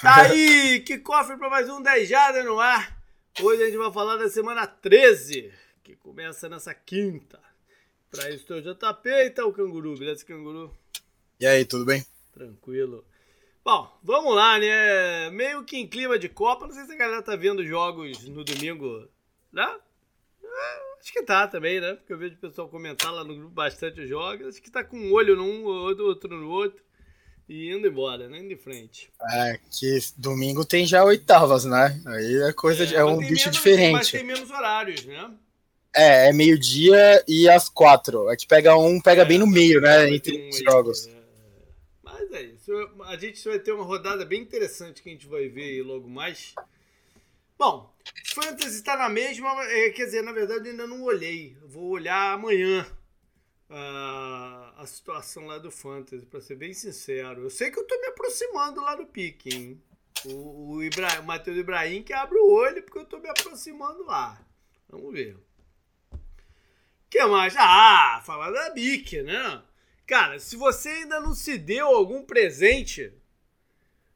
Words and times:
Tá 0.00 0.22
aí, 0.22 0.80
que 0.80 0.98
cofre 0.98 1.38
para 1.38 1.48
mais 1.48 1.70
um 1.70 1.80
10 1.80 2.06
Jada 2.06 2.44
no 2.44 2.60
ar. 2.60 3.00
Hoje 3.40 3.62
a 3.62 3.66
gente 3.66 3.78
vai 3.78 3.90
falar 3.90 4.18
da 4.18 4.28
semana 4.28 4.66
13, 4.66 5.50
que 5.82 5.96
começa 5.96 6.50
nessa 6.50 6.74
quinta. 6.74 7.40
Pra 8.10 8.30
isso 8.30 8.44
tem 8.44 8.58
o 8.58 8.62
JP 8.62 9.08
e 9.08 9.30
tá 9.30 9.46
o 9.46 9.54
Canguru, 9.54 9.98
beleza, 9.98 10.22
Canguru? 10.22 10.70
E 11.40 11.46
aí, 11.46 11.64
tudo 11.64 11.86
bem? 11.86 12.04
Tranquilo. 12.30 13.06
Bom, 13.64 13.90
vamos 14.02 14.34
lá, 14.34 14.58
né? 14.58 15.30
Meio 15.30 15.64
que 15.64 15.78
em 15.78 15.88
clima 15.88 16.18
de 16.18 16.28
Copa, 16.28 16.66
não 16.66 16.74
sei 16.74 16.84
se 16.84 16.92
a 16.92 16.96
galera 16.96 17.22
tá 17.22 17.34
vendo 17.34 17.64
jogos 17.64 18.28
no 18.28 18.44
domingo, 18.44 19.08
né? 19.50 19.80
Acho 21.00 21.10
que 21.10 21.22
tá 21.22 21.48
também, 21.48 21.80
né? 21.80 21.94
Porque 21.94 22.12
eu 22.12 22.18
vejo 22.18 22.34
o 22.34 22.38
pessoal 22.38 22.68
comentar 22.68 23.14
lá 23.14 23.24
no 23.24 23.34
grupo 23.34 23.50
bastante 23.50 24.06
jogos. 24.06 24.46
Acho 24.46 24.60
que 24.60 24.70
tá 24.70 24.84
com 24.84 24.98
um 24.98 25.12
olho 25.12 25.36
num, 25.36 25.64
outro 25.64 26.36
no 26.36 26.50
outro. 26.50 26.84
E 27.48 27.70
indo 27.72 27.86
embora, 27.86 28.28
né? 28.28 28.40
Indo 28.40 28.52
em 28.52 28.56
frente. 28.56 29.08
É, 29.30 29.60
que 29.70 29.98
domingo 30.16 30.64
tem 30.64 30.84
já 30.84 31.04
oitavas, 31.04 31.64
né? 31.64 32.00
Aí 32.06 32.42
é 32.42 32.52
coisa 32.52 32.82
é, 32.82 32.86
de, 32.86 32.96
é 32.96 33.04
um 33.04 33.18
bicho 33.18 33.44
menos, 33.44 33.56
diferente. 33.56 33.92
Mas 33.92 34.10
tem 34.10 34.24
menos 34.24 34.50
horários, 34.50 35.04
né? 35.04 35.30
É, 35.94 36.28
é 36.28 36.32
meio-dia 36.32 37.24
e 37.26 37.48
às 37.48 37.68
quatro. 37.68 38.28
É 38.30 38.36
que 38.36 38.46
pega 38.46 38.76
um, 38.76 39.00
pega 39.00 39.22
é, 39.22 39.24
bem 39.24 39.38
no 39.38 39.46
meio, 39.46 39.80
né? 39.80 40.10
Entre 40.10 40.48
os 40.48 40.58
jogos. 40.58 41.06
É. 41.06 41.16
Mas 42.02 42.32
é 42.32 42.42
isso. 42.42 42.72
A 43.04 43.16
gente 43.16 43.48
vai 43.48 43.60
ter 43.60 43.72
uma 43.72 43.84
rodada 43.84 44.24
bem 44.24 44.42
interessante 44.42 45.00
que 45.00 45.08
a 45.08 45.12
gente 45.12 45.28
vai 45.28 45.48
ver 45.48 45.82
logo 45.82 46.08
mais. 46.08 46.52
Bom, 47.56 47.94
Fantasy 48.34 48.76
está 48.76 48.96
na 48.96 49.08
mesma, 49.08 49.48
é, 49.64 49.90
quer 49.90 50.04
dizer, 50.04 50.22
na 50.22 50.32
verdade 50.32 50.68
ainda 50.68 50.86
não 50.86 51.02
olhei. 51.04 51.56
Vou 51.64 51.90
olhar 51.90 52.34
amanhã 52.34 52.84
a, 53.68 54.74
a 54.78 54.86
situação 54.86 55.46
lá 55.46 55.58
do 55.58 55.70
Fantasy, 55.70 56.26
para 56.26 56.40
ser 56.40 56.56
bem 56.56 56.72
sincero. 56.72 57.42
Eu 57.42 57.50
sei 57.50 57.70
que 57.70 57.78
eu 57.78 57.82
estou 57.82 58.00
me 58.00 58.06
aproximando 58.06 58.80
lá 58.80 58.94
do 58.94 59.06
pique, 59.06 59.54
hein? 59.54 59.82
O, 60.24 60.74
o, 60.74 60.82
Ibra, 60.82 61.20
o 61.20 61.24
Matheus 61.24 61.56
Ibrahim 61.56 62.02
que 62.02 62.12
abre 62.12 62.38
o 62.38 62.50
olho 62.50 62.82
porque 62.82 62.98
eu 62.98 63.02
estou 63.02 63.20
me 63.20 63.28
aproximando 63.28 64.04
lá. 64.04 64.40
Vamos 64.88 65.12
ver. 65.12 65.36
Que 67.08 67.24
mais? 67.26 67.54
Ah, 67.56 68.22
falar 68.24 68.50
da 68.50 68.70
BIC, 68.70 69.22
né? 69.22 69.62
Cara, 70.06 70.38
se 70.38 70.56
você 70.56 70.88
ainda 70.88 71.20
não 71.20 71.34
se 71.34 71.58
deu 71.58 71.86
algum 71.86 72.24
presente, 72.24 73.12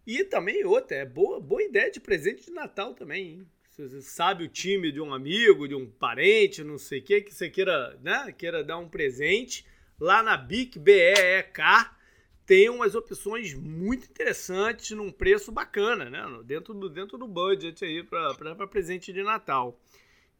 e 0.06 0.24
também 0.24 0.64
outra, 0.64 0.96
é 0.96 1.04
boa, 1.04 1.40
boa 1.40 1.62
ideia 1.62 1.90
de 1.90 2.00
presente 2.00 2.46
de 2.46 2.52
Natal 2.52 2.94
também, 2.94 3.28
hein? 3.28 3.50
Você 3.70 4.02
sabe 4.02 4.44
o 4.44 4.48
time 4.48 4.90
de 4.90 5.00
um 5.00 5.14
amigo, 5.14 5.68
de 5.68 5.76
um 5.76 5.88
parente, 5.88 6.64
não 6.64 6.76
sei 6.76 6.98
o 6.98 7.02
que, 7.02 7.20
que 7.22 7.32
você 7.32 7.48
queira, 7.48 7.96
né, 8.02 8.32
queira 8.36 8.64
dar 8.64 8.78
um 8.78 8.88
presente, 8.88 9.64
lá 9.98 10.22
na 10.24 10.36
BIC, 10.36 10.76
B-E-E-K, 10.78 11.96
tem 12.44 12.68
umas 12.68 12.96
opções 12.96 13.54
muito 13.54 14.10
interessantes 14.10 14.90
num 14.90 15.12
preço 15.12 15.52
bacana, 15.52 16.10
né? 16.10 16.20
Dentro 16.44 16.74
do, 16.74 16.90
dentro 16.90 17.16
do 17.16 17.28
budget 17.28 17.84
aí 17.84 18.02
para 18.02 18.66
presente 18.66 19.12
de 19.12 19.22
Natal. 19.22 19.80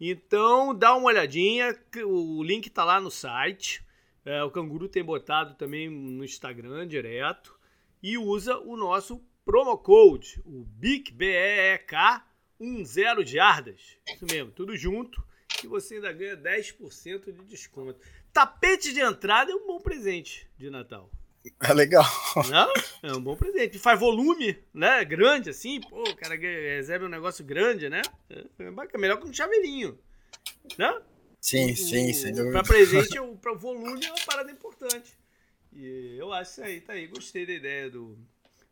Então, 0.00 0.74
dá 0.74 0.96
uma 0.96 1.06
olhadinha, 1.06 1.78
o 2.04 2.42
link 2.42 2.68
tá 2.68 2.84
lá 2.84 3.00
no 3.00 3.12
site. 3.12 3.86
É, 4.24 4.42
o 4.42 4.50
Canguru 4.50 4.88
tem 4.88 5.04
botado 5.04 5.54
também 5.54 5.88
no 5.88 6.24
Instagram 6.24 6.88
direto. 6.88 7.56
E 8.02 8.18
usa 8.18 8.58
o 8.58 8.76
nosso 8.76 9.22
promo 9.44 9.78
code, 9.78 10.42
o 10.44 10.64
BIC, 10.64 11.12
B-E-E-K, 11.12 12.26
10 12.61 13.28
jardas. 13.28 13.80
Isso 14.06 14.27
mesmo, 14.27 14.53
tudo 14.53 14.77
junto. 14.77 15.22
E 15.64 15.66
você 15.66 15.97
ainda 15.97 16.12
ganha 16.12 16.36
10% 16.36 17.33
de 17.33 17.44
desconto. 17.44 17.98
Tapete 18.33 18.92
de 18.92 19.00
entrada 19.00 19.50
é 19.50 19.55
um 19.55 19.66
bom 19.66 19.80
presente 19.80 20.48
de 20.56 20.70
Natal. 20.70 21.11
É 21.62 21.72
legal. 21.72 22.05
Não? 22.50 22.72
É 23.03 23.12
um 23.14 23.20
bom 23.20 23.34
presente. 23.34 23.78
Faz 23.78 23.98
volume, 23.98 24.58
né? 24.75 25.05
Grande 25.05 25.50
assim. 25.50 25.81
Pô, 25.81 26.03
o 26.03 26.16
cara 26.16 26.36
recebe 26.36 27.05
um 27.05 27.08
negócio 27.08 27.44
grande, 27.44 27.88
né? 27.88 28.03
É 28.58 28.70
bacana. 28.70 29.00
Melhor 29.00 29.19
que 29.19 29.27
um 29.27 29.33
chaveirinho. 29.33 29.98
Né? 30.78 31.00
Sim, 31.41 31.75
sim, 31.75 32.12
sem 32.12 32.33
dúvida. 32.33 32.53
Pra 32.53 32.62
presente, 32.62 33.19
o 33.19 33.37
pra 33.37 33.54
volume 33.54 34.04
é 34.04 34.10
uma 34.10 34.25
parada 34.26 34.53
importante. 34.53 35.19
E 35.72 36.16
eu 36.19 36.32
acho 36.32 36.50
isso 36.50 36.62
aí, 36.62 36.81
tá 36.81 36.93
aí. 36.93 37.06
Gostei 37.06 37.47
da 37.47 37.53
ideia 37.53 37.91
do, 37.91 38.19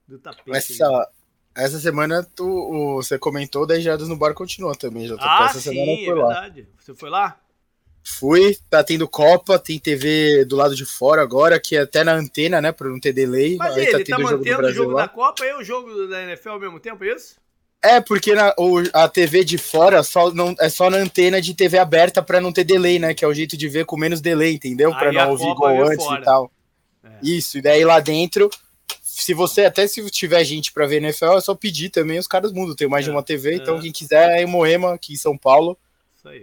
do 0.07 0.19
tapete. 0.19 0.57
Essa, 0.57 1.11
essa 1.59 1.79
semana 1.81 2.27
tu, 2.35 2.47
o, 2.47 2.97
você 2.97 3.19
comentou 3.19 3.67
10 3.67 3.83
jardas 3.83 4.09
no 4.09 4.17
bar 4.17 4.35
continua 4.35 4.75
também. 4.75 5.09
Já 5.09 5.17
ah, 5.19 5.47
essa 5.51 5.61
sim, 5.61 5.71
semana 5.71 5.97
foi 5.97 6.07
é 6.07 6.15
lá. 6.15 6.29
verdade. 6.29 6.69
Você 6.79 6.95
foi 6.95 7.11
lá? 7.11 7.41
Fui, 8.03 8.57
tá 8.71 8.83
tendo 8.83 9.07
Copa, 9.07 9.59
tem 9.59 9.79
TV 9.79 10.45
do 10.45 10.57
lado 10.57 10.75
de 10.75 10.87
fora 10.87 11.21
agora, 11.21 11.61
que 11.61 11.77
é 11.77 11.81
até 11.81 12.03
na 12.03 12.15
antena, 12.15 12.61
né, 12.61 12.73
pra 12.73 12.89
não 12.89 12.99
ter 12.99 13.13
delay. 13.13 13.57
Mas 13.57 13.77
Aí 13.77 13.87
ele 13.87 14.05
tá, 14.05 14.17
tá 14.17 14.23
mantendo 14.23 14.67
o 14.67 14.73
jogo 14.73 14.95
da 14.95 15.09
Copa 15.09 15.45
e 15.45 15.53
o 15.55 15.63
jogo 15.63 16.07
da 16.07 16.23
NFL 16.23 16.51
ao 16.51 16.61
mesmo 16.61 16.81
tempo, 16.81 17.05
é 17.05 17.15
isso? 17.15 17.37
É, 17.83 18.01
porque 18.01 18.35
na, 18.35 18.53
o, 18.59 18.83
a 18.93 19.09
TV 19.09 19.45
de 19.45 19.57
fora 19.57 20.03
só 20.03 20.33
não, 20.33 20.55
é 20.59 20.69
só 20.69 20.91
na 20.91 20.97
antena 20.97 21.41
de 21.41 21.55
TV 21.55 21.79
aberta 21.79 22.23
pra 22.23 22.41
não 22.41 22.53
ter 22.53 22.65
delay, 22.65 22.99
né? 22.99 23.15
Que 23.15 23.25
é 23.25 23.29
o 23.29 23.35
jeito 23.35 23.57
de 23.57 23.69
ver 23.69 23.85
com 23.85 23.97
menos 23.97 24.21
delay, 24.21 24.55
entendeu? 24.55 24.91
Pra 24.91 25.11
Aí 25.11 25.15
não 25.15 25.31
ouvir 25.31 25.55
gol 25.55 25.85
antes 25.85 26.05
fora. 26.05 26.21
e 26.21 26.25
tal. 26.25 26.51
É. 27.05 27.09
Isso, 27.23 27.59
e 27.59 27.63
daí 27.63 27.85
lá 27.85 28.01
dentro, 28.01 28.51
se 29.23 29.35
você, 29.35 29.65
até 29.65 29.85
se 29.87 30.09
tiver 30.11 30.45
gente 30.45 30.73
pra 30.73 30.87
ver 30.87 31.03
NFL, 31.03 31.37
é 31.37 31.41
só 31.41 31.53
pedir 31.53 31.91
também, 31.91 32.21
os 32.21 32.29
caras 32.29 32.53
mudam. 32.53 32.77
Tem 32.77 32.89
mais 32.89 33.05
é. 33.05 33.07
de 33.07 33.11
uma 33.11 33.23
TV, 33.23 33.57
então 33.57 33.79
é. 33.79 33.81
quem 33.81 33.91
quiser 33.91 34.39
é 34.39 34.43
em 34.43 34.47
Moema, 34.47 34.95
aqui 34.95 35.13
em 35.13 35.17
São 35.17 35.37
Paulo. 35.37 35.77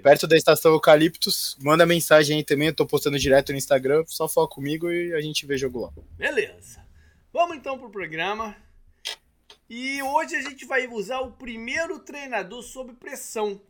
Perto 0.02 0.26
da 0.26 0.36
estação 0.36 0.72
Eucaliptus, 0.72 1.56
manda 1.62 1.86
mensagem 1.86 2.38
aí 2.38 2.44
também, 2.44 2.70
eu 2.70 2.76
tô 2.76 2.86
postando 2.86 3.20
direto 3.20 3.52
no 3.52 3.58
Instagram, 3.58 4.04
só 4.08 4.28
fala 4.28 4.48
comigo 4.48 4.90
e 4.92 5.14
a 5.14 5.22
gente 5.22 5.46
vê 5.46 5.58
jogo 5.58 5.82
lá. 5.82 5.92
Beleza. 6.18 6.84
Vamos 7.32 7.56
então 7.56 7.78
pro 7.78 7.90
programa. 7.90 8.56
E 9.70 10.02
hoje 10.02 10.36
a 10.36 10.42
gente 10.42 10.66
vai 10.66 10.88
usar 10.88 11.20
o 11.20 11.32
primeiro 11.32 12.00
treinador 12.00 12.62
sob 12.64 12.94
pressão. 12.94 13.62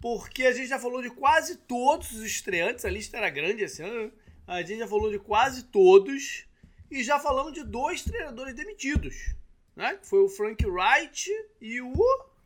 Porque 0.00 0.44
a 0.44 0.52
gente 0.52 0.68
já 0.68 0.78
falou 0.78 1.00
de 1.00 1.10
quase 1.10 1.56
todos 1.56 2.10
os 2.12 2.24
estreantes, 2.24 2.84
a 2.84 2.90
lista 2.90 3.16
era 3.16 3.30
grande 3.30 3.62
esse 3.62 3.82
ano. 3.82 4.04
Né? 4.04 4.10
A 4.46 4.62
gente 4.62 4.80
já 4.80 4.88
falou 4.88 5.10
de 5.10 5.18
quase 5.18 5.64
todos. 5.64 6.44
E 6.90 7.02
já 7.04 7.18
falamos 7.18 7.52
de 7.52 7.62
dois 7.62 8.02
treinadores 8.02 8.54
demitidos. 8.54 9.34
Né? 9.76 9.94
Que 9.94 10.06
foi 10.06 10.20
o 10.20 10.28
Frank 10.28 10.64
Wright 10.66 11.30
e 11.60 11.80
o. 11.80 11.94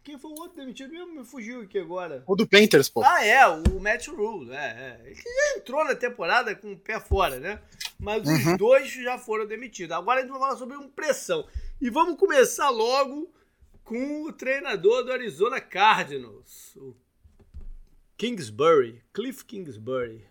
Quem 0.03 0.19
foi 0.19 0.31
o 0.31 0.35
outro 0.35 0.57
demitido 0.59 0.93
mesmo? 0.93 1.15
Me 1.15 1.25
fugiu 1.25 1.63
aqui 1.63 1.79
agora. 1.79 2.23
O 2.27 2.37
do 2.37 2.47
Painters, 2.47 2.91
pô. 2.91 3.03
Ah, 3.03 3.25
é, 3.25 3.47
o 3.47 3.81
Matt 3.81 4.09
Rule. 4.09 4.53
É, 4.53 4.57
é. 4.57 5.01
Ele 5.07 5.15
já 5.15 5.57
entrou 5.57 5.83
na 5.83 5.95
temporada 5.95 6.55
com 6.55 6.73
o 6.73 6.79
pé 6.79 7.01
fora, 7.01 7.41
né? 7.41 7.59
Mas 7.99 8.27
uhum. 8.27 8.53
os 8.53 8.59
dois 8.59 8.93
já 8.93 9.17
foram 9.19 9.47
demitidos. 9.47 9.97
Agora 9.97 10.21
a 10.21 10.23
gente 10.23 10.31
vai 10.31 10.41
falar 10.41 10.57
sobre 10.57 10.77
uma 10.77 10.89
pressão. 10.89 11.49
E 11.81 11.89
vamos 11.89 12.19
começar 12.19 12.69
logo 12.69 13.33
com 13.83 14.25
o 14.25 14.33
treinador 14.33 15.05
do 15.05 15.13
Arizona 15.13 15.61
Cardinals, 15.61 16.77
o 16.77 16.95
Kingsbury, 18.17 19.03
Cliff 19.13 19.45
Kingsbury. 19.45 20.27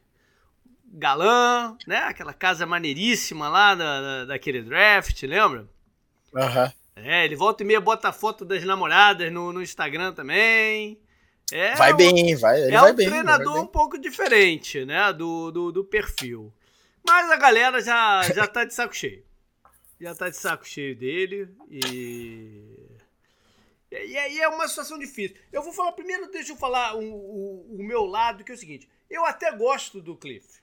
Galã, 0.94 1.76
né? 1.88 1.98
Aquela 1.98 2.34
casa 2.34 2.66
maneiríssima 2.66 3.50
lá 3.50 3.76
da, 3.76 4.02
da 4.02 4.26
daquele 4.26 4.62
draft, 4.62 5.22
lembra? 5.24 5.68
Aham. 6.36 6.66
Uhum. 6.66 6.72
É, 6.96 7.26
ele 7.26 7.36
volta 7.36 7.64
e 7.64 7.66
meia 7.66 7.82
bota 7.82 8.10
a 8.10 8.14
foto 8.14 8.46
das 8.46 8.64
namoradas 8.64 9.32
no, 9.32 9.52
no 9.52 9.64
Instagram 9.64 10.14
também. 10.14 11.00
É 11.52 11.76
vai 11.76 11.92
um, 11.92 11.98
bem, 11.98 12.36
vai. 12.36 12.62
Ele 12.62 12.76
é 12.76 12.80
vai 12.80 12.92
um 12.92 12.96
bem, 12.96 13.10
treinador 13.10 13.60
um 13.60 13.68
pouco 13.68 13.98
diferente, 13.98 14.86
né? 14.86 15.12
Do, 15.12 15.50
do, 15.52 15.72
do 15.72 15.84
perfil. 15.84 16.54
Mas 17.06 17.32
a 17.32 17.36
galera 17.36 17.82
já, 17.82 18.22
já 18.34 18.46
tá 18.46 18.64
de 18.64 18.74
saco 18.74 18.96
cheio 18.96 19.24
já 20.04 20.14
tá 20.14 20.30
de 20.30 20.38
saco 20.38 20.68
cheio 20.68 20.96
dele 20.96 21.50
e. 21.70 22.78
E 23.92 24.18
aí 24.18 24.40
é 24.40 24.48
uma 24.48 24.68
situação 24.68 24.98
difícil. 24.98 25.38
Eu 25.52 25.62
vou 25.62 25.72
falar 25.72 25.92
primeiro, 25.92 26.30
deixa 26.32 26.52
eu 26.52 26.58
falar 26.58 26.96
o, 26.96 27.00
o, 27.00 27.76
o, 27.76 27.84
meu 27.84 28.06
lado, 28.06 28.44
que 28.44 28.52
é 28.52 28.56
o 28.56 28.58
seguinte: 28.58 28.90
eu 29.10 29.24
até 29.24 29.52
gosto 29.56 30.02
do 30.02 30.18
Cliff. 30.18 30.63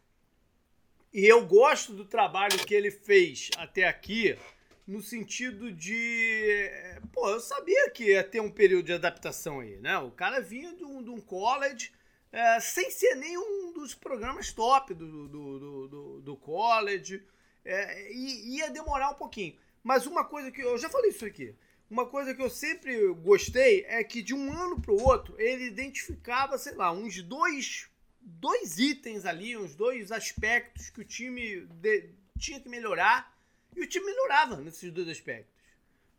E 1.12 1.26
eu 1.26 1.44
gosto 1.44 1.92
do 1.92 2.04
trabalho 2.04 2.64
que 2.64 2.72
ele 2.72 2.90
fez 2.90 3.50
até 3.56 3.84
aqui, 3.84 4.38
no 4.86 5.02
sentido 5.02 5.72
de. 5.72 6.70
Pô, 7.12 7.28
eu 7.30 7.40
sabia 7.40 7.90
que 7.90 8.12
ia 8.12 8.22
ter 8.22 8.40
um 8.40 8.50
período 8.50 8.86
de 8.86 8.92
adaptação 8.92 9.58
aí, 9.58 9.76
né? 9.78 9.98
O 9.98 10.12
cara 10.12 10.40
vinha 10.40 10.72
de 10.72 10.84
um, 10.84 11.02
de 11.02 11.10
um 11.10 11.20
college. 11.20 11.92
É, 12.32 12.60
sem 12.60 12.92
ser 12.92 13.16
nenhum 13.16 13.72
dos 13.72 13.92
programas 13.92 14.52
top 14.52 14.94
do, 14.94 15.26
do, 15.26 15.88
do, 15.88 16.20
do, 16.20 16.36
college 16.36 17.26
é, 17.64 18.12
ia 18.12 18.70
demorar 18.70 19.10
um 19.10 19.14
pouquinho. 19.14 19.56
Mas 19.82 20.06
uma 20.06 20.24
coisa 20.24 20.52
que 20.52 20.60
eu 20.60 20.78
já 20.78 20.88
falei 20.88 21.10
isso 21.10 21.24
aqui. 21.24 21.56
Uma 21.90 22.06
coisa 22.06 22.32
que 22.32 22.40
eu 22.40 22.48
sempre 22.48 23.12
gostei 23.14 23.84
é 23.88 24.04
que 24.04 24.22
de 24.22 24.32
um 24.32 24.52
ano 24.52 24.80
para 24.80 24.92
o 24.92 25.02
outro 25.02 25.34
ele 25.40 25.64
identificava, 25.64 26.56
sei 26.56 26.74
lá, 26.74 26.92
uns 26.92 27.20
dois, 27.20 27.89
dois 28.20 28.78
itens 28.78 29.24
ali, 29.24 29.56
uns 29.56 29.74
dois 29.74 30.12
aspectos 30.12 30.90
que 30.90 31.00
o 31.00 31.04
time 31.04 31.66
de, 31.66 32.10
tinha 32.38 32.60
que 32.60 32.68
melhorar 32.68 33.36
e 33.76 33.82
o 33.82 33.86
time 33.86 34.06
melhorava 34.06 34.56
nesses 34.56 34.92
dois 34.92 35.08
aspectos. 35.08 35.54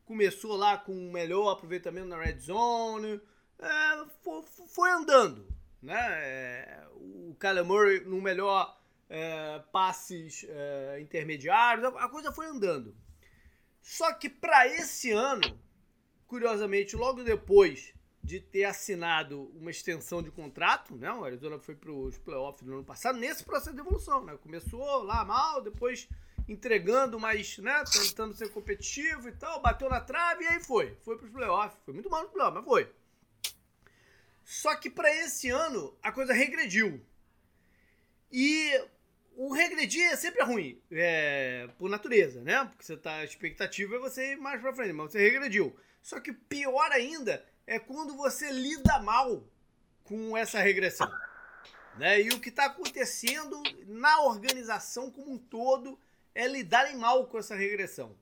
Começou 0.05 0.55
lá 0.55 0.77
com 0.77 0.93
um 0.93 1.11
melhor 1.11 1.51
aproveitamento 1.51 2.07
na 2.07 2.21
red 2.21 2.39
zone, 2.39 3.21
é, 3.59 4.05
foi, 4.21 4.43
foi, 4.67 4.91
andando, 4.91 5.47
né? 5.81 5.97
É, 5.97 6.87
o 6.95 7.35
Kyler 7.39 7.63
Murray 7.63 7.99
no 8.01 8.21
melhor 8.21 8.77
é, 9.09 9.59
passes 9.71 10.45
é, 10.49 10.99
intermediários, 10.99 11.85
a 11.85 12.09
coisa 12.09 12.31
foi 12.31 12.47
andando. 12.47 12.95
Só 13.81 14.13
que 14.13 14.29
para 14.29 14.67
esse 14.67 15.11
ano, 15.11 15.59
curiosamente, 16.27 16.95
logo 16.95 17.23
depois 17.23 17.93
de 18.23 18.39
ter 18.39 18.65
assinado 18.65 19.51
uma 19.55 19.71
extensão 19.71 20.21
de 20.21 20.29
contrato, 20.29 20.95
né? 20.95 21.11
O 21.11 21.23
Arizona 21.23 21.57
foi 21.59 21.75
para 21.75 21.91
os 21.91 22.17
playoffs 22.17 22.67
no 22.67 22.75
ano 22.75 22.83
passado, 22.83 23.17
nesse 23.17 23.43
processo 23.43 23.73
de 23.73 23.81
evolução, 23.81 24.23
né? 24.23 24.37
Começou 24.41 25.03
lá 25.03 25.25
mal, 25.25 25.61
depois 25.61 26.07
entregando, 26.47 27.19
mas, 27.19 27.57
né, 27.57 27.83
tentando 27.91 28.33
ser 28.33 28.49
competitivo 28.49 29.29
e 29.29 29.31
tal, 29.31 29.61
bateu 29.61 29.89
na 29.89 30.01
trave 30.01 30.43
e 30.43 30.47
aí 30.47 30.63
foi. 30.63 30.95
Foi 31.03 31.17
para 31.17 31.25
os 31.25 31.31
playoffs. 31.31 31.79
Foi 31.83 31.93
muito 31.93 32.09
mal 32.09 32.23
no 32.23 32.29
playoff, 32.29 32.55
mas 32.55 32.65
foi. 32.65 32.91
Só 34.43 34.75
que 34.75 34.89
para 34.89 35.13
esse 35.15 35.49
ano 35.49 35.95
a 36.01 36.11
coisa 36.11 36.33
regrediu. 36.33 37.03
E 38.31 38.71
o 39.35 39.53
regredir 39.53 40.11
é 40.11 40.15
sempre 40.15 40.43
ruim, 40.43 40.81
é, 40.91 41.69
por 41.77 41.89
natureza, 41.89 42.41
né? 42.41 42.65
Porque 42.65 42.83
você 42.83 42.97
tá, 42.97 43.15
a 43.15 43.23
expectativa 43.23 43.95
é 43.95 43.99
você 43.99 44.33
ir 44.33 44.37
mais 44.37 44.61
para 44.61 44.73
frente, 44.73 44.93
mas 44.93 45.11
você 45.11 45.19
regrediu. 45.19 45.75
Só 46.01 46.19
que 46.19 46.33
pior 46.33 46.91
ainda 46.91 47.45
é 47.65 47.79
quando 47.79 48.15
você 48.15 48.51
lida 48.51 48.99
mal 48.99 49.43
com 50.03 50.35
essa 50.35 50.59
regressão. 50.59 51.11
Né? 51.97 52.21
E 52.21 52.29
o 52.29 52.39
que 52.39 52.49
está 52.49 52.65
acontecendo 52.65 53.61
na 53.85 54.21
organização 54.23 55.11
como 55.11 55.33
um 55.33 55.37
todo 55.37 55.99
é 56.33 56.47
lidarem 56.47 56.95
mal 56.95 57.27
com 57.27 57.37
essa 57.37 57.55
regressão. 57.55 58.15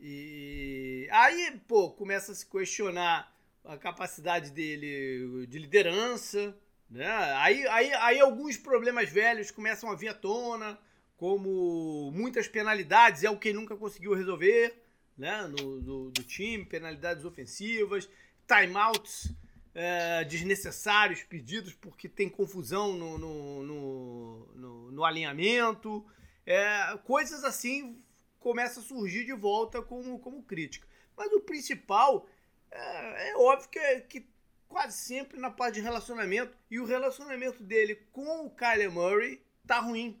E 0.00 1.08
aí, 1.10 1.60
pô, 1.66 1.90
começa 1.90 2.32
a 2.32 2.34
se 2.34 2.46
questionar 2.46 3.34
a 3.64 3.76
capacidade 3.76 4.52
dele 4.52 5.46
de 5.48 5.58
liderança, 5.58 6.56
né? 6.88 7.06
Aí, 7.34 7.66
aí, 7.66 7.92
aí 7.94 8.20
alguns 8.20 8.56
problemas 8.56 9.10
velhos 9.10 9.50
começam 9.50 9.90
a 9.90 9.96
vir 9.96 10.08
à 10.08 10.14
tona, 10.14 10.78
como 11.16 12.12
muitas 12.12 12.46
penalidades, 12.46 13.24
é 13.24 13.30
o 13.30 13.36
que 13.36 13.48
ele 13.48 13.58
nunca 13.58 13.76
conseguiu 13.76 14.14
resolver 14.14 14.80
né? 15.18 15.42
no, 15.48 15.80
do, 15.80 16.10
do 16.12 16.22
time, 16.22 16.64
penalidades 16.64 17.24
ofensivas, 17.24 18.08
timeouts 18.48 19.32
é, 19.74 20.24
desnecessários 20.24 21.22
pedidos 21.22 21.72
porque 21.74 22.08
tem 22.08 22.28
confusão 22.28 22.94
no, 22.94 23.18
no, 23.18 23.62
no, 23.62 24.48
no, 24.54 24.90
no 24.90 25.04
alinhamento. 25.04 26.04
É, 26.44 26.98
coisas 27.04 27.44
assim 27.44 28.02
começam 28.40 28.82
a 28.82 28.86
surgir 28.86 29.24
de 29.24 29.34
volta 29.34 29.82
como, 29.82 30.18
como 30.18 30.42
crítica. 30.42 30.88
Mas 31.16 31.32
o 31.32 31.40
principal 31.40 32.26
é, 32.70 33.30
é 33.30 33.36
óbvio 33.36 33.68
que, 33.68 34.00
que 34.00 34.26
quase 34.66 34.96
sempre 34.96 35.38
na 35.38 35.50
parte 35.50 35.74
de 35.74 35.80
relacionamento. 35.80 36.56
E 36.70 36.80
o 36.80 36.84
relacionamento 36.84 37.62
dele 37.62 37.96
com 38.12 38.46
o 38.46 38.50
Kyler 38.50 38.90
Murray 38.90 39.40
tá 39.66 39.78
ruim. 39.80 40.20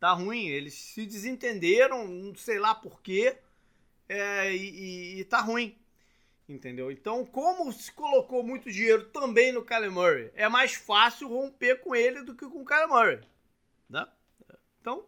Tá 0.00 0.12
ruim. 0.12 0.48
Eles 0.48 0.74
se 0.74 1.06
desentenderam, 1.06 2.08
não 2.08 2.34
sei 2.34 2.58
lá 2.58 2.74
porquê. 2.74 3.36
É, 4.08 4.52
e, 4.52 4.56
e, 4.56 5.20
e 5.20 5.24
tá 5.24 5.40
ruim. 5.40 5.78
Entendeu? 6.48 6.90
Então, 6.90 7.24
como 7.24 7.72
se 7.72 7.90
colocou 7.92 8.42
muito 8.42 8.70
dinheiro 8.70 9.04
também 9.04 9.52
no 9.52 9.64
Kyler 9.64 9.92
Murray, 9.92 10.30
é 10.34 10.48
mais 10.48 10.74
fácil 10.74 11.28
romper 11.28 11.80
com 11.80 11.94
ele 11.94 12.22
do 12.22 12.34
que 12.34 12.46
com 12.46 12.62
o 12.62 12.64
Kyler 12.64 12.88
Murray. 12.88 13.20
Né? 13.88 14.06
Então, 14.80 15.04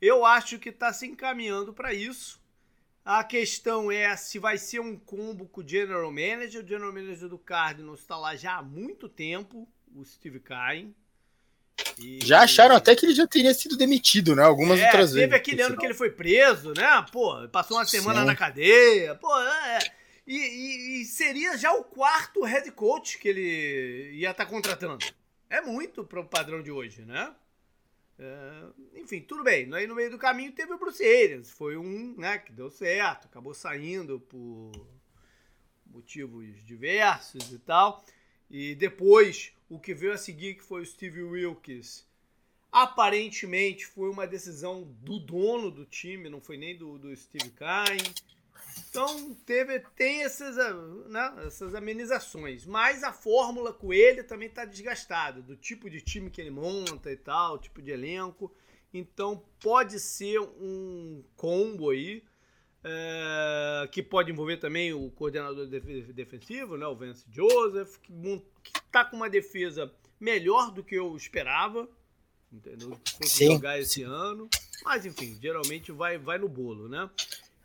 eu 0.00 0.24
acho 0.24 0.58
que 0.58 0.68
está 0.68 0.92
se 0.92 1.06
encaminhando 1.06 1.72
para 1.72 1.94
isso. 1.94 2.40
A 3.04 3.24
questão 3.24 3.90
é 3.90 4.14
se 4.16 4.38
vai 4.38 4.58
ser 4.58 4.80
um 4.80 4.98
combo 4.98 5.46
com 5.46 5.60
o 5.60 5.68
General 5.68 6.10
Manager. 6.10 6.62
O 6.62 6.66
General 6.66 6.92
Manager 6.92 7.28
do 7.28 7.38
Cardinals 7.38 8.00
está 8.00 8.16
lá 8.16 8.36
já 8.36 8.56
há 8.56 8.62
muito 8.62 9.08
tempo, 9.08 9.66
o 9.94 10.04
Steve 10.04 10.40
Kine. 10.40 10.94
E... 11.98 12.18
Já 12.24 12.42
acharam 12.42 12.74
até 12.74 12.94
que 12.94 13.06
ele 13.06 13.14
já 13.14 13.26
teria 13.26 13.54
sido 13.54 13.76
demitido, 13.76 14.34
né? 14.34 14.42
Algumas 14.42 14.78
é, 14.78 14.84
outras 14.84 15.10
teve 15.10 15.14
vezes. 15.14 15.30
Teve 15.30 15.36
aquele 15.36 15.62
ano 15.62 15.76
que 15.76 15.86
ele 15.86 15.94
foi 15.94 16.10
preso, 16.10 16.72
né? 16.74 17.04
Pô, 17.12 17.48
passou 17.48 17.76
uma 17.76 17.84
semana 17.86 18.20
Sim. 18.20 18.26
na 18.26 18.36
cadeia. 18.36 19.14
Pô, 19.14 19.40
é. 19.40 19.78
E, 20.26 20.36
e, 20.36 21.02
e, 21.02 21.04
seria 21.04 21.56
já 21.56 21.72
o 21.72 21.84
quarto 21.84 22.42
head 22.42 22.70
coach 22.72 23.18
que 23.18 23.28
ele 23.28 24.10
ia 24.14 24.32
estar 24.32 24.44
tá 24.44 24.50
contratando. 24.50 25.04
É 25.48 25.60
muito 25.60 26.02
para 26.02 26.20
o 26.20 26.26
padrão 26.26 26.62
de 26.62 26.70
hoje, 26.70 27.04
né? 27.04 27.34
Uh, 28.18 28.74
enfim, 28.96 29.20
tudo 29.20 29.44
bem. 29.44 29.72
Aí 29.74 29.86
no 29.86 29.94
meio 29.94 30.10
do 30.10 30.18
caminho 30.18 30.50
teve 30.52 30.72
o 30.72 30.78
Bruce 30.78 31.04
Arians. 31.04 31.50
Foi 31.50 31.76
um 31.76 32.16
né, 32.16 32.38
que 32.38 32.50
deu 32.50 32.70
certo, 32.70 33.26
acabou 33.26 33.54
saindo 33.54 34.18
por 34.18 34.72
motivos 35.86 36.64
diversos 36.64 37.52
e 37.52 37.58
tal. 37.58 38.04
E 38.50 38.74
depois, 38.74 39.52
o 39.68 39.78
que 39.78 39.94
veio 39.94 40.12
a 40.12 40.18
seguir, 40.18 40.54
que 40.54 40.62
foi 40.62 40.82
o 40.82 40.86
Steve 40.86 41.22
Wilkes, 41.22 42.06
aparentemente 42.70 43.86
foi 43.86 44.10
uma 44.10 44.26
decisão 44.26 44.82
do 45.00 45.18
dono 45.18 45.70
do 45.70 45.84
time, 45.84 46.28
não 46.28 46.40
foi 46.40 46.56
nem 46.56 46.76
do, 46.76 46.98
do 46.98 47.14
Steve 47.16 47.50
Kine. 47.50 48.14
Então 48.88 49.34
teve, 49.46 49.80
tem 49.94 50.22
essas, 50.22 50.56
né, 51.08 51.34
essas 51.46 51.74
amenizações. 51.74 52.66
Mas 52.66 53.02
a 53.02 53.12
fórmula 53.12 53.72
com 53.72 53.92
ele 53.92 54.22
também 54.22 54.48
está 54.48 54.64
desgastada, 54.64 55.40
do 55.42 55.56
tipo 55.56 55.90
de 55.90 56.00
time 56.00 56.30
que 56.30 56.40
ele 56.40 56.50
monta 56.50 57.10
e 57.10 57.16
tal, 57.16 57.58
tipo 57.58 57.82
de 57.82 57.90
elenco. 57.90 58.52
Então 58.92 59.42
pode 59.60 59.98
ser 60.00 60.40
um 60.40 61.22
combo 61.36 61.90
aí. 61.90 62.22
É, 62.88 63.88
que 63.90 64.00
pode 64.00 64.30
envolver 64.30 64.58
também 64.58 64.92
o 64.92 65.10
coordenador 65.10 65.66
defensivo, 65.66 66.76
né, 66.76 66.86
o 66.86 66.94
Vance 66.94 67.24
Joseph, 67.28 67.96
que 67.98 68.12
está 68.78 69.04
com 69.04 69.16
uma 69.16 69.28
defesa 69.28 69.92
melhor 70.20 70.70
do 70.70 70.84
que 70.84 70.94
eu 70.94 71.16
esperava, 71.16 71.88
entendeu? 72.52 72.96
Se 73.22 73.46
jogar 73.46 73.80
esse 73.80 74.04
ano, 74.04 74.48
mas 74.84 75.04
enfim, 75.04 75.36
geralmente 75.42 75.90
vai, 75.90 76.16
vai 76.16 76.38
no 76.38 76.48
bolo, 76.48 76.88
né? 76.88 77.10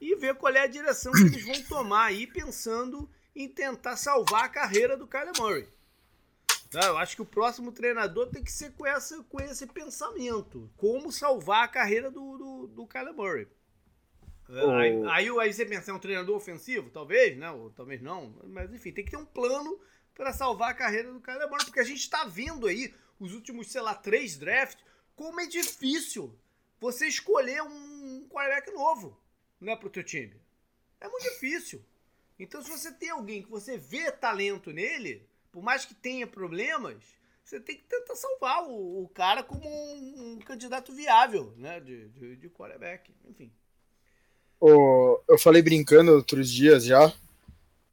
E 0.01 0.15
ver 0.15 0.33
qual 0.33 0.51
é 0.53 0.61
a 0.61 0.67
direção 0.67 1.11
que 1.13 1.21
eles 1.21 1.45
vão 1.45 1.61
tomar 1.69 2.05
aí, 2.05 2.25
pensando 2.25 3.07
em 3.35 3.47
tentar 3.47 3.95
salvar 3.95 4.45
a 4.45 4.49
carreira 4.49 4.97
do 4.97 5.07
Kyler 5.07 5.33
Murray. 5.37 5.67
Tá? 6.71 6.87
Eu 6.87 6.97
acho 6.97 7.15
que 7.15 7.21
o 7.21 7.25
próximo 7.25 7.71
treinador 7.71 8.27
tem 8.27 8.43
que 8.43 8.51
ser 8.51 8.71
com, 8.71 8.85
essa, 8.85 9.21
com 9.23 9.39
esse 9.39 9.67
pensamento. 9.67 10.71
Como 10.75 11.11
salvar 11.11 11.65
a 11.65 11.67
carreira 11.67 12.09
do, 12.09 12.37
do, 12.37 12.67
do 12.67 12.87
Kyler 12.87 13.13
Murray. 13.13 13.47
Oh. 14.49 14.71
Aí, 14.71 15.05
aí, 15.07 15.39
aí, 15.39 15.53
você 15.53 15.65
pensa, 15.65 15.91
é 15.91 15.93
um 15.93 15.99
treinador 15.99 16.35
ofensivo? 16.35 16.89
Talvez, 16.89 17.37
né? 17.37 17.51
Ou 17.51 17.69
talvez 17.69 18.01
não. 18.01 18.33
Mas 18.47 18.73
enfim, 18.73 18.91
tem 18.91 19.05
que 19.05 19.11
ter 19.11 19.17
um 19.17 19.25
plano 19.25 19.79
para 20.15 20.33
salvar 20.33 20.71
a 20.71 20.73
carreira 20.73 21.11
do 21.13 21.21
Kyler 21.21 21.47
Murray. 21.47 21.65
Porque 21.65 21.79
a 21.79 21.85
gente 21.85 21.99
está 21.99 22.25
vendo 22.25 22.67
aí, 22.67 22.93
os 23.19 23.33
últimos, 23.33 23.71
sei 23.71 23.81
lá, 23.81 23.93
três 23.93 24.37
drafts, 24.37 24.83
como 25.15 25.39
é 25.39 25.45
difícil 25.45 26.35
você 26.79 27.05
escolher 27.05 27.61
um 27.61 28.27
quarterback 28.29 28.71
novo 28.71 29.20
né, 29.61 29.75
pro 29.75 29.89
teu 29.89 30.03
time. 30.03 30.33
É 30.99 31.07
muito 31.07 31.23
difícil. 31.23 31.81
Então, 32.39 32.61
se 32.63 32.69
você 32.69 32.91
tem 32.91 33.11
alguém 33.11 33.43
que 33.43 33.49
você 33.49 33.77
vê 33.77 34.11
talento 34.11 34.71
nele, 34.71 35.21
por 35.51 35.61
mais 35.61 35.85
que 35.85 35.93
tenha 35.93 36.25
problemas, 36.25 36.97
você 37.45 37.59
tem 37.59 37.77
que 37.77 37.83
tentar 37.83 38.15
salvar 38.15 38.63
o, 38.63 39.03
o 39.03 39.09
cara 39.09 39.43
como 39.43 39.61
um, 39.63 40.33
um, 40.33 40.39
candidato 40.39 40.91
viável, 40.91 41.53
né, 41.57 41.79
de, 41.79 42.09
de, 42.09 42.35
de 42.35 42.49
quarterback. 42.49 43.11
Enfim. 43.29 43.51
Oh, 44.59 45.19
eu 45.27 45.37
falei 45.37 45.61
brincando 45.61 46.11
outros 46.11 46.49
dias 46.49 46.83
já, 46.83 47.13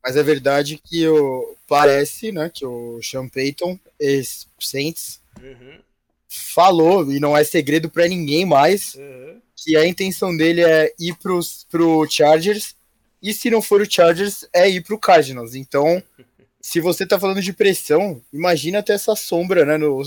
mas 0.03 0.17
é 0.17 0.23
verdade 0.23 0.79
que 0.79 1.07
o, 1.07 1.57
parece, 1.67 2.33
né, 2.33 2.51
que 2.51 2.65
o 2.65 3.03
Sean 3.03 3.29
Payton, 3.29 3.79
ex-Saints, 3.99 5.21
uhum. 5.41 5.83
falou, 6.29 7.11
e 7.11 7.19
não 7.19 7.37
é 7.37 7.45
segredo 7.45 7.91
para 7.91 8.07
ninguém 8.07 8.47
mais, 8.47 8.95
uhum 8.95 9.41
que 9.63 9.77
a 9.77 9.85
intenção 9.85 10.37
dele 10.37 10.63
é 10.63 10.93
ir 10.99 11.17
pros, 11.17 11.67
pro 11.69 12.07
Chargers, 12.09 12.77
e 13.21 13.35
se 13.35 13.51
não 13.51 13.61
for 13.61 13.81
o 13.81 13.91
Chargers, 13.91 14.47
é 14.53 14.69
ir 14.69 14.83
pro 14.83 14.99
Cardinals. 14.99 15.55
Então, 15.55 16.01
se 16.61 16.81
você 16.81 17.05
tá 17.05 17.19
falando 17.19 17.43
de 17.43 17.53
pressão, 17.53 18.23
imagina 18.33 18.83
ter 18.83 18.93
essa 18.93 19.17
sombra 19.17 19.65
né, 19.65 19.77
no, 19.77 20.03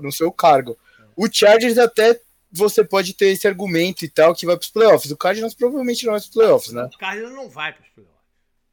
no 0.00 0.10
seu 0.10 0.32
cargo. 0.32 0.76
O 1.14 1.28
Chargers 1.32 1.78
até 1.78 2.20
você 2.50 2.82
pode 2.82 3.14
ter 3.14 3.28
esse 3.28 3.46
argumento 3.46 4.04
e 4.04 4.08
tal, 4.08 4.34
que 4.34 4.46
vai 4.46 4.56
pros 4.56 4.70
playoffs. 4.70 5.10
O 5.10 5.16
Cardinals 5.16 5.54
provavelmente 5.54 6.04
não 6.04 6.12
vai 6.12 6.20
pros 6.20 6.32
playoffs, 6.32 6.72
né? 6.72 6.88
O 6.92 6.98
Cardinals 6.98 7.34
não 7.34 7.48
vai 7.48 7.72
pros 7.72 7.88
playoffs. 7.88 8.16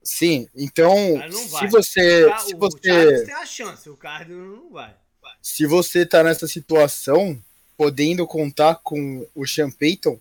Sim, 0.02 0.50
então, 0.56 0.96
se 1.32 1.68
você... 1.68 2.26
O, 2.26 2.40
se 2.40 2.56
você... 2.56 2.90
Chargers 2.90 3.26
tem 3.26 3.36
a 3.36 3.46
chance, 3.46 3.90
o 3.90 3.96
Cardinals 3.96 4.62
não 4.64 4.72
vai. 4.72 4.96
Se 5.42 5.66
você 5.66 6.06
tá 6.06 6.24
nessa 6.24 6.48
situação, 6.48 7.40
podendo 7.78 8.26
contar 8.26 8.76
com 8.76 9.28
o 9.36 9.46
Sean 9.46 9.70
Payton, 9.70 10.20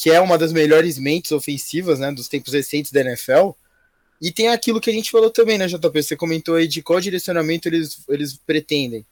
que 0.00 0.08
é 0.08 0.18
uma 0.18 0.38
das 0.38 0.50
melhores 0.50 0.96
mentes 0.96 1.30
ofensivas 1.30 1.98
né, 1.98 2.10
dos 2.10 2.26
tempos 2.26 2.54
recentes 2.54 2.90
da 2.90 3.02
NFL. 3.02 3.50
E 4.18 4.32
tem 4.32 4.48
aquilo 4.48 4.80
que 4.80 4.88
a 4.88 4.92
gente 4.94 5.10
falou 5.10 5.28
também, 5.28 5.58
né, 5.58 5.66
JP? 5.66 6.02
Você 6.02 6.16
comentou 6.16 6.54
aí 6.54 6.66
de 6.66 6.80
qual 6.80 6.98
direcionamento 6.98 7.68
eles, 7.68 8.00
eles 8.08 8.32
pretendem. 8.34 9.04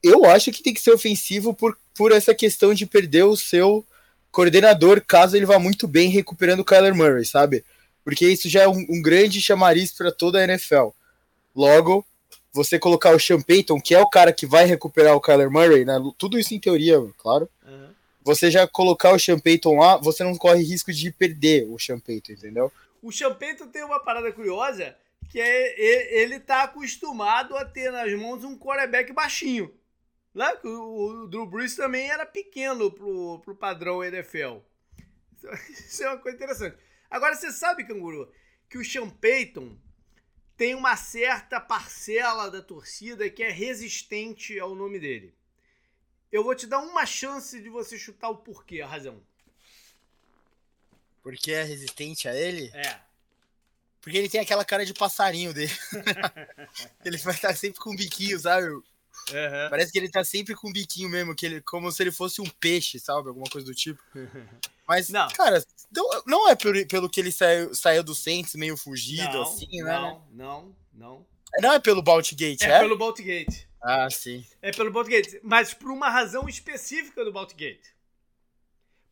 Eu 0.00 0.24
acho 0.24 0.52
que 0.52 0.62
tem 0.62 0.72
que 0.72 0.80
ser 0.80 0.92
ofensivo 0.92 1.52
por, 1.52 1.76
por 1.92 2.12
essa 2.12 2.32
questão 2.32 2.72
de 2.72 2.86
perder 2.86 3.24
o 3.24 3.36
seu 3.36 3.84
coordenador, 4.30 5.02
caso 5.04 5.36
ele 5.36 5.44
vá 5.44 5.58
muito 5.58 5.88
bem 5.88 6.08
recuperando 6.08 6.60
o 6.60 6.64
Kyler 6.64 6.94
Murray, 6.94 7.24
sabe? 7.24 7.64
Porque 8.04 8.28
isso 8.28 8.48
já 8.48 8.62
é 8.62 8.68
um, 8.68 8.86
um 8.88 9.02
grande 9.02 9.40
chamariz 9.40 9.90
para 9.90 10.12
toda 10.12 10.38
a 10.38 10.44
NFL. 10.44 10.90
Logo, 11.52 12.06
você 12.52 12.78
colocar 12.78 13.12
o 13.12 13.18
Sean 13.18 13.40
Payton, 13.40 13.80
que 13.80 13.92
é 13.92 14.00
o 14.00 14.08
cara 14.08 14.32
que 14.32 14.46
vai 14.46 14.66
recuperar 14.66 15.16
o 15.16 15.20
Kyler 15.20 15.50
Murray, 15.50 15.84
né? 15.84 16.00
Tudo 16.16 16.38
isso 16.38 16.54
em 16.54 16.60
teoria, 16.60 16.96
claro. 17.18 17.48
Uhum. 17.66 17.85
Você 18.26 18.50
já 18.50 18.66
colocar 18.66 19.12
o 19.12 19.18
Sean 19.20 19.38
Payton 19.38 19.78
lá, 19.78 19.98
você 19.98 20.24
não 20.24 20.36
corre 20.36 20.60
risco 20.60 20.92
de 20.92 21.12
perder 21.12 21.64
o 21.70 21.78
Sean 21.78 22.00
Payton, 22.00 22.32
entendeu? 22.32 22.72
O 23.00 23.12
Champeito 23.12 23.68
tem 23.68 23.84
uma 23.84 24.00
parada 24.00 24.32
curiosa 24.32 24.96
que 25.30 25.40
é 25.40 26.20
ele 26.22 26.40
tá 26.40 26.64
acostumado 26.64 27.56
a 27.56 27.64
ter 27.64 27.92
nas 27.92 28.12
mãos 28.14 28.42
um 28.42 28.58
quarterback 28.58 29.12
baixinho. 29.12 29.72
Né? 30.34 30.52
O, 30.64 31.22
o 31.22 31.28
Drew 31.28 31.46
Brees 31.46 31.76
também 31.76 32.10
era 32.10 32.26
pequeno 32.26 32.90
pro, 32.90 33.38
pro 33.44 33.54
padrão 33.54 34.02
NFL. 34.02 34.58
Isso 35.70 36.02
é 36.02 36.08
uma 36.08 36.18
coisa 36.18 36.36
interessante. 36.36 36.76
Agora, 37.08 37.36
você 37.36 37.52
sabe, 37.52 37.84
Canguru, 37.84 38.28
que 38.68 38.76
o 38.76 38.84
Sean 38.84 39.08
Payton 39.08 39.78
tem 40.56 40.74
uma 40.74 40.96
certa 40.96 41.60
parcela 41.60 42.50
da 42.50 42.60
torcida 42.60 43.30
que 43.30 43.44
é 43.44 43.52
resistente 43.52 44.58
ao 44.58 44.74
nome 44.74 44.98
dele. 44.98 45.32
Eu 46.30 46.42
vou 46.42 46.54
te 46.54 46.66
dar 46.66 46.78
uma 46.80 47.06
chance 47.06 47.60
de 47.60 47.68
você 47.68 47.98
chutar 47.98 48.30
o 48.30 48.36
porquê, 48.36 48.80
a 48.80 48.86
razão. 48.86 49.22
Porque 51.22 51.52
é 51.52 51.62
resistente 51.62 52.28
a 52.28 52.34
ele? 52.34 52.70
É. 52.74 53.00
Porque 54.00 54.16
ele 54.18 54.28
tem 54.28 54.40
aquela 54.40 54.64
cara 54.64 54.86
de 54.86 54.94
passarinho 54.94 55.52
dele. 55.52 55.72
ele 57.04 57.16
vai 57.18 57.34
estar 57.34 57.54
sempre 57.56 57.80
com 57.80 57.90
um 57.90 57.96
biquinho, 57.96 58.38
sabe? 58.38 58.68
Uhum. 58.68 59.70
Parece 59.70 59.90
que 59.90 59.98
ele 59.98 60.08
tá 60.08 60.22
sempre 60.22 60.54
com 60.54 60.68
um 60.68 60.72
biquinho 60.72 61.08
mesmo, 61.08 61.34
que 61.34 61.46
ele, 61.46 61.60
como 61.62 61.90
se 61.90 62.02
ele 62.02 62.12
fosse 62.12 62.40
um 62.40 62.48
peixe, 62.60 63.00
sabe? 63.00 63.28
Alguma 63.28 63.50
coisa 63.50 63.66
do 63.66 63.74
tipo. 63.74 64.00
Mas, 64.86 65.08
não. 65.08 65.26
cara, 65.28 65.64
não, 65.90 66.22
não 66.24 66.48
é 66.48 66.54
pelo, 66.54 66.86
pelo 66.86 67.10
que 67.10 67.18
ele 67.18 67.32
saiu, 67.32 67.74
saiu 67.74 68.04
do 68.04 68.14
Saints 68.14 68.54
meio 68.54 68.76
fugido, 68.76 69.32
não, 69.32 69.42
assim, 69.42 69.82
né? 69.82 69.98
Não, 69.98 70.22
não, 70.30 70.76
não. 70.92 71.26
Não 71.60 71.72
é 71.72 71.80
pelo 71.80 72.02
Baltigate, 72.02 72.64
é? 72.64 72.68
É 72.68 72.80
pelo 72.80 72.96
Baltigate. 72.96 73.68
Ah, 73.88 74.10
sim. 74.10 74.44
É 74.60 74.72
pelo 74.72 74.90
Baltigate, 74.90 75.38
mas 75.44 75.72
por 75.72 75.92
uma 75.92 76.10
razão 76.10 76.48
específica 76.48 77.24
do 77.24 77.32
Baltigate. 77.32 77.94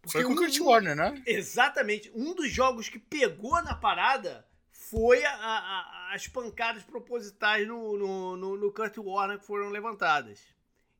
Foi 0.08 0.24
com 0.24 0.30
o 0.30 0.32
um, 0.32 0.36
Kurt 0.36 0.58
Warner, 0.58 0.96
né? 0.96 1.22
Exatamente. 1.24 2.10
Um 2.12 2.34
dos 2.34 2.50
jogos 2.50 2.88
que 2.88 2.98
pegou 2.98 3.62
na 3.62 3.76
parada 3.76 4.44
foi 4.72 5.24
a, 5.24 5.32
a, 5.32 6.12
as 6.12 6.26
pancadas 6.26 6.82
propositais 6.82 7.68
no, 7.68 7.96
no, 7.96 8.36
no, 8.36 8.56
no 8.56 8.72
Kurt 8.72 8.98
Warner 8.98 9.38
que 9.38 9.46
foram 9.46 9.68
levantadas. 9.68 10.40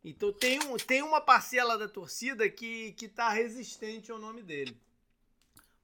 Então 0.05 0.33
tem, 0.33 0.63
um, 0.63 0.77
tem 0.77 1.03
uma 1.03 1.21
parcela 1.21 1.77
da 1.77 1.89
torcida 1.89 2.49
que, 2.49 2.93
que 2.93 3.09
tá 3.09 3.29
resistente 3.29 4.13
ao 4.13 4.21
nome 4.21 4.41
dele. 4.41 4.79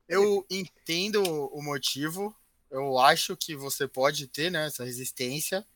Eu 0.08 0.46
entendo 0.48 1.24
o 1.24 1.60
motivo. 1.60 2.32
Eu 2.70 3.00
acho 3.00 3.36
que 3.36 3.56
você 3.56 3.88
pode 3.88 4.28
ter 4.28 4.48
né, 4.48 4.66
essa 4.66 4.84
resistência. 4.84 5.66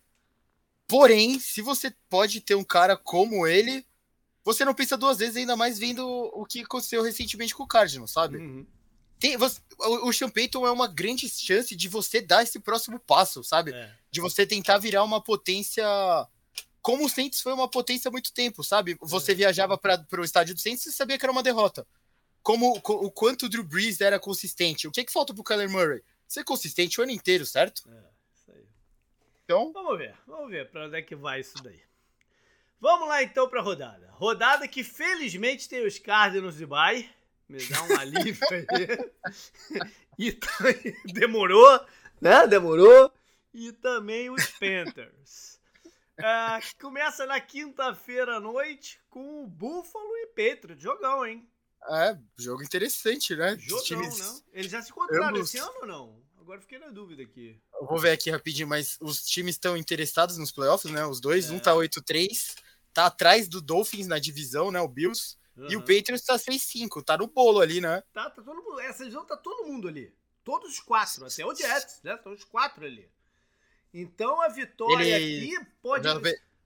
Porém, 0.87 1.38
se 1.41 1.62
você 1.62 1.95
pode 2.09 2.41
ter 2.41 2.55
um 2.55 2.64
cara 2.64 2.97
como 2.97 3.47
ele, 3.47 3.85
você 4.45 4.64
não 4.64 4.75
pensa 4.75 4.97
duas 4.97 5.19
vezes, 5.19 5.37
ainda 5.37 5.57
mais 5.57 5.79
vendo 5.79 6.07
o 6.07 6.45
que 6.45 6.61
aconteceu 6.61 7.03
recentemente 7.03 7.55
com 7.55 7.62
o 7.62 7.69
Cardinal, 7.69 8.07
sabe? 8.07 8.37
Uhum. 8.37 8.67
Tem, 9.19 9.38
você, 9.38 9.59
o, 9.79 10.09
o 10.09 10.12
Sean 10.12 10.29
Payton 10.29 10.67
é 10.67 10.71
uma 10.71 10.87
grande 10.87 11.29
chance 11.29 11.75
de 11.75 11.88
você 11.88 12.21
dar 12.21 12.43
esse 12.43 12.61
próximo 12.61 12.99
passo, 12.99 13.43
sabe? 13.43 13.73
É. 13.73 13.91
De 14.11 14.21
você 14.21 14.47
tentar 14.47 14.79
virar 14.79 15.03
uma 15.03 15.23
potência. 15.23 15.87
Como 16.83 17.07
o 17.07 17.09
Saints 17.09 17.41
foi 17.41 17.55
uma 17.55 17.67
potência 17.67 18.11
há 18.11 18.12
muito 18.12 18.35
tempo, 18.35 18.62
sabe? 18.62 18.99
Você 19.00 19.33
é. 19.33 19.35
viajava 19.35 19.79
para 19.79 20.07
o 20.19 20.25
estádio 20.25 20.55
do 20.55 20.61
Saints 20.61 20.85
e 20.85 20.93
sabia 20.93 21.19
que 21.19 21.25
era 21.25 21.33
uma 21.33 21.43
derrota. 21.43 21.87
Como 22.43 22.75
o 22.76 23.11
quanto 23.11 23.47
o 23.47 23.49
Drew 23.49 23.64
Brees 23.64 24.03
era 24.03 24.21
consistente. 24.21 24.87
O 24.87 24.91
que, 24.91 25.00
é 25.00 25.05
que 25.05 25.12
falta 25.12 25.33
pro 25.33 25.43
Kyler 25.43 25.71
Murray? 25.71 26.03
Ser 26.29 26.45
consistente 26.45 27.00
o 27.00 27.03
ano 27.03 27.12
inteiro, 27.12 27.47
certo? 27.47 27.88
É. 27.88 28.13
Então. 29.45 29.73
Vamos 29.73 29.99
ver, 29.99 30.15
vamos 30.27 30.51
ver 30.51 30.71
para 30.71 30.87
onde 30.87 30.97
é 30.97 31.03
que 31.03 31.15
vai 31.15 31.41
isso 31.41 31.63
daí. 31.63 31.83
Vamos 32.81 33.09
lá 33.09 33.23
então 33.23 33.49
para 33.49 33.61
a 33.61 33.63
rodada. 33.63 34.11
Rodada 34.13 34.67
que 34.67 34.83
felizmente 34.83 35.69
tem 35.69 35.87
os 35.87 35.99
Cardinals 35.99 36.57
de 36.57 36.67
bye. 36.67 37.09
Me 37.49 37.65
dá 37.67 37.83
um 37.83 37.99
alívio 37.99 38.47
aí. 38.51 39.83
e 40.19 41.13
demorou, 41.13 41.85
né? 42.21 42.47
Demorou. 42.47 43.13
E 43.53 43.71
também 43.73 44.31
os 44.31 44.47
Panthers. 44.47 45.61
É, 46.17 46.61
começa 46.81 47.27
na 47.27 47.41
quinta-feira 47.41 48.37
à 48.37 48.41
noite 48.41 49.01
com 49.11 49.45
o 49.45 49.47
Buffalo 49.47 50.17
e 50.19 50.27
Patriots. 50.29 50.83
Jogão, 50.83 51.27
hein? 51.27 51.47
É, 51.87 52.17
jogo 52.39 52.63
interessante, 52.63 53.37
né? 53.37 53.57
Jogão, 53.59 53.85
times... 53.85 54.19
não? 54.19 54.43
Eles 54.53 54.71
já 54.71 54.81
se 54.81 54.91
encontraram 54.91 55.29
Ambos... 55.29 55.49
esse 55.49 55.59
ano 55.59 55.75
ou 55.83 55.87
não? 55.87 56.23
Agora 56.45 56.61
fiquei 56.61 56.79
na 56.79 56.89
dúvida 56.89 57.23
aqui. 57.23 57.59
Eu 57.81 57.87
vou 57.87 57.99
ver 57.99 58.11
aqui 58.11 58.31
rapidinho, 58.31 58.69
mas 58.69 58.99
os 59.01 59.25
times 59.25 59.55
estão 59.55 59.79
interessados 59.79 60.37
nos 60.37 60.53
playoffs, 60.53 60.93
né? 60.93 61.07
Os 61.07 61.19
dois. 61.19 61.51
É. 61.51 61.55
Um 61.55 61.59
tá 61.59 61.73
8-3, 61.73 62.55
tá 62.93 63.07
atrás 63.07 63.49
do 63.49 63.63
Dolphins 63.63 64.07
na 64.07 64.19
divisão, 64.19 64.71
né? 64.71 64.79
O 64.79 64.87
Bills. 64.87 65.39
Uhum. 65.57 65.71
E 65.71 65.77
o 65.77 65.81
Patriots 65.81 66.23
tá 66.23 66.37
6-5, 66.37 67.03
tá 67.03 67.17
no 67.17 67.29
bolo 67.29 67.61
ali, 67.61 67.81
né? 67.81 68.03
Tá, 68.13 68.29
tá 68.29 68.43
todo 68.43 68.63
mundo. 68.63 68.79
Essa 68.81 69.05
divisão 69.05 69.25
tá 69.25 69.39
todo 69.39 69.67
mundo 69.67 69.89
ali. 69.89 70.15
Todos 70.45 70.75
os 70.75 70.81
quatro, 70.81 71.25
até 71.25 71.47
o 71.47 71.55
Jets, 71.55 72.01
né? 72.03 72.15
Estão 72.15 72.35
os 72.35 72.45
quatro 72.45 72.85
ali. 72.85 73.09
Então 73.95 74.43
a 74.43 74.49
vitória 74.49 75.19
Ele... 75.19 75.57
aqui 75.57 75.67
pode. 75.81 76.07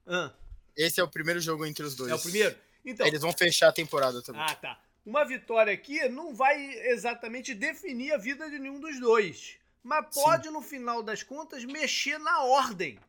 Ah. 0.05 0.33
Esse 0.75 0.99
é 0.99 1.03
o 1.03 1.07
primeiro 1.07 1.39
jogo 1.39 1.65
entre 1.65 1.85
os 1.85 1.95
dois. 1.95 2.11
É 2.11 2.15
o 2.15 2.19
primeiro? 2.19 2.53
Então. 2.83 3.07
Eles 3.07 3.21
vão 3.21 3.31
fechar 3.31 3.69
a 3.69 3.71
temporada 3.71 4.21
também. 4.21 4.41
Ah, 4.41 4.55
tá. 4.55 4.81
Uma 5.05 5.23
vitória 5.23 5.71
aqui 5.71 6.05
não 6.09 6.35
vai 6.35 6.61
exatamente 6.89 7.53
definir 7.53 8.11
a 8.11 8.17
vida 8.17 8.49
de 8.49 8.59
nenhum 8.59 8.81
dos 8.81 8.99
dois. 8.99 9.57
Mas 9.83 10.13
pode, 10.13 10.47
Sim. 10.47 10.53
no 10.53 10.61
final 10.61 11.01
das 11.01 11.23
contas, 11.23 11.63
mexer 11.63 12.17
na 12.19 12.43
ordem 12.43 12.99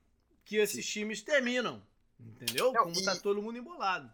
que 0.44 0.56
esses 0.56 0.84
Sim. 0.84 0.92
times 0.92 1.22
terminam. 1.22 1.82
Entendeu? 2.18 2.72
Não, 2.72 2.84
Como 2.84 3.00
e... 3.00 3.04
tá 3.04 3.16
todo 3.16 3.42
mundo 3.42 3.58
embolado 3.58 4.10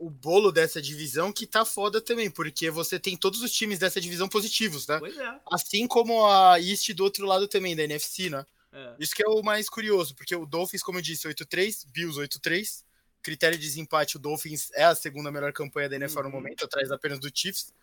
o 0.00 0.08
bolo 0.08 0.50
dessa 0.50 0.80
divisão 0.80 1.30
que 1.30 1.46
tá 1.46 1.62
foda 1.62 2.00
também, 2.00 2.30
porque 2.30 2.70
você 2.70 2.98
tem 2.98 3.18
todos 3.18 3.42
os 3.42 3.52
times 3.52 3.78
dessa 3.78 4.00
divisão 4.00 4.26
positivos, 4.26 4.86
né? 4.86 4.98
Pois 4.98 5.16
é. 5.16 5.40
Assim 5.52 5.86
como 5.86 6.24
a 6.24 6.58
East 6.58 6.90
do 6.94 7.04
outro 7.04 7.26
lado 7.26 7.46
também, 7.46 7.76
da 7.76 7.82
NFC, 7.82 8.30
né? 8.30 8.46
É. 8.72 8.94
Isso 8.98 9.14
que 9.14 9.22
é 9.22 9.28
o 9.28 9.42
mais 9.42 9.68
curioso, 9.68 10.14
porque 10.14 10.34
o 10.34 10.46
Dolphins, 10.46 10.82
como 10.82 10.96
eu 10.96 11.02
disse, 11.02 11.28
8-3, 11.28 11.86
Bills 11.92 12.18
8-3. 12.18 12.82
Critério 13.22 13.58
de 13.58 13.66
desempate, 13.66 14.16
o 14.16 14.18
Dolphins 14.18 14.70
é 14.72 14.84
a 14.84 14.94
segunda 14.94 15.30
melhor 15.30 15.52
campanha 15.52 15.90
da 15.90 15.96
NFL 15.96 16.20
uhum. 16.20 16.24
no 16.24 16.30
momento, 16.30 16.64
atrás 16.64 16.90
apenas 16.90 17.20
do 17.20 17.30
Chiefs. 17.32 17.74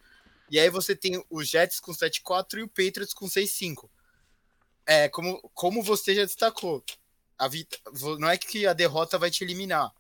E 0.50 0.60
aí 0.60 0.72
você 0.72 0.96
tem 0.96 1.24
os 1.30 1.48
Jets 1.48 1.80
com 1.80 1.92
7-4 1.92 2.58
e 2.58 2.64
o 2.64 2.68
Patriots 2.68 3.14
com 3.14 3.28
6-5. 3.28 3.88
É, 4.88 5.10
como, 5.10 5.42
como 5.54 5.84
você 5.84 6.16
já 6.16 6.24
destacou, 6.24 6.84
a 7.38 7.50
não 8.20 8.30
é 8.30 8.38
que 8.38 8.66
a 8.66 8.74
derrota 8.74 9.20
vai 9.20 9.30
te 9.30 9.44
eliminar, 9.44 9.94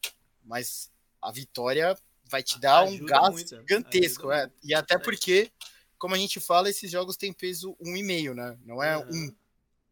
mas 0.43 0.89
a 1.21 1.31
vitória 1.31 1.95
vai 2.29 2.41
te 2.41 2.59
dar 2.59 2.83
Ajuda 2.83 3.03
um 3.03 3.05
gás 3.05 3.33
muito, 3.33 3.55
gigantesco. 3.57 4.31
É. 4.31 4.49
E 4.63 4.73
até 4.73 4.97
porque, 4.97 5.51
como 5.97 6.15
a 6.15 6.17
gente 6.17 6.39
fala, 6.39 6.69
esses 6.69 6.89
jogos 6.89 7.17
têm 7.17 7.33
peso 7.33 7.75
1,5, 7.81 8.33
né? 8.33 8.57
Não 8.65 8.81
é 8.81 8.97
um. 8.97 9.35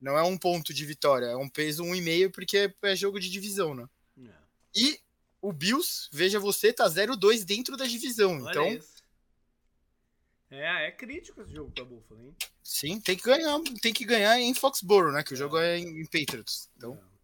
Não 0.01 0.17
é 0.17 0.23
um 0.23 0.37
ponto 0.37 0.73
de 0.73 0.85
vitória, 0.85 1.25
é 1.25 1.35
um 1.35 1.49
peso 1.49 1.83
1,5 1.83 2.31
porque 2.31 2.71
é 2.81 2.95
jogo 2.95 3.19
de 3.19 3.29
divisão, 3.29 3.73
né? 3.73 3.87
É. 4.23 4.29
E 4.75 4.99
o 5.41 5.51
Bills, 5.51 6.09
veja 6.11 6.39
você, 6.39 6.71
tá 6.71 6.87
0-2 6.87 7.43
dentro 7.43 7.75
da 7.75 7.85
divisão. 7.85 8.41
Olha 8.41 8.49
então. 8.49 8.67
Isso. 8.67 8.94
É, 10.55 10.87
é 10.87 10.91
crítico 10.91 11.41
esse 11.41 11.53
jogo 11.53 11.71
pra 11.71 11.83
Buffalo, 11.83 12.21
hein? 12.21 12.35
Sim, 12.63 12.99
tem 12.99 13.15
que 13.15 13.23
ganhar, 13.23 13.59
tem 13.81 13.93
que 13.93 14.05
ganhar 14.05 14.39
em 14.39 14.53
Foxborough, 14.53 15.11
né? 15.11 15.23
Que 15.23 15.33
o 15.33 15.37
jogo 15.37 15.57
é 15.57 15.77
em 15.77 16.05
Patriots. 16.05 16.69
Então. 16.77 16.93
É. 17.11 17.15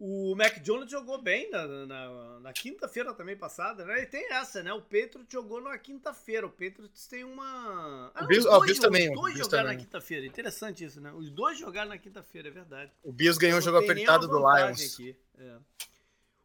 O 0.00 0.36
Mac 0.36 0.60
Jones 0.60 0.88
jogou 0.88 1.20
bem 1.20 1.50
na, 1.50 1.66
na, 1.66 2.40
na 2.40 2.52
quinta-feira 2.52 3.12
também 3.14 3.36
passada, 3.36 3.84
né? 3.84 4.02
E 4.02 4.06
tem 4.06 4.32
essa, 4.32 4.62
né? 4.62 4.72
O 4.72 4.80
Patriots 4.80 5.26
jogou 5.28 5.60
na 5.60 5.76
quinta-feira. 5.76 6.46
O 6.46 6.50
Patriots 6.50 7.08
tem 7.08 7.24
uma. 7.24 8.12
Ah, 8.14 8.22
o 8.22 8.26
Bills, 8.28 8.48
os 8.48 8.58
dois, 8.58 8.78
também. 8.78 9.10
Os 9.10 9.20
dois 9.20 9.34
jogaram 9.36 9.64
também. 9.64 9.76
na 9.76 9.82
quinta-feira. 9.82 10.24
Interessante 10.24 10.84
isso, 10.84 11.00
né? 11.00 11.12
Os 11.12 11.30
dois 11.30 11.58
jogaram 11.58 11.88
na 11.88 11.98
quinta-feira, 11.98 12.46
é 12.46 12.50
verdade. 12.52 12.92
O 13.02 13.10
Bills 13.12 13.40
ganhou 13.40 13.58
o 13.58 13.60
jogo 13.60 13.78
apertado 13.78 14.28
do 14.28 14.38
Lions. 14.38 15.00
É. 15.36 15.56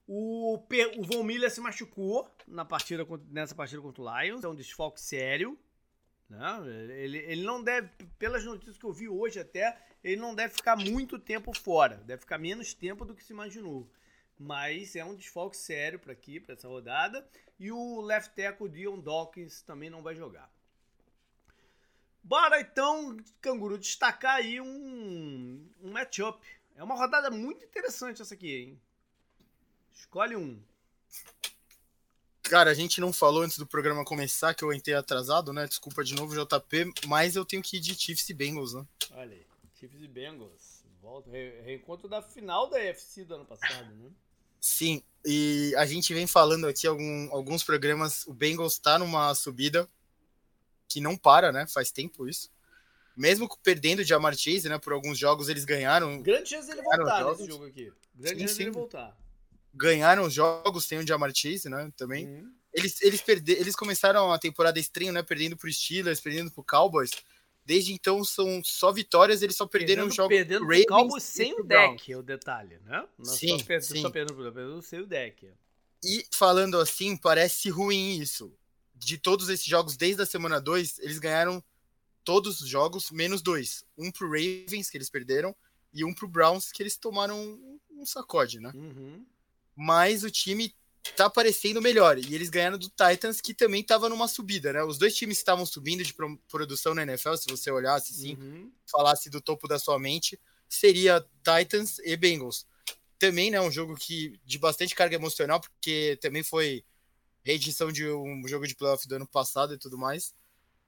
O, 0.07 0.57
o 0.97 1.03
Von 1.03 1.23
Miller 1.23 1.51
se 1.51 1.61
machucou 1.61 2.27
na 2.47 2.65
partida, 2.65 3.05
nessa 3.29 3.53
partida 3.53 3.83
contra 3.83 4.01
o 4.01 4.19
Lions. 4.19 4.43
É 4.43 4.47
um 4.47 4.55
desfalque 4.55 4.99
sério. 4.99 5.55
Né? 6.29 6.93
Ele, 6.97 7.17
ele 7.19 7.43
não 7.43 7.63
deve, 7.63 7.89
pelas 8.17 8.43
notícias 8.43 8.77
que 8.77 8.85
eu 8.85 8.93
vi 8.93 9.07
hoje 9.07 9.39
até, 9.39 9.77
ele 10.03 10.19
não 10.19 10.33
deve 10.33 10.55
ficar 10.55 10.75
muito 10.75 11.19
tempo 11.19 11.57
fora. 11.57 11.97
Deve 11.97 12.21
ficar 12.21 12.37
menos 12.37 12.73
tempo 12.73 13.05
do 13.05 13.15
que 13.15 13.23
se 13.23 13.33
imaginou. 13.33 13.89
Mas 14.37 14.95
é 14.95 15.05
um 15.05 15.15
desfalque 15.15 15.55
sério 15.55 15.99
para 15.99 16.13
aqui, 16.13 16.39
para 16.39 16.53
essa 16.53 16.67
rodada. 16.67 17.27
E 17.59 17.71
o 17.71 18.01
left 18.01 18.35
tackle 18.35 18.69
Dion 18.69 18.99
Dawkins 18.99 19.61
também 19.61 19.89
não 19.89 20.01
vai 20.01 20.15
jogar. 20.15 20.51
Bora 22.23 22.61
então, 22.61 23.17
Canguru, 23.41 23.77
destacar 23.77 24.35
aí 24.35 24.59
um, 24.59 25.69
um 25.81 25.91
matchup. 25.91 26.41
É 26.75 26.83
uma 26.83 26.95
rodada 26.95 27.29
muito 27.29 27.63
interessante 27.63 28.21
essa 28.21 28.33
aqui, 28.33 28.55
hein? 28.55 28.81
Escolhe 29.93 30.35
um. 30.35 30.61
Cara, 32.43 32.71
a 32.71 32.73
gente 32.73 33.01
não 33.01 33.12
falou 33.12 33.41
antes 33.43 33.57
do 33.57 33.65
programa 33.65 34.03
começar 34.05 34.53
que 34.53 34.63
eu 34.63 34.73
entrei 34.73 34.95
atrasado, 34.95 35.53
né? 35.53 35.65
Desculpa 35.65 36.03
de 36.03 36.13
novo, 36.13 36.35
JP, 36.35 36.93
mas 37.07 37.35
eu 37.35 37.45
tenho 37.45 37.63
que 37.63 37.77
ir 37.77 37.79
de 37.79 37.95
Chiefs 37.95 38.29
e 38.29 38.33
Bengals, 38.33 38.73
né? 38.73 38.85
Olha 39.12 39.31
aí. 39.31 39.45
Chiefs 39.79 40.01
e 40.01 40.07
Bengals. 40.07 40.83
Volta, 41.01 41.29
re, 41.29 41.62
reencontro 41.62 42.07
da 42.07 42.21
final 42.21 42.69
da 42.69 42.77
UFC 42.77 43.25
do 43.25 43.35
ano 43.35 43.45
passado, 43.45 43.93
né? 43.95 44.09
Sim, 44.59 45.03
e 45.25 45.73
a 45.77 45.85
gente 45.85 46.13
vem 46.13 46.25
falando 46.25 46.67
aqui 46.67 46.88
algum, 46.88 47.29
alguns 47.31 47.63
programas, 47.63 48.25
o 48.27 48.33
Bengals 48.33 48.77
tá 48.77 48.97
numa 48.97 49.33
subida 49.35 49.89
que 50.88 51.01
não 51.01 51.17
para, 51.17 51.51
né? 51.51 51.67
Faz 51.67 51.91
tempo 51.91 52.27
isso. 52.27 52.50
mesmo 53.15 53.50
perdendo 53.62 54.00
o 54.00 54.03
Jamar 54.03 54.35
Chase, 54.35 54.67
né, 54.67 54.77
por 54.77 54.93
alguns 54.93 55.17
jogos 55.17 55.50
eles 55.50 55.65
ganharam. 55.65 56.21
Grande 56.21 56.50
chance 56.50 56.67
dele 56.67 56.81
voltar 56.81 57.25
nesse 57.25 57.47
jogo 57.47 57.65
aqui. 57.65 57.91
Grande 58.15 58.39
sim, 58.39 58.47
chance 58.47 58.57
dele 58.59 58.71
voltar. 58.71 59.17
Ganharam 59.73 60.23
os 60.23 60.33
jogos, 60.33 60.87
tem 60.87 60.99
o 60.99 61.07
Jamar 61.07 61.31
Chase, 61.33 61.69
né, 61.69 61.91
também. 61.97 62.27
Uhum. 62.27 62.53
Eles, 62.73 63.01
eles, 63.01 63.21
perde, 63.21 63.51
eles 63.53 63.75
começaram 63.75 64.31
a 64.31 64.39
temporada 64.39 64.79
estranha, 64.79 65.11
né, 65.11 65.23
perdendo 65.23 65.57
pro 65.57 65.71
Steelers, 65.71 66.19
perdendo 66.19 66.51
pro 66.51 66.63
Cowboys. 66.63 67.11
Desde 67.65 67.93
então 67.93 68.23
são 68.23 68.61
só 68.63 68.91
vitórias, 68.91 69.41
eles 69.41 69.55
só 69.55 69.65
perderam 69.65 70.03
perdendo, 70.03 70.15
jogos 70.15 70.35
perdendo 70.35 70.63
Ravens 70.63 70.85
pro 70.85 70.95
Cowboys 70.95 71.23
sem 71.23 71.53
o 71.59 71.63
deck, 71.63 72.11
é 72.11 72.17
o 72.17 72.21
detalhe, 72.21 72.77
né? 72.83 73.07
Não 73.17 73.25
sim, 73.25 73.57
só, 73.57 73.79
sim. 73.79 74.01
só 74.01 74.09
perdendo, 74.09 74.35
perdendo 74.35 74.81
sem 74.81 74.99
o 74.99 75.05
deck. 75.05 75.49
E 76.03 76.25
falando 76.33 76.77
assim, 76.77 77.15
parece 77.15 77.69
ruim 77.69 78.17
isso. 78.19 78.53
De 78.93 79.17
todos 79.17 79.47
esses 79.49 79.65
jogos, 79.65 79.95
desde 79.95 80.21
a 80.21 80.25
semana 80.25 80.59
2, 80.59 80.99
eles 80.99 81.19
ganharam 81.19 81.63
todos 82.23 82.61
os 82.61 82.67
jogos, 82.67 83.11
menos 83.11 83.41
dois. 83.41 83.85
Um 83.97 84.11
pro 84.11 84.27
Ravens, 84.27 84.89
que 84.89 84.97
eles 84.97 85.09
perderam, 85.09 85.55
e 85.93 86.03
um 86.03 86.13
pro 86.13 86.27
Browns, 86.27 86.71
que 86.71 86.83
eles 86.83 86.97
tomaram 86.97 87.39
um, 87.39 87.79
um 87.91 88.05
sacode, 88.05 88.59
né? 88.59 88.71
Uhum. 88.73 89.25
Mas 89.75 90.23
o 90.23 90.31
time 90.31 90.75
tá 91.15 91.29
parecendo 91.29 91.81
melhor. 91.81 92.17
E 92.17 92.33
eles 92.33 92.49
ganharam 92.49 92.77
do 92.77 92.89
Titans, 92.89 93.41
que 93.41 93.53
também 93.53 93.83
tava 93.83 94.07
numa 94.09 94.27
subida, 94.27 94.71
né? 94.71 94.83
Os 94.83 94.97
dois 94.97 95.15
times 95.15 95.37
estavam 95.37 95.65
subindo 95.65 96.03
de 96.03 96.13
produção 96.47 96.93
na 96.93 97.03
NFL, 97.03 97.35
se 97.35 97.49
você 97.49 97.69
olhasse 97.69 98.13
assim, 98.13 98.35
uhum. 98.35 98.71
falasse 98.85 99.29
do 99.29 99.41
topo 99.41 99.67
da 99.67 99.77
sua 99.77 99.99
mente, 99.99 100.39
seria 100.69 101.25
Titans 101.43 101.99
e 101.99 102.15
Bengals. 102.15 102.65
Também, 103.19 103.51
né, 103.51 103.61
um 103.61 103.71
jogo 103.71 103.95
que 103.95 104.39
de 104.43 104.57
bastante 104.57 104.95
carga 104.95 105.15
emocional, 105.15 105.59
porque 105.59 106.17
também 106.21 106.43
foi 106.43 106.83
reedição 107.43 107.91
de 107.91 108.09
um 108.09 108.47
jogo 108.47 108.67
de 108.67 108.75
playoff 108.75 109.07
do 109.07 109.15
ano 109.15 109.27
passado 109.27 109.73
e 109.73 109.77
tudo 109.77 109.97
mais. 109.97 110.33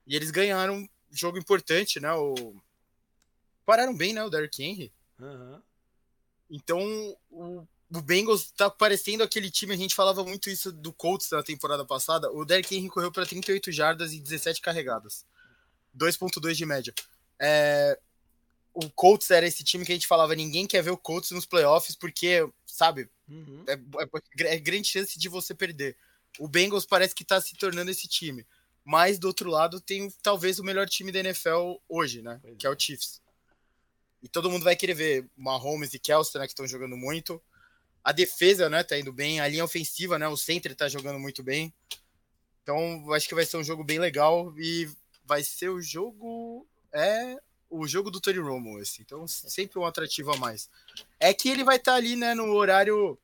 E 0.07 0.15
eles 0.15 0.31
ganharam 0.31 0.87
jogo 1.11 1.37
importante, 1.37 1.99
né? 1.99 2.13
O... 2.13 2.55
Pararam 3.65 3.95
bem, 3.95 4.13
né? 4.13 4.23
O 4.23 4.29
Derrick 4.29 4.61
Henry. 4.61 4.91
Uhum. 5.19 5.61
Então, 6.49 7.17
o, 7.29 7.65
o 7.95 8.01
Bengals 8.01 8.51
tá 8.51 8.69
parecendo 8.69 9.23
aquele 9.23 9.49
time, 9.49 9.73
a 9.73 9.77
gente 9.77 9.95
falava 9.95 10.23
muito 10.23 10.49
isso 10.49 10.71
do 10.71 10.91
Colts 10.93 11.29
na 11.31 11.43
temporada 11.43 11.85
passada. 11.85 12.31
O 12.31 12.45
Derrick 12.45 12.75
Henry 12.75 12.89
correu 12.89 13.11
para 13.11 13.25
38 13.25 13.71
jardas 13.71 14.13
e 14.13 14.19
17 14.19 14.61
carregadas. 14.61 15.25
2.2 15.97 16.53
de 16.53 16.65
média. 16.65 16.93
É, 17.39 17.99
o 18.73 18.89
Colts 18.89 19.31
era 19.31 19.47
esse 19.47 19.63
time 19.63 19.85
que 19.85 19.91
a 19.91 19.95
gente 19.95 20.07
falava, 20.07 20.35
ninguém 20.35 20.67
quer 20.67 20.81
ver 20.81 20.91
o 20.91 20.97
Colts 20.97 21.31
nos 21.31 21.45
playoffs, 21.45 21.95
porque, 21.95 22.47
sabe, 22.65 23.09
uhum. 23.27 23.63
é, 23.67 23.73
é, 23.73 24.55
é, 24.55 24.59
grande 24.59 24.87
chance 24.87 25.17
de 25.17 25.29
você 25.29 25.55
perder. 25.55 25.97
O 26.37 26.47
Bengals 26.47 26.85
parece 26.85 27.15
que 27.15 27.23
tá 27.23 27.39
se 27.39 27.55
tornando 27.55 27.89
esse 27.89 28.07
time. 28.07 28.45
Mas 28.83 29.17
do 29.17 29.27
outro 29.27 29.49
lado 29.49 29.81
tem 29.81 30.11
talvez 30.21 30.59
o 30.59 30.63
melhor 30.63 30.87
time 30.87 31.11
da 31.11 31.19
NFL 31.19 31.77
hoje, 31.89 32.21
né? 32.21 32.39
Pois 32.41 32.57
que 32.57 32.67
é. 32.67 32.69
é 32.69 32.71
o 32.71 32.79
Chiefs. 32.79 33.19
E 34.21 34.27
todo 34.27 34.49
mundo 34.49 34.63
vai 34.63 34.75
querer 34.75 34.93
ver 34.93 35.29
Mahomes 35.35 35.93
e 35.93 35.99
Kelsey, 35.99 36.39
né? 36.39 36.45
Que 36.45 36.53
estão 36.53 36.67
jogando 36.67 36.95
muito. 36.95 37.41
A 38.05 38.12
defesa, 38.12 38.69
né? 38.69 38.83
Tá 38.83 39.00
indo 39.00 39.12
bem. 39.12 39.39
A 39.39 39.47
linha 39.47 39.65
ofensiva, 39.65 40.19
né? 40.19 40.27
O 40.27 40.38
center 40.38 40.75
tá 40.75 40.88
jogando 40.88 41.19
muito 41.19 41.41
bem. 41.41 41.74
Então, 42.62 43.12
acho 43.13 43.27
que 43.27 43.33
vai 43.33 43.43
ser 43.45 43.57
um 43.57 43.63
jogo 43.63 43.83
bem 43.83 43.97
legal. 43.97 44.53
E 44.59 44.88
vai 45.25 45.43
ser 45.43 45.69
o 45.69 45.81
jogo. 45.81 46.67
É 46.93 47.35
o 47.67 47.88
jogo 47.88 48.12
do 48.12 48.21
Tony 48.21 48.38
Romo, 48.38 48.79
esse. 48.79 49.01
Então, 49.01 49.27
sempre 49.27 49.79
um 49.79 49.85
atrativo 49.85 50.31
a 50.31 50.38
mais. 50.38 50.69
É 51.19 51.33
que 51.33 51.50
ele 51.50 51.63
vai 51.63 51.77
estar 51.77 51.93
tá 51.93 51.97
ali, 51.97 52.15
né? 52.15 52.35
No 52.35 52.53
horário. 52.53 53.17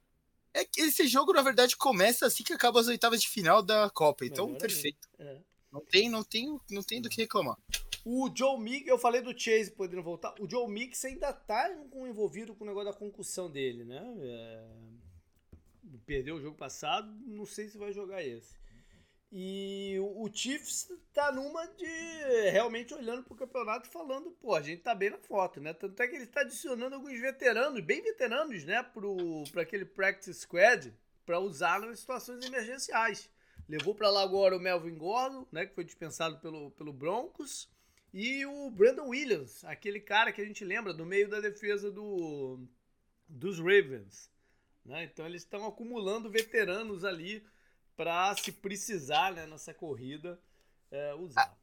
É 0.51 0.65
que 0.65 0.81
esse 0.81 1.07
jogo, 1.07 1.31
na 1.31 1.43
verdade, 1.43 1.77
começa 1.77 2.25
assim 2.25 2.43
que 2.43 2.51
acaba 2.51 2.79
as 2.79 2.87
oitavas 2.87 3.21
de 3.21 3.29
final 3.29 3.61
da 3.61 3.87
Copa. 3.91 4.25
Então, 4.25 4.47
Melhor 4.47 4.59
perfeito. 4.59 5.07
É. 5.19 5.37
Não 5.71 5.81
tem, 5.81 6.09
não 6.09 6.23
tem, 6.23 6.59
não 6.69 6.83
tem 6.83 7.01
do 7.01 7.09
que 7.09 7.21
reclamar. 7.21 7.57
O 8.03 8.29
Joe 8.35 8.59
Mix, 8.59 8.87
eu 8.87 8.97
falei 8.97 9.21
do 9.21 9.37
Chase 9.37 9.71
podendo 9.71 10.01
voltar. 10.01 10.33
O 10.39 10.49
Joe 10.49 10.69
Mix 10.69 11.05
ainda 11.05 11.31
tá 11.31 11.71
envolvido 11.93 12.55
com 12.55 12.63
o 12.63 12.67
negócio 12.67 12.91
da 12.91 12.97
concussão 12.97 13.49
dele, 13.49 13.85
né? 13.85 14.01
É... 14.19 14.67
Perdeu 16.05 16.35
o 16.35 16.41
jogo 16.41 16.57
passado, 16.57 17.07
não 17.25 17.45
sei 17.45 17.67
se 17.69 17.77
vai 17.77 17.93
jogar 17.93 18.23
esse. 18.23 18.59
E 19.31 19.95
o 19.99 20.29
Chiefs 20.33 20.91
tá 21.13 21.31
numa 21.31 21.65
de 21.65 22.49
realmente 22.51 22.93
olhando 22.93 23.23
pro 23.23 23.35
campeonato 23.35 23.87
e 23.87 23.91
falando, 23.91 24.31
pô, 24.31 24.53
a 24.53 24.61
gente 24.61 24.81
tá 24.81 24.93
bem 24.93 25.09
na 25.09 25.17
foto, 25.19 25.61
né? 25.61 25.73
Tanto 25.73 26.01
é 26.01 26.07
que 26.07 26.15
ele 26.15 26.25
está 26.25 26.41
adicionando 26.41 26.95
alguns 26.95 27.17
veteranos, 27.17 27.79
bem 27.81 28.01
veteranos, 28.01 28.65
né, 28.65 28.83
pro, 28.83 29.45
pra 29.53 29.61
aquele 29.61 29.85
practice 29.85 30.33
squad, 30.33 30.93
para 31.25 31.39
usar 31.39 31.79
nas 31.79 31.99
situações 31.99 32.45
emergenciais. 32.45 33.29
Levou 33.71 33.95
para 33.95 34.09
lá 34.09 34.21
agora 34.21 34.57
o 34.57 34.59
Melvin 34.59 34.97
Gordon, 34.97 35.47
né, 35.49 35.65
que 35.65 35.73
foi 35.73 35.85
dispensado 35.85 36.37
pelo, 36.39 36.71
pelo 36.71 36.91
Broncos, 36.91 37.69
e 38.13 38.45
o 38.45 38.69
Brandon 38.69 39.07
Williams, 39.07 39.63
aquele 39.63 40.01
cara 40.01 40.33
que 40.33 40.41
a 40.41 40.45
gente 40.45 40.65
lembra 40.65 40.93
do 40.93 41.05
meio 41.05 41.29
da 41.29 41.39
defesa 41.39 41.89
do, 41.89 42.59
dos 43.29 43.59
Ravens. 43.59 44.29
Né? 44.85 45.05
Então 45.05 45.25
eles 45.25 45.43
estão 45.43 45.65
acumulando 45.65 46.29
veteranos 46.29 47.05
ali 47.05 47.41
para 47.95 48.35
se 48.35 48.51
precisar 48.51 49.31
né, 49.31 49.47
nessa 49.47 49.73
corrida 49.73 50.37
é, 50.91 51.13
usar. 51.13 51.57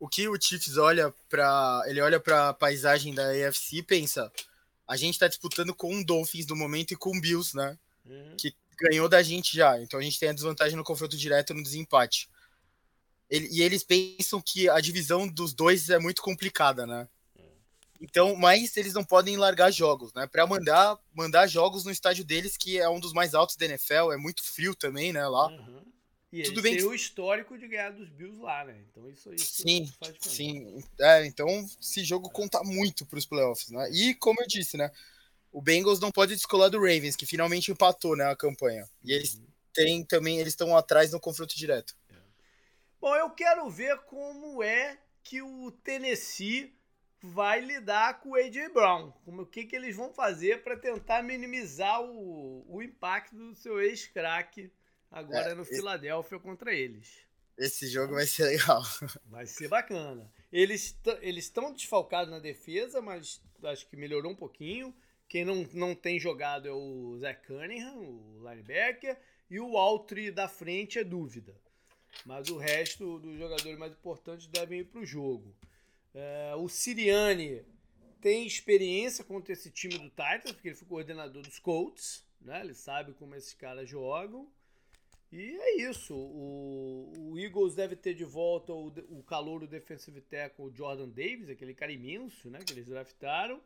O 0.00 0.08
que 0.08 0.26
o 0.26 0.40
Chiefs 0.40 0.78
olha 0.78 1.12
para 1.28 1.82
ele 1.84 2.00
olha 2.00 2.18
para 2.18 2.48
a 2.48 2.54
paisagem 2.54 3.14
da 3.14 3.28
AFC 3.28 3.76
e 3.76 3.82
pensa, 3.82 4.32
a 4.88 4.96
gente 4.96 5.12
está 5.12 5.28
disputando 5.28 5.74
com 5.74 5.94
o 5.94 6.04
Dolphins 6.04 6.46
no 6.46 6.56
momento 6.56 6.92
e 6.92 6.96
com 6.96 7.14
o 7.14 7.20
Bills, 7.20 7.54
né? 7.54 7.78
Uhum. 8.06 8.34
Que 8.38 8.54
ganhou 8.78 9.08
da 9.08 9.22
gente 9.22 9.56
já. 9.56 9.80
Então 9.80 9.98
a 9.98 10.02
gente 10.02 10.18
tem 10.18 10.28
a 10.28 10.32
desvantagem 10.32 10.76
no 10.76 10.84
confronto 10.84 11.16
direto 11.16 11.54
no 11.54 11.62
desempate. 11.62 12.28
Ele, 13.28 13.48
e 13.50 13.62
eles 13.62 13.82
pensam 13.82 14.40
que 14.40 14.68
a 14.68 14.80
divisão 14.80 15.26
dos 15.26 15.54
dois 15.54 15.90
é 15.90 15.98
muito 15.98 16.22
complicada, 16.22 16.86
né? 16.86 17.08
Então, 18.00 18.36
mas 18.36 18.76
eles 18.76 18.92
não 18.92 19.04
podem 19.04 19.36
largar 19.36 19.70
jogos, 19.70 20.12
né? 20.12 20.26
Para 20.26 20.46
mandar 20.46 20.98
mandar 21.14 21.46
jogos 21.46 21.84
no 21.84 21.90
estádio 21.90 22.24
deles, 22.24 22.56
que 22.56 22.78
é 22.78 22.88
um 22.88 23.00
dos 23.00 23.12
mais 23.12 23.34
altos 23.34 23.56
da 23.56 23.64
NFL, 23.64 24.12
é 24.12 24.16
muito 24.16 24.42
frio 24.42 24.74
também, 24.74 25.12
né? 25.12 25.26
Lá. 25.26 25.46
Uhum. 25.46 25.82
E 26.30 26.42
Tudo 26.42 26.62
bem 26.62 26.72
tem 26.72 26.82
que... 26.82 26.88
o 26.88 26.94
histórico 26.94 27.56
de 27.56 27.68
ganhar 27.68 27.90
dos 27.90 28.08
Bills 28.08 28.40
lá, 28.42 28.64
né? 28.64 28.76
Então 28.90 29.08
isso, 29.08 29.32
isso 29.32 29.62
sim, 29.62 29.90
faz 30.00 30.16
Sim, 30.18 30.82
é, 31.00 31.24
então 31.26 31.46
esse 31.80 32.02
jogo 32.02 32.28
conta 32.28 32.60
muito 32.64 33.06
para 33.06 33.18
os 33.18 33.24
playoffs, 33.24 33.70
né? 33.70 33.88
E 33.92 34.14
como 34.16 34.42
eu 34.42 34.46
disse, 34.46 34.76
né? 34.76 34.90
O 35.54 35.62
Bengals 35.62 36.00
não 36.00 36.10
pode 36.10 36.34
descolar 36.34 36.68
do 36.68 36.80
Ravens, 36.80 37.14
que 37.14 37.24
finalmente 37.24 37.70
empatou 37.70 38.16
né, 38.16 38.24
a 38.24 38.34
campanha. 38.34 38.88
E 39.04 39.12
eles 39.12 39.36
uhum. 39.36 39.46
têm 39.72 40.04
também, 40.04 40.40
eles 40.40 40.52
estão 40.52 40.76
atrás 40.76 41.12
no 41.12 41.20
confronto 41.20 41.56
direto. 41.56 41.96
É. 42.10 42.16
Bom, 43.00 43.14
eu 43.14 43.30
quero 43.30 43.70
ver 43.70 43.96
como 44.00 44.64
é 44.64 44.98
que 45.22 45.40
o 45.40 45.70
Tennessee 45.70 46.76
vai 47.22 47.60
lidar 47.60 48.20
com 48.20 48.30
o 48.30 48.34
AJ 48.34 48.72
Brown. 48.72 49.12
Como, 49.24 49.42
o 49.42 49.46
que, 49.46 49.64
que 49.64 49.76
eles 49.76 49.94
vão 49.94 50.12
fazer 50.12 50.64
para 50.64 50.76
tentar 50.76 51.22
minimizar 51.22 52.02
o, 52.02 52.66
o 52.68 52.82
impacto 52.82 53.36
do 53.36 53.54
seu 53.54 53.80
ex-craque 53.80 54.72
agora 55.08 55.52
é, 55.52 55.54
no 55.54 55.64
Filadélfia 55.64 56.40
contra 56.40 56.74
eles. 56.74 57.24
Esse 57.56 57.86
jogo 57.86 58.14
vai 58.14 58.26
ser 58.26 58.46
legal. 58.46 58.82
Vai 59.26 59.46
ser 59.46 59.68
bacana. 59.68 60.28
Eles 60.50 60.96
estão 61.22 61.72
desfalcados 61.72 62.28
na 62.28 62.40
defesa, 62.40 63.00
mas 63.00 63.40
acho 63.62 63.86
que 63.86 63.96
melhorou 63.96 64.32
um 64.32 64.36
pouquinho. 64.36 64.92
Quem 65.34 65.44
não, 65.44 65.68
não 65.72 65.96
tem 65.96 66.16
jogado 66.20 66.68
é 66.68 66.70
o 66.70 67.18
Zach 67.18 67.44
Cunningham, 67.44 67.98
o 67.98 68.48
linebacker, 68.48 69.18
e 69.50 69.58
o 69.58 69.76
Altry 69.76 70.30
da 70.30 70.46
frente 70.46 71.00
é 71.00 71.02
dúvida. 71.02 71.60
Mas 72.24 72.48
o 72.50 72.56
resto 72.56 73.18
dos 73.18 73.36
jogadores 73.36 73.76
mais 73.76 73.92
importantes 73.94 74.46
devem 74.46 74.78
ir 74.78 74.84
para 74.84 75.00
o 75.00 75.04
jogo. 75.04 75.52
É, 76.14 76.54
o 76.54 76.68
Siriani 76.68 77.64
tem 78.20 78.46
experiência 78.46 79.24
contra 79.24 79.52
esse 79.52 79.72
time 79.72 79.98
do 79.98 80.08
Titans, 80.08 80.52
porque 80.52 80.68
ele 80.68 80.76
foi 80.76 80.86
coordenador 80.86 81.42
dos 81.42 81.58
Colts, 81.58 82.24
né? 82.40 82.60
ele 82.60 82.72
sabe 82.72 83.12
como 83.14 83.34
esses 83.34 83.54
caras 83.54 83.90
jogam. 83.90 84.48
E 85.32 85.40
é 85.40 85.80
isso. 85.90 86.14
O, 86.14 87.32
o 87.32 87.36
Eagles 87.40 87.74
deve 87.74 87.96
ter 87.96 88.14
de 88.14 88.24
volta 88.24 88.72
o, 88.72 88.86
o 89.10 89.20
calor 89.24 89.58
do 89.58 89.66
defensive 89.66 90.20
tackle 90.20 90.72
Jordan 90.72 91.08
Davis, 91.08 91.50
aquele 91.50 91.74
cara 91.74 91.90
imenso 91.90 92.48
né, 92.48 92.60
que 92.64 92.72
eles 92.72 92.86
draftaram. 92.86 93.60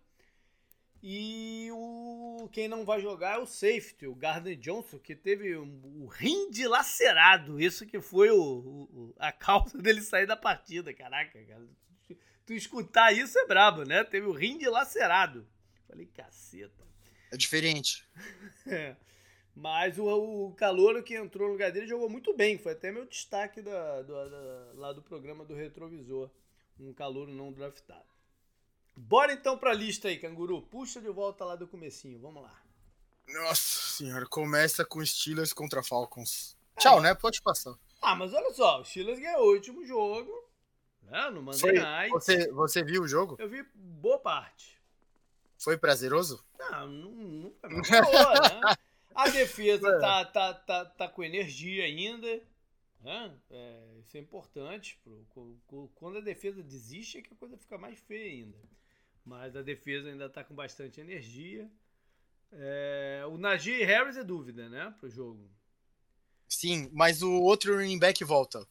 E 1.02 1.68
o 1.72 2.48
quem 2.50 2.66
não 2.66 2.84
vai 2.84 3.00
jogar 3.00 3.36
é 3.36 3.38
o 3.38 3.46
safety, 3.46 4.06
o 4.06 4.14
Gardner 4.14 4.56
Johnson, 4.56 4.98
que 4.98 5.14
teve 5.14 5.54
o 5.54 5.62
um, 5.62 6.02
um 6.02 6.06
rim 6.06 6.50
dilacerado. 6.50 7.60
Isso 7.60 7.86
que 7.86 8.00
foi 8.00 8.30
o, 8.30 8.40
o, 8.40 9.14
a 9.18 9.30
causa 9.30 9.78
dele 9.80 10.00
sair 10.00 10.26
da 10.26 10.36
partida. 10.36 10.92
Caraca, 10.92 11.40
cara. 11.44 11.68
Tu 12.46 12.54
escutar 12.54 13.12
isso 13.12 13.38
é 13.38 13.46
brabo, 13.46 13.84
né? 13.84 14.02
Teve 14.04 14.26
o 14.26 14.32
rim 14.32 14.58
dilacerado. 14.58 15.46
Falei, 15.86 16.06
caceta. 16.06 16.86
É 17.30 17.36
diferente. 17.36 18.04
é. 18.66 18.96
Mas 19.54 19.98
o, 19.98 20.06
o 20.06 20.54
Calouro 20.54 21.02
que 21.02 21.14
entrou 21.14 21.48
no 21.48 21.52
lugar 21.52 21.70
dele 21.70 21.86
jogou 21.86 22.08
muito 22.08 22.34
bem. 22.34 22.56
Foi 22.56 22.72
até 22.72 22.90
meu 22.90 23.04
destaque 23.04 23.60
da, 23.60 24.02
do, 24.02 24.12
da, 24.12 24.72
lá 24.74 24.92
do 24.92 25.02
programa 25.02 25.44
do 25.44 25.54
Retrovisor. 25.54 26.30
Um 26.78 26.92
Calouro 26.92 27.32
não 27.32 27.52
draftado. 27.52 28.06
Bora 28.98 29.32
então 29.32 29.56
pra 29.56 29.72
lista 29.72 30.08
aí, 30.08 30.18
canguru. 30.18 30.60
Puxa 30.62 31.00
de 31.00 31.08
volta 31.08 31.44
lá 31.44 31.54
do 31.54 31.68
comecinho, 31.68 32.18
vamos 32.18 32.42
lá. 32.42 32.60
Nossa 33.28 33.96
senhora, 33.96 34.26
começa 34.26 34.84
com 34.84 35.04
Steelers 35.04 35.52
contra 35.52 35.84
Falcons. 35.84 36.56
Tchau, 36.78 36.98
é. 36.98 37.02
né? 37.02 37.14
Pode 37.14 37.40
passar. 37.40 37.74
Ah, 38.02 38.16
mas 38.16 38.34
olha 38.34 38.52
só, 38.52 38.80
o 38.80 38.84
Steelers 38.84 39.20
ganhou 39.20 39.46
o 39.46 39.52
último 39.52 39.86
jogo. 39.86 40.32
né? 41.02 41.30
no 41.30 41.42
Monday 41.42 41.60
Foi, 41.60 41.72
Night. 41.74 42.10
Você, 42.10 42.50
você 42.50 42.82
viu 42.82 43.02
o 43.02 43.08
jogo? 43.08 43.36
Eu 43.38 43.48
vi 43.48 43.64
boa 43.72 44.18
parte. 44.18 44.80
Foi 45.56 45.78
prazeroso? 45.78 46.44
Não, 46.58 46.88
não, 46.88 47.52
não 47.70 47.84
foi 47.84 48.02
boa, 48.02 48.32
né? 48.34 48.76
A 49.14 49.28
defesa 49.28 49.88
é. 49.94 49.98
tá, 50.00 50.24
tá, 50.24 50.54
tá, 50.54 50.84
tá 50.84 51.08
com 51.08 51.22
energia 51.22 51.84
ainda. 51.84 52.42
Né? 53.00 53.32
É, 53.50 53.80
isso 54.00 54.16
é 54.16 54.20
importante. 54.20 55.00
Pro, 55.68 55.88
quando 55.94 56.18
a 56.18 56.22
defesa 56.22 56.62
desiste 56.62 57.18
é 57.18 57.22
que 57.22 57.32
a 57.32 57.36
coisa 57.36 57.56
fica 57.56 57.78
mais 57.78 57.98
feia 58.00 58.30
ainda. 58.30 58.58
Mas 59.28 59.54
a 59.54 59.60
defesa 59.60 60.08
ainda 60.08 60.28
tá 60.30 60.42
com 60.42 60.54
bastante 60.54 61.00
energia. 61.00 61.70
É, 62.50 63.24
o 63.28 63.36
Najee 63.36 63.84
Harris 63.84 64.16
é 64.16 64.24
dúvida, 64.24 64.70
né? 64.70 64.94
Pro 64.98 65.10
jogo. 65.10 65.50
Sim, 66.48 66.88
mas 66.94 67.20
o 67.22 67.30
outro 67.42 67.74
running 67.76 67.98
back 67.98 68.24
volta. 68.24 68.66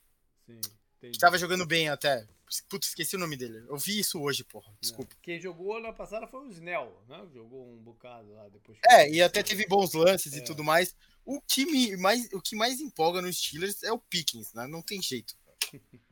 Sim. 0.47 0.59
Entendi. 0.97 1.19
Tava 1.19 1.37
jogando 1.37 1.63
bem 1.63 1.89
até. 1.89 2.27
Putz, 2.67 2.87
esqueci 2.87 3.15
o 3.15 3.19
nome 3.19 3.37
dele. 3.37 3.63
Eu 3.69 3.77
vi 3.77 3.99
isso 3.99 4.19
hoje, 4.19 4.43
porra. 4.43 4.75
Desculpa. 4.81 5.13
É. 5.13 5.17
Quem 5.21 5.39
jogou 5.39 5.79
na 5.79 5.93
passada 5.93 6.25
foi 6.25 6.47
o 6.47 6.49
Snell, 6.49 7.03
né? 7.07 7.27
Jogou 7.31 7.71
um 7.71 7.77
bocado 7.77 8.33
lá 8.33 8.49
depois. 8.49 8.79
É, 8.89 9.07
e 9.11 9.21
até 9.21 9.43
teve 9.43 9.67
bons 9.67 9.93
lances 9.93 10.33
é. 10.33 10.37
e 10.37 10.43
tudo 10.43 10.63
mais. 10.63 10.95
O 11.23 11.39
que, 11.39 11.67
me, 11.67 11.95
mais, 11.97 12.33
o 12.33 12.41
que 12.41 12.55
mais 12.55 12.79
empolga 12.79 13.21
nos 13.21 13.37
Steelers 13.37 13.83
é 13.83 13.91
o 13.91 13.99
Pickens, 13.99 14.53
né? 14.53 14.65
Não 14.65 14.81
tem 14.81 14.99
jeito. 15.01 15.37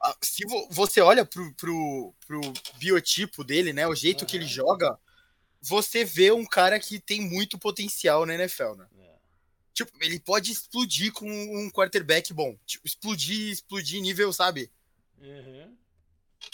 Ah, 0.00 0.16
se 0.22 0.44
você 0.70 1.00
olha 1.00 1.24
pro, 1.24 1.52
pro, 1.54 2.14
pro 2.26 2.40
biotipo 2.78 3.42
dele, 3.42 3.72
né? 3.72 3.86
O 3.86 3.94
jeito 3.94 4.22
uhum. 4.22 4.26
que 4.26 4.36
ele 4.36 4.46
joga, 4.46 4.98
você 5.60 6.04
vê 6.04 6.30
um 6.30 6.46
cara 6.46 6.78
que 6.78 7.00
tem 7.00 7.20
muito 7.20 7.58
potencial 7.58 8.24
na 8.24 8.34
NFL, 8.34 8.74
né? 8.74 8.86
É. 8.98 9.14
Tipo, 9.74 9.92
ele 10.00 10.20
pode 10.20 10.52
explodir 10.52 11.12
com 11.12 11.28
um 11.28 11.70
quarterback 11.70 12.32
bom. 12.32 12.56
Tipo, 12.64 12.86
explodir, 12.86 13.50
explodir 13.50 14.00
nível, 14.00 14.32
sabe? 14.32 14.70
Uhum. 15.20 15.76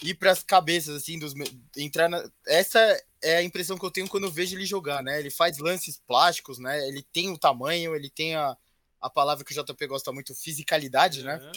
Ir 0.02 0.14
pras 0.14 0.42
cabeças, 0.42 0.96
assim, 0.96 1.18
dos. 1.18 1.34
Entrar 1.76 2.08
na. 2.08 2.26
Essa 2.46 2.78
é 3.22 3.36
a 3.36 3.42
impressão 3.42 3.78
que 3.78 3.84
eu 3.84 3.90
tenho 3.90 4.08
quando 4.08 4.24
eu 4.24 4.30
vejo 4.30 4.56
ele 4.56 4.64
jogar, 4.64 5.02
né? 5.02 5.18
Ele 5.18 5.30
faz 5.30 5.58
lances 5.58 6.00
plásticos, 6.06 6.58
né? 6.58 6.86
Ele 6.88 7.02
tem 7.12 7.30
o 7.30 7.38
tamanho, 7.38 7.94
ele 7.94 8.08
tem 8.08 8.34
a, 8.34 8.56
a 9.00 9.10
palavra 9.10 9.44
que 9.44 9.58
o 9.58 9.64
JP 9.64 9.86
gosta 9.86 10.12
muito, 10.12 10.34
fisicalidade, 10.34 11.20
uhum. 11.20 11.26
né? 11.26 11.52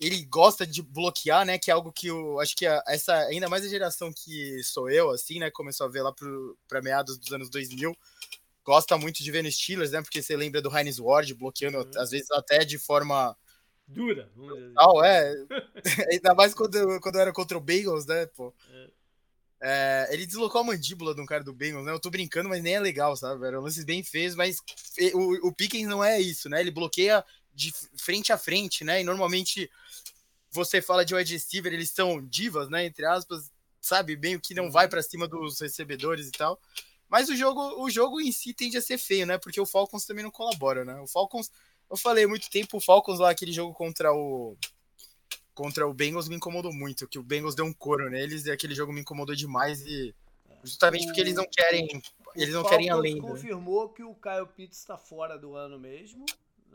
Ele 0.00 0.24
gosta 0.24 0.66
de 0.66 0.82
bloquear, 0.82 1.44
né? 1.44 1.58
Que 1.58 1.70
é 1.70 1.74
algo 1.74 1.92
que 1.92 2.08
eu 2.08 2.38
acho 2.40 2.56
que 2.56 2.66
a, 2.66 2.82
essa, 2.88 3.14
ainda 3.26 3.48
mais 3.48 3.64
a 3.64 3.68
geração 3.68 4.12
que 4.12 4.62
sou 4.62 4.90
eu, 4.90 5.10
assim, 5.10 5.38
né? 5.38 5.50
Começou 5.50 5.86
a 5.86 5.90
ver 5.90 6.02
lá 6.02 6.12
para 6.68 6.82
meados 6.82 7.18
dos 7.18 7.32
anos 7.32 7.50
2000 7.50 7.96
gosta 8.68 8.98
muito 8.98 9.22
de 9.22 9.30
ver 9.30 9.42
no 9.42 9.50
Steelers, 9.50 9.92
né? 9.92 10.02
Porque 10.02 10.20
você 10.20 10.36
lembra 10.36 10.60
do 10.60 10.68
Heinz 10.76 10.98
Ward 10.98 11.32
bloqueando, 11.32 11.78
uhum. 11.78 11.90
às 11.96 12.10
vezes 12.10 12.30
até 12.32 12.66
de 12.66 12.78
forma 12.78 13.34
dura. 13.86 14.30
Não, 14.36 15.02
é. 15.02 15.34
Ainda 16.12 16.34
mais 16.34 16.52
quando, 16.52 17.00
quando 17.00 17.18
era 17.18 17.32
contra 17.32 17.56
o 17.56 17.62
Bengals, 17.62 18.04
né, 18.04 18.26
pô. 18.26 18.54
É. 18.70 18.90
É, 19.60 20.08
ele 20.12 20.26
deslocou 20.26 20.60
a 20.60 20.64
mandíbula 20.64 21.14
de 21.14 21.20
um 21.20 21.26
cara 21.26 21.42
do 21.42 21.52
Bengals, 21.52 21.84
né? 21.84 21.92
Eu 21.92 21.98
tô 21.98 22.10
brincando, 22.10 22.48
mas 22.48 22.62
nem 22.62 22.74
é 22.74 22.80
legal, 22.80 23.16
sabe? 23.16 23.44
Eram 23.46 23.62
lances 23.62 23.84
bem 23.84 24.04
feios, 24.04 24.36
mas 24.36 24.58
o, 25.14 25.48
o 25.48 25.52
Pickens 25.52 25.88
não 25.88 26.04
é 26.04 26.20
isso, 26.20 26.48
né? 26.48 26.60
Ele 26.60 26.70
bloqueia 26.70 27.24
de 27.58 27.74
frente 27.96 28.32
a 28.32 28.38
frente, 28.38 28.84
né? 28.84 29.00
E 29.00 29.04
normalmente 29.04 29.68
você 30.50 30.80
fala 30.80 31.04
de 31.04 31.14
wide 31.14 31.32
receiver, 31.32 31.72
eles 31.72 31.90
são 31.90 32.24
divas, 32.24 32.70
né? 32.70 32.86
Entre 32.86 33.04
aspas, 33.04 33.50
sabe? 33.80 34.14
Bem 34.14 34.36
o 34.36 34.40
que 34.40 34.54
não 34.54 34.70
vai 34.70 34.86
uhum. 34.86 34.90
para 34.90 35.02
cima 35.02 35.26
dos 35.26 35.60
recebedores 35.60 36.28
e 36.28 36.32
tal. 36.32 36.60
Mas 37.08 37.28
o 37.28 37.34
jogo, 37.34 37.82
o 37.82 37.90
jogo 37.90 38.20
em 38.20 38.30
si 38.30 38.54
tende 38.54 38.76
a 38.76 38.82
ser 38.82 38.96
feio, 38.96 39.26
né? 39.26 39.38
Porque 39.38 39.60
o 39.60 39.66
Falcons 39.66 40.04
também 40.04 40.22
não 40.22 40.30
colabora, 40.30 40.84
né? 40.84 41.00
O 41.00 41.08
Falcons, 41.08 41.50
eu 41.90 41.96
falei 41.96 42.24
há 42.24 42.28
muito 42.28 42.48
tempo, 42.48 42.76
o 42.76 42.80
Falcons 42.80 43.18
lá, 43.18 43.30
aquele 43.30 43.52
jogo 43.52 43.74
contra 43.74 44.12
o 44.12 44.56
contra 45.52 45.88
o 45.88 45.92
Bengals 45.92 46.28
me 46.28 46.36
incomodou 46.36 46.72
muito, 46.72 47.08
que 47.08 47.18
o 47.18 47.22
Bengals 47.22 47.56
deu 47.56 47.64
um 47.64 47.72
coro 47.72 48.08
neles 48.08 48.46
e 48.46 48.50
aquele 48.52 48.76
jogo 48.76 48.92
me 48.92 49.00
incomodou 49.00 49.34
demais 49.34 49.80
e 49.84 50.14
justamente 50.62 51.06
porque 51.06 51.20
eles 51.20 51.34
não 51.34 51.46
querem, 51.50 51.88
eles 52.36 52.54
não 52.54 52.62
querem 52.62 52.88
além. 52.88 53.16
Né? 53.16 53.20
confirmou 53.20 53.88
que 53.88 54.04
o 54.04 54.14
Kyle 54.14 54.46
Pitts 54.54 54.78
está 54.78 54.96
fora 54.96 55.36
do 55.36 55.56
ano 55.56 55.76
mesmo. 55.76 56.24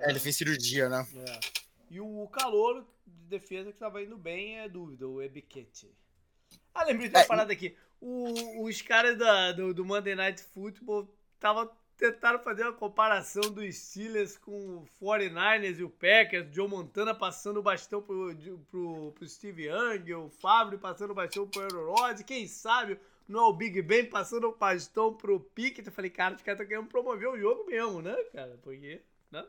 Né? 0.04 0.08
É, 0.08 0.12
ele 0.12 0.20
fez 0.20 0.36
cirurgia, 0.36 0.90
né? 0.90 1.08
É. 1.16 1.40
E 1.90 2.02
o 2.02 2.28
calor 2.28 2.86
de 3.06 3.28
defesa 3.28 3.70
que 3.70 3.76
estava 3.76 4.02
indo 4.02 4.18
bem 4.18 4.60
é 4.60 4.70
dúvida, 4.70 5.08
o 5.08 5.22
Ebiquete. 5.22 5.92
Ah, 6.74 6.86
lembrei 6.86 7.08
de 7.08 7.16
uma 7.16 7.22
é, 7.22 7.28
parada 7.28 7.54
aqui 7.54 7.76
o, 8.04 8.66
os 8.66 8.82
caras 8.82 9.18
da, 9.18 9.54
do, 9.54 9.74
do 9.74 9.86
Monday 9.86 10.14
Night 10.14 10.44
Football 10.44 11.10
estavam 11.36 11.70
tentaram 11.96 12.40
fazer 12.40 12.64
uma 12.64 12.74
comparação 12.74 13.44
dos 13.44 13.76
Steelers 13.76 14.36
com 14.36 14.80
o 14.80 14.88
49ers 15.02 15.80
e 15.80 15.84
o 15.84 15.90
Packers, 15.90 16.54
Joe 16.54 16.68
Montana 16.68 17.16
passando 17.16 17.58
o 17.58 17.64
bastão 17.64 18.02
pro, 18.02 18.36
pro, 18.70 19.12
pro 19.14 19.30
Steve 19.30 19.68
Young, 19.68 20.14
o 20.16 20.30
Fábio 20.30 20.80
passando 20.80 21.12
o 21.12 21.14
bastão 21.14 21.48
pro 21.48 21.62
Aaron 21.62 21.92
Rodgers, 21.92 22.24
quem 22.24 22.46
sabe 22.48 23.00
não 23.26 23.42
é 23.42 23.44
o 23.46 23.54
Big 23.54 23.82
Ben 23.82 24.06
passando 24.10 24.50
o 24.50 24.56
bastão 24.56 25.14
pro 25.14 25.40
Pickett. 25.40 25.88
Eu 25.88 25.94
falei, 25.94 26.10
cara, 26.12 26.36
os 26.36 26.42
caras 26.42 26.60
estão 26.60 26.68
querendo 26.68 26.90
promover 26.90 27.30
o 27.30 27.40
jogo 27.40 27.68
mesmo, 27.68 28.02
né, 28.02 28.16
cara? 28.34 28.60
Porque, 28.62 29.02
né? 29.32 29.46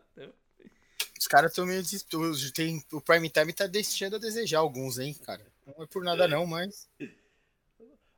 Os 1.24 1.26
caras 1.26 1.52
estão 1.52 1.64
meio 1.64 1.82
desesperados. 1.82 2.52
O 2.92 3.00
Prime 3.00 3.30
Time 3.30 3.50
tá 3.50 3.66
deixando 3.66 4.16
a 4.16 4.18
desejar 4.18 4.58
alguns, 4.58 4.98
hein, 4.98 5.16
cara. 5.24 5.40
Não 5.66 5.82
é 5.82 5.86
por 5.86 6.04
nada 6.04 6.28
não, 6.28 6.44
mas... 6.44 6.86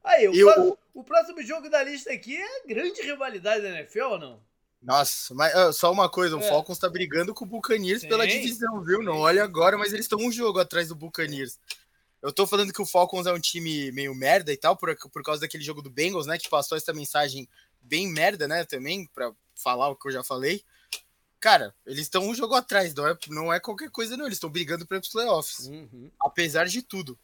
Aí, 0.02 0.26
o, 0.26 0.34
eu... 0.34 0.52
próximo, 0.52 0.78
o 0.92 1.04
próximo 1.04 1.42
jogo 1.44 1.70
da 1.70 1.84
lista 1.84 2.12
aqui 2.12 2.36
é 2.36 2.44
a 2.44 2.66
grande 2.66 3.00
rivalidade 3.02 3.62
da 3.62 3.68
NFL 3.68 4.02
ou 4.06 4.18
não? 4.18 4.42
Nossa, 4.82 5.32
mas 5.34 5.76
só 5.76 5.92
uma 5.92 6.08
coisa, 6.08 6.36
o 6.36 6.40
é. 6.40 6.48
Falcons 6.48 6.80
tá 6.80 6.88
brigando 6.88 7.32
com 7.32 7.44
o 7.44 7.48
Buccaneers 7.48 8.00
sim, 8.00 8.08
pela 8.08 8.26
divisão, 8.26 8.82
viu? 8.82 9.00
Não 9.04 9.18
olha 9.18 9.44
agora, 9.44 9.78
mas 9.78 9.92
eles 9.92 10.06
estão 10.06 10.18
um 10.18 10.32
jogo 10.32 10.58
atrás 10.58 10.88
do 10.88 10.96
Buccaneers. 10.96 11.60
Eu 12.20 12.32
tô 12.32 12.44
falando 12.44 12.72
que 12.72 12.82
o 12.82 12.86
Falcons 12.86 13.26
é 13.26 13.32
um 13.32 13.38
time 13.38 13.92
meio 13.92 14.16
merda 14.16 14.52
e 14.52 14.56
tal, 14.56 14.76
por, 14.76 14.96
por 15.12 15.22
causa 15.22 15.42
daquele 15.42 15.62
jogo 15.62 15.80
do 15.80 15.90
Bengals, 15.90 16.26
né? 16.26 16.36
Que 16.38 16.50
passou 16.50 16.76
essa 16.76 16.92
mensagem 16.92 17.48
bem 17.80 18.08
merda, 18.08 18.48
né? 18.48 18.64
Também, 18.64 19.08
pra 19.14 19.32
falar 19.54 19.90
o 19.90 19.96
que 19.96 20.08
eu 20.08 20.12
já 20.12 20.24
falei. 20.24 20.64
Cara, 21.46 21.72
eles 21.86 22.00
estão 22.00 22.28
um 22.28 22.34
jogo 22.34 22.56
atrás, 22.56 22.92
não 22.92 23.06
é, 23.06 23.16
não 23.28 23.52
é 23.52 23.60
qualquer 23.60 23.88
coisa, 23.88 24.16
não. 24.16 24.24
Eles 24.24 24.34
estão 24.34 24.50
brigando 24.50 24.84
para 24.84 24.98
os 24.98 25.08
playoffs. 25.08 25.68
Uhum. 25.68 26.10
Apesar 26.18 26.64
de 26.66 26.82
tudo. 26.82 27.16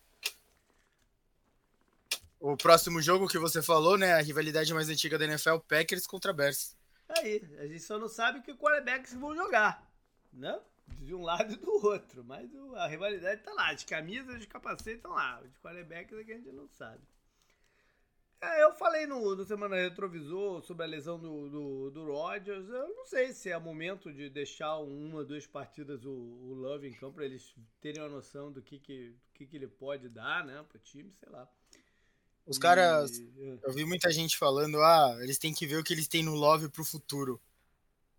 O 2.39 2.57
próximo 2.57 3.03
jogo 3.03 3.27
que 3.27 3.37
você 3.37 3.61
falou, 3.61 3.99
né? 3.99 4.13
A 4.13 4.23
rivalidade 4.23 4.73
mais 4.73 4.89
antiga 4.89 5.19
da 5.19 5.25
NFL, 5.25 5.57
Packers 5.69 6.07
contra 6.07 6.33
Bears. 6.33 6.77
Aí, 7.09 7.43
a 7.59 7.67
gente 7.67 7.81
só 7.81 7.99
não 7.99 8.07
sabe 8.07 8.43
que 8.43 8.55
quarterbacks 8.55 9.13
vão 9.13 9.35
jogar, 9.35 9.91
né? 10.33 10.57
De 11.01 11.13
um 11.17 11.23
lado 11.23 11.55
e 11.55 11.57
do 11.57 11.85
outro. 11.85 12.23
Mas 12.23 12.49
a 12.77 12.87
rivalidade 12.87 13.43
tá 13.43 13.53
lá. 13.53 13.73
As 13.73 13.83
camisas 13.83 14.39
de 14.39 14.47
capacete 14.47 14.99
estão 14.99 15.11
lá. 15.11 15.43
Os 15.45 15.59
quarterbacks 15.59 16.17
é 16.17 16.23
que 16.23 16.33
a 16.33 16.37
gente 16.37 16.53
não 16.53 16.69
sabe. 16.69 17.01
É, 18.43 18.65
eu 18.65 18.75
falei 18.75 19.07
no, 19.07 19.37
no 19.37 19.45
Semana 19.45 19.77
Retrovisor 19.77 20.61
sobre 20.63 20.85
a 20.85 20.89
lesão 20.89 21.17
do, 21.17 21.49
do, 21.49 21.91
do 21.93 22.07
Rodgers. 22.07 22.69
Eu 22.69 22.89
não 22.89 23.07
sei 23.07 23.33
se 23.33 23.49
é 23.51 23.57
momento 23.57 24.13
de 24.13 24.29
deixar 24.29 24.79
uma, 24.79 25.25
duas 25.25 25.47
partidas 25.47 26.05
o, 26.05 26.11
o 26.11 26.53
Love 26.53 26.89
em 26.89 26.93
campo 26.93 27.15
para 27.15 27.25
eles 27.25 27.55
terem 27.81 28.03
uma 28.03 28.09
noção 28.09 28.51
do 28.51 28.61
que, 28.61 28.81
que, 28.81 29.11
do 29.11 29.33
que, 29.33 29.47
que 29.47 29.57
ele 29.57 29.69
pode 29.69 30.09
dar 30.09 30.45
né, 30.45 30.61
pro 30.69 30.77
time, 30.81 31.13
sei 31.21 31.29
lá. 31.31 31.49
Os 32.45 32.59
caras. 32.59 33.21
É. 33.21 33.59
Eu 33.63 33.73
vi 33.73 33.85
muita 33.85 34.11
gente 34.11 34.37
falando, 34.37 34.79
ah, 34.81 35.17
eles 35.21 35.39
têm 35.39 35.55
que 35.55 35.65
ver 35.65 35.77
o 35.77 35.85
que 35.85 35.93
eles 35.93 36.09
têm 36.09 36.25
no 36.25 36.35
Love 36.35 36.69
pro 36.69 36.85
futuro. 36.85 37.41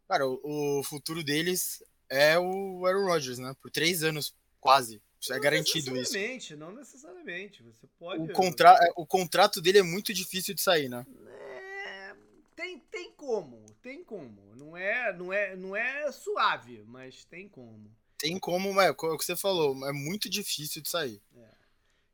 Cara, 0.07 0.25
o, 0.25 0.79
o 0.79 0.83
futuro 0.83 1.21
deles 1.21 1.83
é 2.07 2.39
o 2.39 2.85
Aaron 2.85 3.07
Rodgers, 3.07 3.39
né? 3.39 3.53
Por 3.61 3.69
três 3.69 4.03
anos, 4.03 4.33
quase. 4.61 5.01
Isso 5.23 5.33
é 5.33 5.39
garantido 5.39 5.95
isso. 5.95 6.57
Não 6.57 6.73
necessariamente. 6.73 7.63
Você 7.63 7.87
pode. 7.97 8.21
O, 8.21 8.33
contra... 8.33 8.71
É, 8.73 8.91
o 8.97 9.05
contrato 9.05 9.61
dele 9.61 9.77
é 9.77 9.83
muito 9.83 10.13
difícil 10.13 10.53
de 10.53 10.61
sair, 10.61 10.89
né? 10.89 11.05
É... 11.25 12.15
Tem, 12.53 12.77
tem 12.91 13.13
como, 13.13 13.65
tem 13.81 14.03
como. 14.03 14.53
Não 14.53 14.75
é, 14.75 15.15
não, 15.15 15.31
é, 15.31 15.55
não 15.55 15.73
é 15.73 16.11
suave, 16.11 16.83
mas 16.85 17.23
tem 17.23 17.47
como. 17.47 17.89
Tem 18.17 18.37
como, 18.37 18.79
é, 18.81 18.87
é 18.87 18.91
o 18.91 19.17
que 19.17 19.23
você 19.23 19.35
falou, 19.35 19.87
é 19.87 19.93
muito 19.93 20.29
difícil 20.29 20.81
de 20.81 20.89
sair. 20.89 21.21
É. 21.37 21.49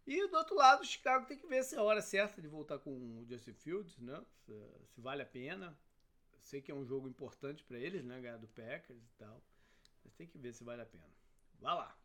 E 0.05 0.27
do 0.27 0.37
outro 0.37 0.55
lado, 0.55 0.81
o 0.81 0.85
Chicago 0.85 1.25
tem 1.25 1.37
que 1.37 1.47
ver 1.47 1.63
se 1.63 1.75
é 1.75 1.79
a 1.79 1.83
hora 1.83 2.03
certa 2.03 2.39
de 2.39 2.47
voltar 2.47 2.77
com 2.77 2.91
o 2.91 3.25
Justin 3.27 3.53
Fields, 3.53 3.97
né? 3.97 4.21
Se, 4.45 4.53
se 4.93 5.01
vale 5.01 5.23
a 5.23 5.25
pena. 5.25 5.75
Eu 6.31 6.39
sei 6.41 6.61
que 6.61 6.71
é 6.71 6.75
um 6.75 6.85
jogo 6.85 7.07
importante 7.07 7.63
para 7.63 7.79
eles, 7.79 8.03
né? 8.05 8.21
Ganhar 8.21 8.37
do 8.37 8.47
Packers 8.47 9.03
e 9.03 9.17
tal. 9.17 9.41
Mas 10.05 10.13
tem 10.13 10.27
que 10.27 10.37
ver 10.37 10.53
se 10.53 10.63
vale 10.63 10.83
a 10.83 10.85
pena. 10.85 11.09
Vá 11.59 11.73
lá. 11.73 11.97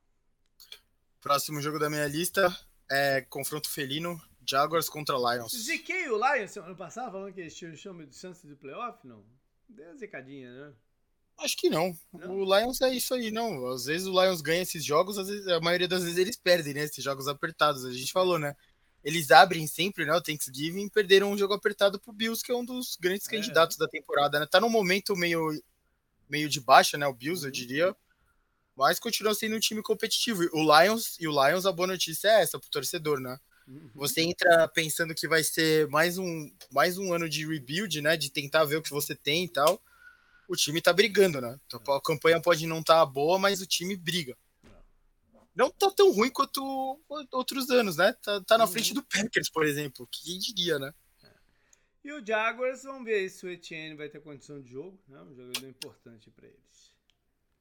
Próximo 1.24 1.58
jogo 1.62 1.78
da 1.78 1.88
minha 1.88 2.06
lista 2.06 2.54
é 2.90 3.22
confronto 3.22 3.70
felino, 3.70 4.20
Jaguars 4.46 4.90
contra 4.90 5.16
Lions. 5.16 5.52
Ziquei 5.52 6.06
o 6.10 6.18
Lions 6.18 6.50
semana 6.50 6.74
passada 6.74 7.10
falando 7.10 7.32
que 7.32 7.40
eles 7.40 7.56
tinham 7.56 7.74
chance 7.74 8.06
de 8.06 8.14
chance 8.14 8.46
de 8.46 8.54
playoff? 8.54 8.98
Não. 9.06 9.24
Deu 9.66 9.86
uma 9.86 9.96
zicadinha, 9.96 10.52
né? 10.52 10.74
Acho 11.38 11.56
que 11.56 11.70
não. 11.70 11.98
não. 12.12 12.40
O 12.40 12.44
Lions 12.44 12.78
é 12.82 12.94
isso 12.94 13.14
aí, 13.14 13.30
não. 13.30 13.66
Às 13.68 13.86
vezes 13.86 14.06
o 14.06 14.10
Lions 14.10 14.42
ganha 14.42 14.60
esses 14.60 14.84
jogos, 14.84 15.16
às 15.16 15.26
vezes, 15.26 15.48
a 15.48 15.60
maioria 15.60 15.88
das 15.88 16.02
vezes 16.02 16.18
eles 16.18 16.36
perdem, 16.36 16.74
né? 16.74 16.82
Esses 16.82 17.02
jogos 17.02 17.26
apertados. 17.26 17.86
A 17.86 17.92
gente 17.94 18.12
falou, 18.12 18.38
né? 18.38 18.54
Eles 19.02 19.30
abrem 19.30 19.66
sempre, 19.66 20.04
né? 20.04 20.12
O 20.12 20.20
Thanksgiving 20.20 20.90
perderam 20.90 21.32
um 21.32 21.38
jogo 21.38 21.54
apertado 21.54 21.98
pro 21.98 22.12
Bills, 22.12 22.44
que 22.44 22.52
é 22.52 22.54
um 22.54 22.66
dos 22.66 22.98
grandes 23.00 23.26
é. 23.28 23.30
candidatos 23.30 23.78
da 23.78 23.88
temporada, 23.88 24.38
né? 24.38 24.44
Tá 24.44 24.60
num 24.60 24.68
momento 24.68 25.16
meio, 25.16 25.58
meio 26.28 26.50
de 26.50 26.60
baixa, 26.60 26.98
né? 26.98 27.06
O 27.06 27.14
Bills, 27.14 27.40
uhum. 27.40 27.48
eu 27.48 27.50
diria. 27.50 27.96
Mas 28.76 28.98
continua 28.98 29.34
sendo 29.34 29.56
um 29.56 29.60
time 29.60 29.82
competitivo. 29.82 30.42
O 30.52 30.62
Lions, 30.62 31.16
e 31.20 31.28
o 31.28 31.30
Lions, 31.30 31.66
a 31.66 31.72
boa 31.72 31.86
notícia 31.86 32.28
é 32.28 32.42
essa 32.42 32.58
pro 32.58 32.68
torcedor, 32.68 33.20
né? 33.20 33.38
Uhum. 33.66 33.90
Você 33.94 34.20
entra 34.20 34.68
pensando 34.68 35.14
que 35.14 35.28
vai 35.28 35.42
ser 35.42 35.88
mais 35.88 36.18
um, 36.18 36.50
mais 36.70 36.98
um 36.98 37.12
ano 37.12 37.28
de 37.28 37.46
rebuild, 37.46 38.00
né? 38.02 38.16
De 38.16 38.30
tentar 38.30 38.64
ver 38.64 38.76
o 38.76 38.82
que 38.82 38.90
você 38.90 39.14
tem 39.14 39.44
e 39.44 39.48
tal. 39.48 39.80
O 40.48 40.56
time 40.56 40.82
tá 40.82 40.92
brigando, 40.92 41.40
né? 41.40 41.58
Então, 41.66 41.80
a 41.94 42.02
campanha 42.02 42.40
pode 42.40 42.66
não 42.66 42.80
estar 42.80 42.98
tá 42.98 43.06
boa, 43.06 43.38
mas 43.38 43.60
o 43.60 43.66
time 43.66 43.96
briga. 43.96 44.36
Não 45.54 45.70
tá 45.70 45.88
tão 45.90 46.10
ruim 46.12 46.30
quanto 46.30 47.00
outros 47.30 47.70
anos, 47.70 47.96
né? 47.96 48.12
Tá, 48.14 48.42
tá 48.42 48.58
na 48.58 48.64
uhum. 48.64 48.72
frente 48.72 48.92
do 48.92 49.02
Packers, 49.04 49.48
por 49.48 49.64
exemplo. 49.64 50.08
Quem 50.10 50.38
diria, 50.38 50.78
né? 50.78 50.92
E 52.04 52.12
o 52.12 52.24
Jaguars, 52.24 52.82
vamos 52.82 53.04
ver 53.04 53.30
se 53.30 53.46
o 53.46 53.48
Etienne 53.48 53.96
vai 53.96 54.10
ter 54.10 54.20
condição 54.20 54.60
de 54.60 54.70
jogo, 54.70 55.00
né? 55.08 55.22
Um 55.22 55.34
jogador 55.34 55.66
importante 55.66 56.30
para 56.30 56.48
eles. 56.48 56.93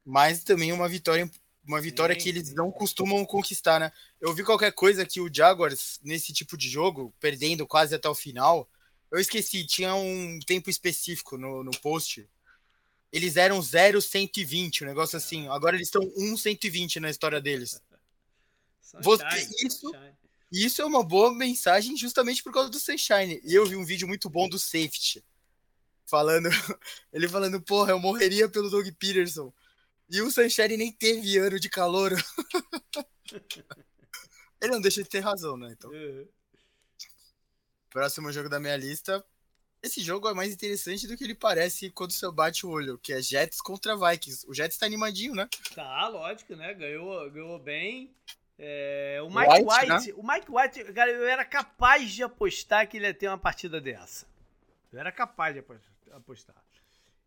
Mas 0.05 0.43
também 0.43 0.71
uma 0.71 0.89
vitória 0.89 1.29
uma 1.65 1.79
vitória 1.79 2.15
que 2.15 2.27
eles 2.27 2.53
não 2.53 2.69
costumam 2.71 3.25
conquistar, 3.25 3.79
né? 3.79 3.91
Eu 4.19 4.33
vi 4.33 4.43
qualquer 4.43 4.73
coisa 4.73 5.05
que 5.05 5.21
o 5.21 5.33
Jaguars, 5.33 5.99
nesse 6.03 6.33
tipo 6.33 6.57
de 6.57 6.69
jogo, 6.69 7.13
perdendo 7.19 7.65
quase 7.65 7.95
até 7.95 8.09
o 8.09 8.15
final, 8.15 8.69
eu 9.09 9.19
esqueci, 9.19 9.65
tinha 9.65 9.95
um 9.95 10.39
tempo 10.45 10.69
específico 10.69 11.37
no, 11.37 11.63
no 11.63 11.71
post. 11.79 12.27
Eles 13.11 13.37
eram 13.37 13.61
0,120, 13.61 14.83
um 14.83 14.87
negócio 14.87 15.15
assim. 15.15 15.47
Agora 15.47 15.75
eles 15.75 15.87
estão 15.87 16.01
1,120 16.17 16.99
na 16.99 17.09
história 17.09 17.39
deles. 17.39 17.79
Você, 19.01 19.23
isso, 19.65 19.91
isso 20.51 20.81
é 20.81 20.85
uma 20.85 21.03
boa 21.03 21.33
mensagem 21.33 21.95
justamente 21.95 22.43
por 22.43 22.51
causa 22.51 22.69
do 22.69 22.79
Sunshine. 22.79 23.39
E 23.43 23.53
eu 23.53 23.65
vi 23.65 23.75
um 23.75 23.85
vídeo 23.85 24.07
muito 24.07 24.29
bom 24.29 24.49
do 24.49 24.59
Safety. 24.59 25.23
Falando, 26.05 26.49
ele 27.13 27.27
falando, 27.27 27.61
porra, 27.61 27.91
eu 27.91 27.99
morreria 27.99 28.49
pelo 28.49 28.69
Doug 28.69 28.87
Peterson. 28.99 29.53
E 30.09 30.21
o 30.21 30.29
Sunshine 30.29 30.77
nem 30.77 30.91
teve 30.91 31.37
ano 31.37 31.59
de 31.59 31.69
calor. 31.69 32.11
Ele 34.61 34.71
não 34.71 34.81
deixa 34.81 35.03
de 35.03 35.09
ter 35.09 35.19
razão, 35.19 35.57
né? 35.57 35.71
Então. 35.71 35.91
Uhum. 35.91 36.27
Próximo 37.89 38.31
jogo 38.31 38.49
da 38.49 38.59
minha 38.59 38.77
lista. 38.77 39.23
Esse 39.83 40.01
jogo 40.01 40.29
é 40.29 40.33
mais 40.33 40.53
interessante 40.53 41.05
do 41.05 41.17
que 41.17 41.25
ele 41.25 41.35
parece 41.35 41.91
quando 41.91 42.11
você 42.13 42.31
bate 42.31 42.65
o 42.65 42.69
olho, 42.69 42.97
que 42.97 43.11
é 43.11 43.21
Jets 43.21 43.59
contra 43.59 43.97
Vikings. 43.97 44.47
O 44.47 44.53
Jets 44.53 44.77
tá 44.77 44.85
animadinho, 44.85 45.35
né? 45.35 45.49
Tá, 45.75 46.07
lógico, 46.07 46.55
né? 46.55 46.73
Ganhou, 46.73 47.29
ganhou 47.29 47.59
bem. 47.59 48.15
É, 48.57 49.19
o 49.21 49.29
Mike 49.29 49.49
White, 49.49 49.65
White 49.65 50.07
né? 50.07 50.13
o 50.15 50.25
Mike 50.25 50.47
White, 50.49 50.93
cara, 50.93 51.11
eu 51.11 51.27
era 51.27 51.43
capaz 51.43 52.09
de 52.11 52.23
apostar 52.23 52.87
que 52.87 52.95
ele 52.95 53.07
ia 53.07 53.13
ter 53.13 53.27
uma 53.27 53.37
partida 53.37 53.81
dessa. 53.81 54.25
Eu 54.91 54.99
era 54.99 55.11
capaz 55.11 55.53
de 55.53 55.61
apostar. 56.11 56.55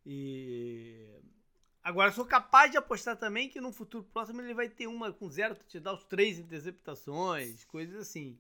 E 0.07 1.07
Agora, 1.87 2.11
sou 2.11 2.25
capaz 2.27 2.69
de 2.69 2.77
apostar 2.77 3.17
também 3.17 3.49
que 3.49 3.61
no 3.61 3.71
futuro 3.71 4.03
próximo 4.13 4.43
ele 4.43 4.53
vai 4.53 4.69
ter 4.69 4.89
uma 4.89 5.13
com 5.13 5.31
zero 5.31 5.55
touchdowns, 5.55 6.03
três 6.03 6.37
interceptações, 6.37 7.65
coisas 7.65 8.01
assim. 8.01 8.37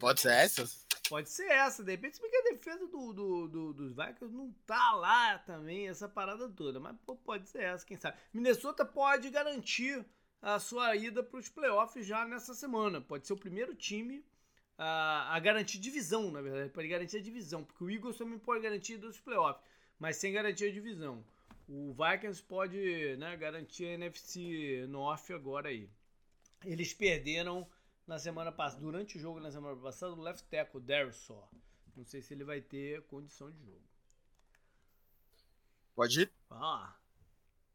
Pode 0.00 0.20
ser 0.20 0.32
essa? 0.32 0.68
Pode 1.08 1.30
ser 1.30 1.46
essa. 1.48 1.84
De 1.84 1.92
repente, 1.92 2.18
porque 2.18 2.34
a 2.34 2.42
defesa 2.42 2.84
do, 2.88 3.12
do, 3.12 3.46
do, 3.46 3.72
dos 3.72 3.94
Vikings 3.94 4.34
não 4.34 4.52
tá 4.66 4.94
lá 4.96 5.38
também, 5.38 5.86
essa 5.86 6.08
parada 6.08 6.48
toda. 6.48 6.80
Mas 6.80 6.96
pô, 7.06 7.14
pode 7.14 7.48
ser 7.48 7.62
essa, 7.62 7.86
quem 7.86 7.96
sabe. 7.96 8.16
Minnesota 8.34 8.84
pode 8.84 9.30
garantir 9.30 10.04
a 10.42 10.58
sua 10.58 10.96
ida 10.96 11.22
para 11.22 11.38
os 11.38 11.48
playoffs 11.48 12.04
já 12.04 12.24
nessa 12.24 12.52
semana. 12.52 13.00
Pode 13.00 13.28
ser 13.28 13.34
o 13.34 13.38
primeiro 13.38 13.76
time 13.76 14.26
a, 14.76 15.36
a 15.36 15.38
garantir 15.38 15.78
divisão, 15.78 16.32
na 16.32 16.42
verdade. 16.42 16.70
Pode 16.70 16.88
garantir 16.88 17.18
a 17.18 17.22
divisão, 17.22 17.62
porque 17.62 17.84
o 17.84 17.88
Eagles 17.88 18.18
também 18.18 18.40
pode 18.40 18.60
garantir 18.60 18.96
dos 18.96 19.20
playoffs, 19.20 19.64
mas 20.00 20.16
sem 20.16 20.32
garantir 20.32 20.64
a 20.64 20.72
divisão. 20.72 21.24
O 21.68 21.94
Vikings 21.94 22.42
pode 22.42 23.16
né, 23.16 23.36
garantir 23.36 23.86
a 23.86 23.92
NFC 23.92 24.86
North 24.88 25.30
agora 25.30 25.68
aí. 25.68 25.88
Eles 26.64 26.92
perderam 26.92 27.68
na 28.06 28.18
semana 28.18 28.52
passada, 28.52 28.82
durante 28.82 29.16
o 29.16 29.20
jogo 29.20 29.40
na 29.40 29.50
semana 29.50 29.76
passada, 29.80 30.12
o 30.12 30.20
left 30.20 30.44
tackle, 30.48 30.80
o 30.80 31.12
só. 31.12 31.48
Não 31.96 32.04
sei 32.04 32.20
se 32.20 32.34
ele 32.34 32.44
vai 32.44 32.60
ter 32.60 33.02
condição 33.02 33.50
de 33.50 33.58
jogo. 33.64 33.82
Pode 35.94 36.22
ir? 36.22 36.32
Ah. 36.50 36.96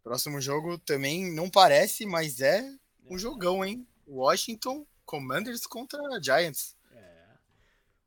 Próximo 0.03 0.41
jogo 0.41 0.77
também 0.79 1.31
não 1.33 1.49
parece, 1.49 2.05
mas 2.05 2.41
é 2.41 2.61
um 3.05 3.15
é. 3.15 3.19
jogão, 3.19 3.63
hein? 3.63 3.87
Washington 4.07 4.85
Commanders 5.05 5.65
contra 5.65 5.99
Giants. 6.21 6.75
É. 6.91 7.27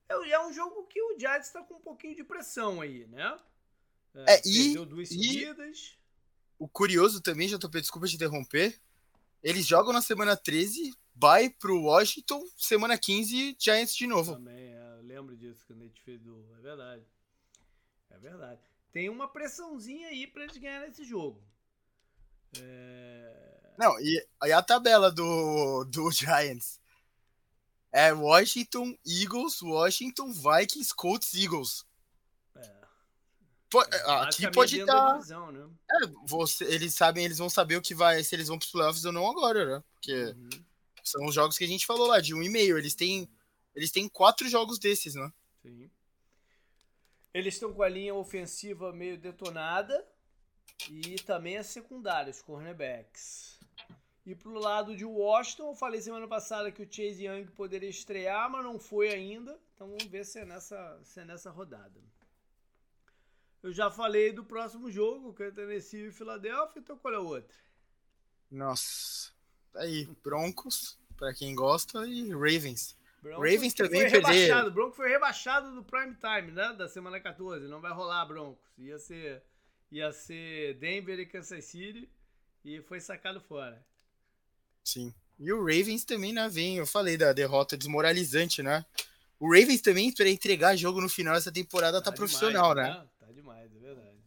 É, 0.08 0.30
é 0.30 0.46
um 0.46 0.52
jogo 0.52 0.86
que 0.86 1.00
o 1.00 1.18
Giants 1.18 1.46
está 1.46 1.62
com 1.62 1.74
um 1.74 1.80
pouquinho 1.80 2.16
de 2.16 2.24
pressão 2.24 2.80
aí, 2.80 3.06
né? 3.06 3.38
É, 4.14 4.34
é 4.34 4.42
e. 4.44 4.74
E 4.74 5.46
o 6.58 6.68
curioso 6.68 7.22
também, 7.22 7.48
já 7.48 7.58
tô 7.58 7.68
desculpa 7.68 8.06
te 8.06 8.16
interromper. 8.16 8.78
Eles 9.42 9.66
jogam 9.66 9.94
na 9.94 10.02
semana 10.02 10.36
13, 10.36 10.94
vai 11.16 11.48
pro 11.48 11.80
Washington, 11.80 12.44
semana 12.56 12.98
15, 12.98 13.56
Giants 13.58 13.96
de 13.96 14.06
novo. 14.06 14.34
Também, 14.34 14.74
é, 14.74 14.96
eu 14.98 15.02
lembro 15.02 15.34
disso 15.36 15.64
quando 15.66 15.80
a 15.80 15.84
gente 15.84 16.02
fez 16.02 16.20
do. 16.20 16.46
É 16.58 16.60
verdade. 16.60 17.02
É 18.10 18.18
verdade. 18.18 18.60
Tem 18.92 19.08
uma 19.08 19.28
pressãozinha 19.28 20.08
aí 20.08 20.26
pra 20.26 20.44
eles 20.44 20.56
ganharem 20.58 20.90
esse 20.90 21.04
jogo. 21.04 21.42
É... 22.58 23.72
Não, 23.78 23.98
e, 24.00 24.26
e 24.44 24.52
a 24.52 24.60
tabela 24.60 25.10
do, 25.10 25.84
do 25.84 26.10
Giants? 26.12 26.78
É 27.92 28.12
Washington, 28.12 28.96
Eagles, 29.06 29.62
Washington, 29.62 30.32
Vikings, 30.32 30.94
Colts, 30.94 31.34
Eagles. 31.34 31.86
É, 33.92 34.10
aqui 34.22 34.50
pode 34.50 34.84
dar. 34.84 35.14
Divisão, 35.14 35.52
né? 35.52 35.68
é, 35.90 36.06
você, 36.24 36.64
eles 36.64 36.94
sabem, 36.94 37.24
eles 37.24 37.38
vão 37.38 37.48
saber 37.48 37.76
o 37.76 37.82
que 37.82 37.94
vai, 37.94 38.22
se 38.24 38.34
eles 38.34 38.48
vão 38.48 38.58
pros 38.58 38.72
playoffs 38.72 39.04
ou 39.04 39.12
não 39.12 39.30
agora, 39.30 39.64
né? 39.64 39.84
Porque 39.94 40.12
uhum. 40.12 40.50
são 41.04 41.24
os 41.26 41.34
jogos 41.34 41.56
que 41.56 41.64
a 41.64 41.68
gente 41.68 41.86
falou 41.86 42.08
lá, 42.08 42.20
de 42.20 42.34
um 42.34 42.42
e 42.42 42.48
meio. 42.48 42.76
Eles 42.76 42.94
têm, 42.94 43.28
eles 43.74 43.92
têm 43.92 44.08
quatro 44.08 44.48
jogos 44.48 44.78
desses, 44.78 45.14
né? 45.14 45.32
Sim. 45.62 45.90
Eles 47.32 47.54
estão 47.54 47.72
com 47.72 47.82
a 47.82 47.88
linha 47.88 48.14
ofensiva 48.14 48.92
meio 48.92 49.16
detonada 49.16 50.04
e 50.88 51.16
também 51.24 51.56
a 51.56 51.62
secundária, 51.62 52.30
os 52.30 52.42
cornerbacks. 52.42 53.58
E 54.26 54.34
pro 54.34 54.58
lado 54.58 54.96
de 54.96 55.04
Washington, 55.04 55.70
eu 55.70 55.74
falei 55.74 56.00
semana 56.00 56.26
passada 56.26 56.72
que 56.72 56.82
o 56.82 56.88
Chase 56.90 57.26
Young 57.26 57.46
poderia 57.52 57.88
estrear, 57.88 58.50
mas 58.50 58.64
não 58.64 58.78
foi 58.78 59.10
ainda. 59.10 59.58
Então 59.74 59.88
vamos 59.88 60.04
ver 60.04 60.24
se 60.24 60.40
é 60.40 60.44
nessa, 60.44 61.00
se 61.04 61.20
é 61.20 61.24
nessa 61.24 61.50
rodada. 61.50 62.00
Eu 63.62 63.72
já 63.72 63.90
falei 63.90 64.32
do 64.32 64.44
próximo 64.44 64.90
jogo, 64.90 65.34
que 65.34 65.42
é 65.42 65.50
Tennessee 65.50 66.06
e 66.06 66.12
Filadélfia, 66.12 66.80
então 66.80 66.96
qual 66.96 67.12
é 67.12 67.18
o 67.18 67.26
outro? 67.26 67.56
Nossa. 68.50 69.30
Aí, 69.74 70.08
Broncos, 70.22 70.98
para 71.16 71.34
quem 71.34 71.54
gosta, 71.54 72.06
e 72.06 72.30
Ravens. 72.30 72.96
Broncos 73.22 73.52
Ravens 73.52 73.74
também 73.74 74.00
foi 74.08 74.20
perder. 74.20 74.32
rebaixado. 74.32 74.70
Broncos 74.70 74.96
foi 74.96 75.08
rebaixado 75.08 75.74
do 75.74 75.84
prime 75.84 76.14
time, 76.14 76.52
né? 76.52 76.72
Da 76.72 76.88
semana 76.88 77.20
14. 77.20 77.68
Não 77.68 77.80
vai 77.80 77.92
rolar 77.92 78.24
Broncos. 78.24 78.64
Ia 78.78 78.98
ser, 78.98 79.42
ia 79.90 80.10
ser 80.10 80.74
Denver 80.74 81.18
e 81.20 81.26
Kansas 81.26 81.64
City 81.66 82.10
e 82.64 82.80
foi 82.82 82.98
sacado 82.98 83.40
fora. 83.40 83.84
Sim. 84.82 85.14
E 85.38 85.52
o 85.52 85.60
Ravens 85.60 86.04
também, 86.04 86.32
né? 86.32 86.48
Vem, 86.48 86.78
eu 86.78 86.86
falei 86.86 87.16
da 87.16 87.32
derrota 87.32 87.76
desmoralizante, 87.76 88.62
né? 88.62 88.84
O 89.38 89.46
Ravens 89.54 89.80
também, 89.80 90.12
para 90.12 90.28
entregar 90.28 90.76
jogo 90.76 91.00
no 91.00 91.08
final 91.08 91.34
dessa 91.34 91.52
temporada, 91.52 92.00
tá, 92.02 92.10
tá 92.10 92.16
profissional, 92.16 92.74
demais, 92.74 92.94
né? 92.94 93.00
né? 93.00 93.09
Demais, 93.50 93.74
é 93.74 93.78
verdade. 93.78 94.18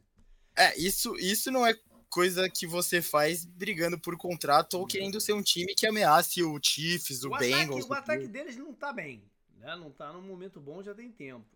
É, 0.56 0.78
isso, 0.78 1.16
isso 1.16 1.52
não 1.52 1.66
é 1.66 1.74
coisa 2.10 2.50
que 2.50 2.68
você 2.68 3.02
faz 3.02 3.44
brigando 3.44 4.00
por 4.00 4.16
contrato 4.18 4.76
ou 4.76 4.86
querendo 4.86 5.20
ser 5.20 5.34
um 5.34 5.42
time 5.42 5.74
que 5.74 5.88
ameace 5.88 6.44
o 6.44 6.60
Chiefs, 6.62 7.24
o, 7.24 7.34
o 7.34 7.38
Bengals. 7.38 7.86
Ataque, 7.86 7.90
o 7.90 7.94
ataque 7.94 8.28
deles 8.28 8.56
não 8.58 8.74
tá 8.74 8.94
bem, 8.94 9.24
né? 9.58 9.76
Não 9.76 9.92
tá 9.92 10.14
num 10.14 10.22
momento 10.22 10.60
bom, 10.60 10.84
já 10.84 10.94
tem 10.94 11.12
tempo. 11.12 11.48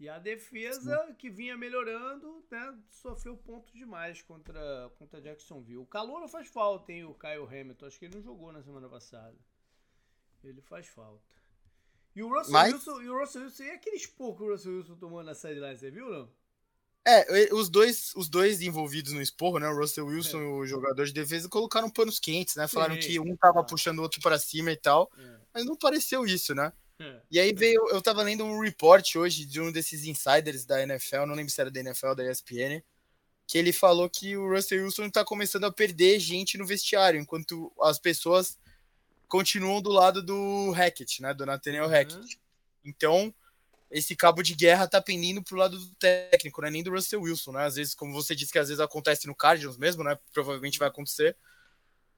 E 0.00 0.08
a 0.08 0.18
defesa, 0.18 1.06
Sim. 1.06 1.14
que 1.14 1.30
vinha 1.30 1.56
melhorando, 1.56 2.44
né, 2.50 2.76
sofreu 2.90 3.36
ponto 3.36 3.72
demais 3.72 4.20
contra, 4.20 4.90
contra 4.98 5.20
Jacksonville. 5.20 5.78
O 5.78 5.86
calor 5.86 6.18
não 6.18 6.26
faz 6.26 6.48
falta, 6.48 6.90
hein, 6.90 7.04
o 7.04 7.14
Kyle 7.14 7.46
Hamilton. 7.46 7.86
Acho 7.86 7.98
que 8.00 8.06
ele 8.06 8.16
não 8.16 8.22
jogou 8.22 8.50
na 8.50 8.62
semana 8.62 8.88
passada. 8.88 9.36
Ele 10.42 10.60
faz 10.60 10.88
falta. 10.88 11.41
E 12.14 12.22
o 12.22 12.28
Russell, 12.28 12.52
Mas... 12.52 12.72
Wilson, 12.72 13.02
e 13.02 13.08
o 13.08 13.18
Russell 13.18 13.42
Wilson, 13.42 13.62
e 13.62 13.70
aquele 13.70 13.96
expor 13.96 14.36
que 14.36 14.42
o 14.42 14.50
Russell 14.50 14.76
Wilson 14.76 14.96
tomou 14.96 15.22
na 15.22 15.34
série 15.34 15.60
lá, 15.60 15.74
você 15.74 15.90
viu, 15.90 16.10
não? 16.10 16.28
É, 17.04 17.52
os 17.52 17.68
dois, 17.68 18.12
os 18.14 18.28
dois 18.28 18.62
envolvidos 18.62 19.12
no 19.12 19.20
esporro, 19.20 19.58
né? 19.58 19.68
O 19.68 19.76
Russell 19.76 20.06
Wilson 20.06 20.40
é. 20.40 20.44
e 20.44 20.46
o 20.46 20.66
jogador 20.66 21.04
de 21.04 21.12
defesa 21.12 21.48
colocaram 21.48 21.90
panos 21.90 22.20
quentes, 22.20 22.54
né? 22.54 22.68
Falaram 22.68 22.96
que 22.96 23.18
um 23.18 23.36
tava 23.36 23.64
puxando 23.64 23.98
o 23.98 24.02
outro 24.02 24.20
para 24.20 24.38
cima 24.38 24.70
e 24.70 24.76
tal. 24.76 25.10
É. 25.18 25.36
Mas 25.52 25.64
não 25.64 25.76
pareceu 25.76 26.24
isso, 26.24 26.54
né? 26.54 26.72
É. 27.00 27.20
E 27.28 27.40
aí 27.40 27.52
veio, 27.52 27.88
eu 27.90 28.00
tava 28.00 28.22
lendo 28.22 28.44
um 28.44 28.60
report 28.60 29.16
hoje 29.16 29.44
de 29.44 29.60
um 29.60 29.72
desses 29.72 30.04
insiders 30.04 30.64
da 30.64 30.80
NFL, 30.80 31.26
não 31.26 31.34
lembro 31.34 31.50
se 31.50 31.60
era 31.60 31.70
da 31.70 31.80
NFL 31.80 32.14
da 32.14 32.30
ESPN, 32.30 32.80
que 33.48 33.58
ele 33.58 33.72
falou 33.72 34.08
que 34.08 34.36
o 34.36 34.48
Russell 34.48 34.84
Wilson 34.84 35.10
tá 35.10 35.24
começando 35.24 35.64
a 35.64 35.72
perder 35.72 36.20
gente 36.20 36.56
no 36.56 36.64
vestiário, 36.64 37.20
enquanto 37.20 37.72
as 37.80 37.98
pessoas 37.98 38.56
continuam 39.32 39.80
do 39.80 39.88
lado 39.88 40.22
do 40.22 40.72
Hackett, 40.72 41.22
né? 41.22 41.32
Do 41.32 41.46
Nathaniel 41.46 41.84
uhum. 41.84 41.90
Hackett. 41.90 42.38
Então, 42.84 43.34
esse 43.90 44.14
cabo 44.14 44.42
de 44.42 44.54
guerra 44.54 44.86
tá 44.86 45.00
pendendo 45.00 45.42
pro 45.42 45.56
lado 45.56 45.78
do 45.78 45.94
técnico, 45.94 46.60
né? 46.60 46.68
Nem 46.68 46.82
do 46.82 46.90
Russell 46.90 47.22
Wilson, 47.22 47.52
né? 47.52 47.64
Às 47.64 47.76
vezes, 47.76 47.94
como 47.94 48.12
você 48.12 48.36
disse 48.36 48.52
que 48.52 48.58
às 48.58 48.68
vezes 48.68 48.78
acontece 48.78 49.26
no 49.26 49.34
Cardinals 49.34 49.78
mesmo, 49.78 50.04
né? 50.04 50.18
Provavelmente 50.34 50.78
vai 50.78 50.88
acontecer. 50.88 51.34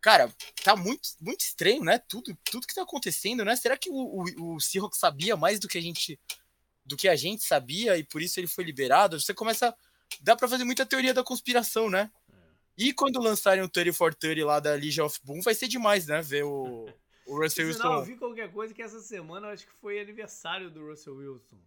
cara, 0.00 0.28
tá 0.64 0.74
muito, 0.74 1.10
muito 1.20 1.42
estranho, 1.42 1.84
né? 1.84 2.00
Tudo, 2.00 2.36
tudo 2.50 2.66
que 2.66 2.74
tá 2.74 2.82
acontecendo, 2.82 3.44
né? 3.44 3.54
Será 3.54 3.76
que 3.76 3.88
o, 3.90 3.94
o, 3.94 4.56
o 4.56 4.60
Seahawks 4.60 4.98
sabia 4.98 5.36
mais 5.36 5.60
do 5.60 5.68
que 5.68 5.78
a 5.78 5.80
gente 5.80 6.18
do 6.84 6.96
que 6.96 7.08
a 7.08 7.14
gente 7.14 7.44
sabia 7.44 7.96
e 7.96 8.02
por 8.02 8.22
isso 8.22 8.40
ele 8.40 8.48
foi 8.48 8.64
liberado? 8.64 9.20
Você 9.20 9.32
começa. 9.32 9.72
Dá 10.20 10.34
pra 10.34 10.48
fazer 10.48 10.64
muita 10.64 10.84
teoria 10.84 11.14
da 11.14 11.22
conspiração, 11.22 11.88
né? 11.88 12.10
É. 12.28 12.34
E 12.76 12.92
quando 12.92 13.20
lançarem 13.20 13.62
o 13.62 13.68
30 13.68 13.92
for 13.92 14.12
30 14.12 14.44
lá 14.44 14.58
da 14.58 14.74
Legion 14.74 15.06
of 15.06 15.20
Boom, 15.22 15.40
vai 15.42 15.54
ser 15.54 15.68
demais, 15.68 16.08
né? 16.08 16.20
Ver 16.20 16.44
o, 16.44 16.86
o 17.26 17.40
Russell 17.40 17.66
Wilson. 17.66 17.82
Não, 17.82 17.94
eu 17.94 18.04
vi 18.04 18.16
qualquer 18.16 18.52
coisa 18.52 18.74
que 18.74 18.82
essa 18.82 19.00
semana 19.00 19.48
eu 19.48 19.52
acho 19.52 19.66
que 19.66 19.72
foi 19.72 20.00
aniversário 20.00 20.70
do 20.70 20.86
Russell 20.86 21.16
Wilson. 21.16 21.58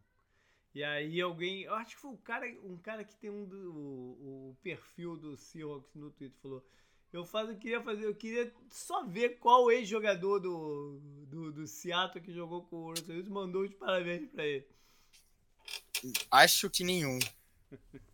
E 0.73 0.83
aí 0.83 1.19
alguém, 1.19 1.63
eu 1.63 1.73
acho 1.73 1.95
que 1.95 2.01
foi 2.01 2.11
um 2.11 2.17
cara, 2.17 2.45
um 2.63 2.77
cara 2.77 3.03
que 3.03 3.15
tem 3.15 3.29
um 3.29 3.45
do, 3.45 3.73
o, 3.73 4.49
o 4.49 4.57
perfil 4.61 5.15
do 5.15 5.35
Seahawks 5.35 5.95
no 5.95 6.11
Twitter 6.11 6.37
falou: 6.41 6.63
eu 7.11 7.25
faço, 7.25 7.51
eu 7.51 7.57
queria 7.57 7.81
fazer, 7.81 8.05
eu 8.05 8.13
queria 8.13 8.53
só 8.69 9.03
ver 9.03 9.39
qual 9.39 9.71
ex-jogador 9.71 10.39
do, 10.39 10.99
do, 11.27 11.51
do 11.51 11.65
Seattle 11.65 12.23
que 12.23 12.31
jogou 12.31 12.61
com 12.63 12.75
o 12.75 12.89
Russell 12.91 13.15
Wilson 13.15 13.31
mandou 13.31 13.63
os 13.63 13.73
parabéns 13.73 14.29
pra 14.29 14.45
ele. 14.45 14.67
Acho 16.29 16.69
que 16.69 16.83
nenhum. 16.83 17.17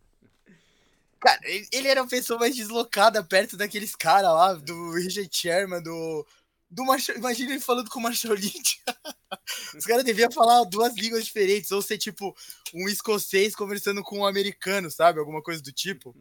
Cara, 1.20 1.40
ele 1.72 1.88
era 1.88 2.02
a 2.02 2.06
pessoa 2.06 2.38
mais 2.38 2.54
deslocada 2.54 3.24
perto 3.24 3.56
daqueles 3.56 3.96
caras 3.96 4.30
lá, 4.30 4.52
do 4.52 4.92
Richard 4.92 5.28
Sherman, 5.34 5.82
do. 5.82 6.26
Do 6.70 6.84
Marshall, 6.84 7.18
imagina 7.18 7.52
ele 7.52 7.60
falando 7.60 7.90
com 7.90 7.98
o 7.98 8.02
Marshall 8.02 8.34
Lynch. 8.34 8.82
Os 9.76 9.84
caras 9.84 10.04
deviam 10.04 10.30
falar 10.30 10.64
duas 10.64 10.94
línguas 10.94 11.24
diferentes, 11.24 11.70
ou 11.70 11.82
ser 11.82 11.98
tipo 11.98 12.36
um 12.72 12.88
escocês 12.88 13.54
conversando 13.54 14.02
com 14.02 14.20
um 14.20 14.26
americano, 14.26 14.90
sabe? 14.90 15.18
Alguma 15.18 15.42
coisa 15.42 15.62
do 15.62 15.72
tipo 15.72 16.14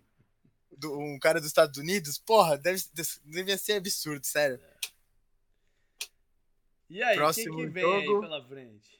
do, 0.83 0.99
um 0.99 1.17
cara 1.19 1.39
dos 1.39 1.47
Estados 1.47 1.77
Unidos, 1.77 2.17
porra, 2.17 2.57
deve, 2.57 2.83
deve 3.25 3.57
ser 3.57 3.73
absurdo, 3.73 4.25
sério. 4.25 4.59
E 6.89 7.01
aí, 7.01 7.15
Próximo 7.15 7.55
quem 7.55 7.65
que 7.65 7.71
vem 7.71 7.83
jogo... 7.83 8.15
aí 8.15 8.21
pela 8.21 8.47
frente? 8.47 8.93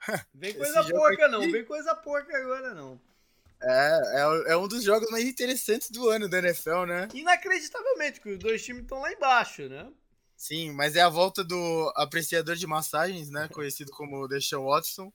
Vem 0.34 0.54
coisa 0.54 0.84
porca 0.84 1.26
não, 1.26 1.40
vem 1.50 1.64
coisa 1.64 1.92
porca 1.92 2.36
agora 2.36 2.74
não. 2.74 3.00
É, 3.60 4.00
é, 4.14 4.52
é, 4.52 4.56
um 4.56 4.68
dos 4.68 4.84
jogos 4.84 5.10
mais 5.10 5.24
interessantes 5.24 5.90
do 5.90 6.08
ano 6.08 6.28
da 6.28 6.38
NFL, 6.38 6.84
né? 6.84 7.08
Inacreditavelmente, 7.12 8.20
que 8.20 8.28
os 8.28 8.38
dois 8.38 8.62
times 8.62 8.82
estão 8.82 9.00
lá 9.00 9.10
embaixo, 9.10 9.68
né? 9.68 9.90
Sim, 10.36 10.72
mas 10.72 10.96
é 10.96 11.00
a 11.00 11.08
volta 11.08 11.42
do 11.42 11.92
apreciador 11.96 12.56
de 12.56 12.66
massagens, 12.66 13.30
né? 13.30 13.48
Conhecido 13.48 13.90
como 13.92 14.28
Deshaun 14.28 14.66
Watson, 14.66 15.12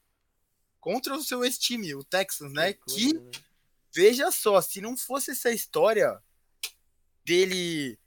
contra 0.80 1.14
o 1.14 1.22
seu 1.22 1.44
ex-time, 1.44 1.94
o 1.94 2.02
Texans, 2.02 2.52
né? 2.52 2.72
Que, 2.72 2.80
coisa, 2.80 2.98
que 2.98 3.14
né? 3.14 3.30
Veja 3.94 4.30
só, 4.32 4.60
se 4.60 4.80
não 4.80 4.96
fosse 4.96 5.32
essa 5.32 5.50
história 5.50 6.20
dele 7.24 7.98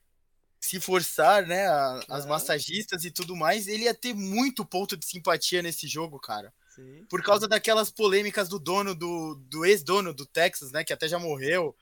se 0.59 0.79
forçar, 0.79 1.45
né, 1.45 1.67
a, 1.67 2.03
as 2.09 2.25
massagistas 2.25 3.05
e 3.05 3.11
tudo 3.11 3.35
mais, 3.35 3.67
ele 3.67 3.83
ia 3.83 3.93
ter 3.93 4.15
muito 4.15 4.65
ponto 4.65 4.97
de 4.97 5.05
simpatia 5.05 5.61
nesse 5.61 5.87
jogo, 5.87 6.19
cara. 6.19 6.51
Sim. 6.73 7.05
Por 7.07 7.21
causa 7.21 7.47
daquelas 7.47 7.91
polêmicas 7.91 8.49
do 8.49 8.57
dono 8.57 8.95
do, 8.95 9.35
do 9.47 9.63
ex-dono 9.63 10.11
do 10.11 10.25
Texas, 10.25 10.71
né, 10.71 10.83
que 10.83 10.91
até 10.91 11.07
já 11.07 11.19
morreu, 11.19 11.75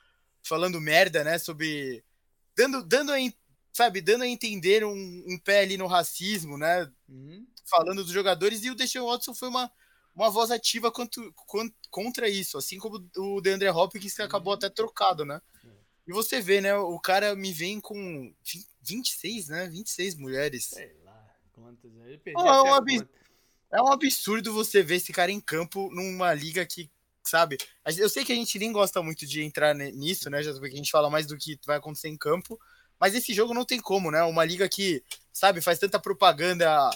falando 0.44 0.82
merda, 0.82 1.24
né, 1.24 1.40
sobre 1.40 2.04
dando 2.56 2.84
dando 2.84 3.14
a, 3.14 3.18
sabe, 3.74 4.00
dando 4.00 4.24
a 4.24 4.28
entender 4.28 4.86
um, 4.86 5.24
um 5.28 5.38
pé 5.38 5.62
ali 5.62 5.76
no 5.76 5.88
racismo, 5.88 6.58
né, 6.58 6.90
uhum. 7.10 7.46
falando 7.66 8.04
dos 8.04 8.14
jogadores 8.14 8.64
e 8.64 8.70
o 8.70 8.76
Deshaun 8.76 9.08
Watson 9.08 9.34
foi 9.34 9.50
uma 9.50 9.70
uma 10.16 10.30
voz 10.30 10.52
ativa 10.52 10.92
quanto, 10.92 11.34
quanto, 11.48 11.74
contra 11.90 12.30
isso, 12.30 12.56
assim 12.56 12.78
como 12.78 13.04
o 13.18 13.42
DeAndre 13.42 13.70
Hopkins 13.70 14.14
que 14.14 14.22
acabou 14.22 14.54
uhum. 14.54 14.58
até 14.58 14.70
trocado, 14.70 15.26
né? 15.26 15.42
E 16.06 16.12
você 16.12 16.42
vê, 16.42 16.60
né, 16.60 16.76
o 16.76 17.00
cara 17.00 17.34
me 17.36 17.54
vem 17.54 17.80
com 17.80 18.34
26, 18.82 19.48
né? 19.48 19.68
26 19.70 20.16
mulheres. 20.16 20.66
Sei 20.66 20.94
lá, 21.04 21.36
quantas. 21.54 21.92
Ele 22.06 22.22
é, 22.26 22.62
um 22.62 23.08
é 23.72 23.82
um 23.82 23.92
absurdo 23.92 24.54
você 24.54 24.84
ver 24.84 24.96
esse 24.96 25.14
cara 25.14 25.32
em 25.32 25.40
campo 25.40 25.90
numa 25.94 26.34
liga 26.34 26.66
que, 26.66 26.92
sabe? 27.24 27.58
Eu 27.98 28.10
sei 28.10 28.26
que 28.26 28.34
a 28.34 28.36
gente 28.36 28.60
nem 28.60 28.72
gosta 28.72 29.02
muito 29.02 29.26
de 29.26 29.42
entrar 29.42 29.74
nisso, 29.74 30.30
né? 30.30 30.44
Já 30.44 30.52
porque 30.54 30.74
a 30.74 30.78
gente 30.78 30.92
fala 30.92 31.10
mais 31.10 31.26
do 31.26 31.38
que 31.38 31.58
vai 31.66 31.78
acontecer 31.78 32.10
em 32.10 32.18
campo, 32.18 32.60
mas 33.00 33.16
esse 33.16 33.34
jogo 33.34 33.54
não 33.54 33.66
tem 33.66 33.80
como, 33.80 34.12
né? 34.12 34.24
Uma 34.24 34.46
liga 34.46 34.68
que, 34.70 35.04
sabe, 35.32 35.62
faz 35.62 35.80
tanta 35.80 36.00
propaganda 36.00 36.90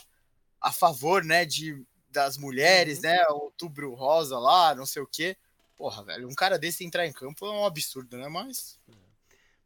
a 0.61 0.71
favor, 0.71 1.23
né, 1.23 1.45
de 1.45 1.85
das 2.09 2.37
mulheres, 2.37 2.97
uhum. 2.97 3.03
né? 3.03 3.27
Outubro 3.29 3.93
rosa 3.93 4.39
lá, 4.39 4.73
não 4.73 4.85
sei 4.85 5.01
o 5.01 5.07
quê. 5.07 5.37
Porra, 5.75 6.03
velho, 6.03 6.27
um 6.27 6.33
cara 6.33 6.57
desse 6.57 6.83
entrar 6.83 7.05
em 7.05 7.13
campo 7.13 7.45
é 7.45 7.51
um 7.51 7.65
absurdo, 7.65 8.17
né? 8.17 8.27
Mas. 8.27 8.79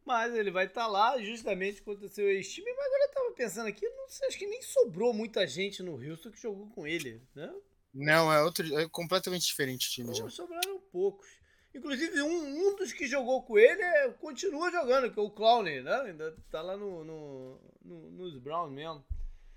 Mas 0.04 0.34
ele 0.36 0.52
vai 0.52 0.66
estar 0.66 0.82
tá 0.82 0.88
lá 0.88 1.22
justamente 1.22 1.82
contra 1.82 2.06
o 2.06 2.10
seu 2.10 2.30
ex-time. 2.30 2.70
Mas 2.76 2.86
agora 2.86 3.04
eu 3.04 3.14
tava 3.14 3.32
pensando 3.32 3.68
aqui, 3.68 3.88
não 3.88 4.10
sei, 4.10 4.28
acho 4.28 4.38
que 4.38 4.48
nem 4.48 4.62
sobrou 4.62 5.14
muita 5.14 5.48
gente 5.48 5.82
no 5.82 5.94
Houston 5.94 6.32
que 6.32 6.42
jogou 6.42 6.68
com 6.72 6.86
ele, 6.86 7.22
né? 7.34 7.54
Não, 7.94 8.32
é 8.32 8.42
outro, 8.44 8.78
é 8.78 8.90
completamente 8.90 9.46
diferente 9.46 9.88
o 9.88 9.92
time 9.92 10.10
Pô, 10.10 10.14
já. 10.16 10.30
Sobraram 10.30 10.80
poucos. 10.92 11.28
Inclusive, 11.74 12.22
um, 12.22 12.68
um 12.68 12.76
dos 12.76 12.92
que 12.92 13.08
jogou 13.08 13.42
com 13.44 13.58
ele 13.58 13.82
é, 13.82 14.10
continua 14.10 14.72
jogando, 14.72 15.12
que 15.12 15.20
é 15.20 15.22
o 15.22 15.30
Clown, 15.30 15.64
né? 15.64 16.02
Ainda 16.02 16.36
tá 16.50 16.62
lá 16.62 16.76
no, 16.76 17.04
no, 17.04 17.60
no, 17.84 18.12
nos 18.12 18.38
Browns 18.38 18.72
mesmo. 18.72 19.04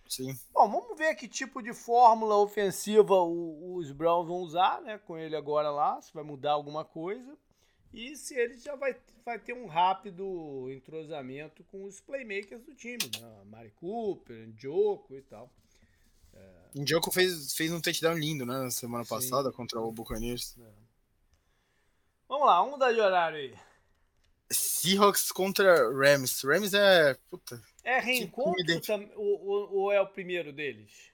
Sim. 0.09 0.39
Bom, 0.53 0.71
vamos 0.71 0.99
ver 0.99 1.15
que 1.17 1.27
tipo 1.27 1.63
de 1.63 1.73
fórmula 1.73 2.37
ofensiva 2.37 3.21
os 3.23 3.91
Browns 3.91 4.29
vão 4.29 4.37
usar, 4.37 4.81
né? 4.83 4.99
Com 4.99 5.19
ele 5.19 5.35
agora 5.35 5.71
lá, 5.71 6.01
se 6.01 6.13
vai 6.15 6.23
mudar 6.23 6.53
alguma 6.53 6.85
coisa. 6.85 7.37
E 7.93 8.17
se 8.17 8.35
ele 8.35 8.59
já 8.59 8.77
vai, 8.77 8.97
vai 9.25 9.39
ter 9.39 9.53
um 9.53 9.67
rápido 9.67 10.71
entrosamento 10.71 11.65
com 11.65 11.85
os 11.85 12.01
playmakers 12.01 12.63
do 12.65 12.75
time, 12.75 13.11
né? 13.21 13.43
Mari 13.47 13.71
Cooper, 13.73 14.49
Njoko 14.49 15.15
e 15.15 15.23
tal. 15.23 15.51
É... 16.33 16.81
Njoko 16.81 17.13
fez, 17.13 17.55
fez 17.55 17.73
um 17.73 17.81
touchdown 17.81 18.15
lindo, 18.15 18.45
né? 18.45 18.59
Na 18.59 18.71
semana 18.71 19.05
Sim. 19.05 19.11
passada 19.11 19.53
contra 19.53 19.81
o 19.81 19.93
Buccaneers. 19.93 20.57
É. 20.59 20.84
Vamos 22.45 22.57
lá, 22.57 22.59
vamos 22.59 22.73
mudar 22.73 22.93
de 22.93 23.01
horário 23.01 23.39
aí. 23.39 23.55
Seahawks 24.51 25.33
contra 25.33 25.91
Rams. 25.91 26.43
Rams 26.45 26.75
é. 26.75 27.17
Puta. 27.31 27.59
É 27.83 27.99
reencontro 28.01 28.53
ou, 29.17 29.73
ou, 29.73 29.93
é 29.93 29.99
o 29.99 30.07
primeiro 30.07 30.53
deles? 30.53 31.11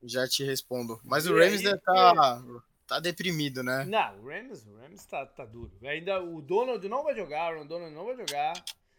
Já 0.00 0.28
te 0.28 0.44
respondo. 0.44 1.00
Mas 1.02 1.26
o 1.26 1.34
Rams 1.34 1.66
aí, 1.66 1.76
tá, 1.80 2.42
tá 2.86 3.00
deprimido, 3.00 3.64
né? 3.64 3.84
Não, 3.84 4.20
o 4.20 4.28
Rams, 4.28 4.64
o 4.64 4.76
Rams 4.76 5.04
tá, 5.06 5.26
tá 5.26 5.44
duro. 5.44 5.72
Ainda 5.82 6.22
o 6.22 6.40
Donald 6.40 6.88
não 6.88 7.02
vai 7.02 7.16
jogar, 7.16 7.56
o 7.56 7.64
Donald 7.64 7.92
não 7.92 8.04
vai 8.04 8.16
jogar. 8.16 8.52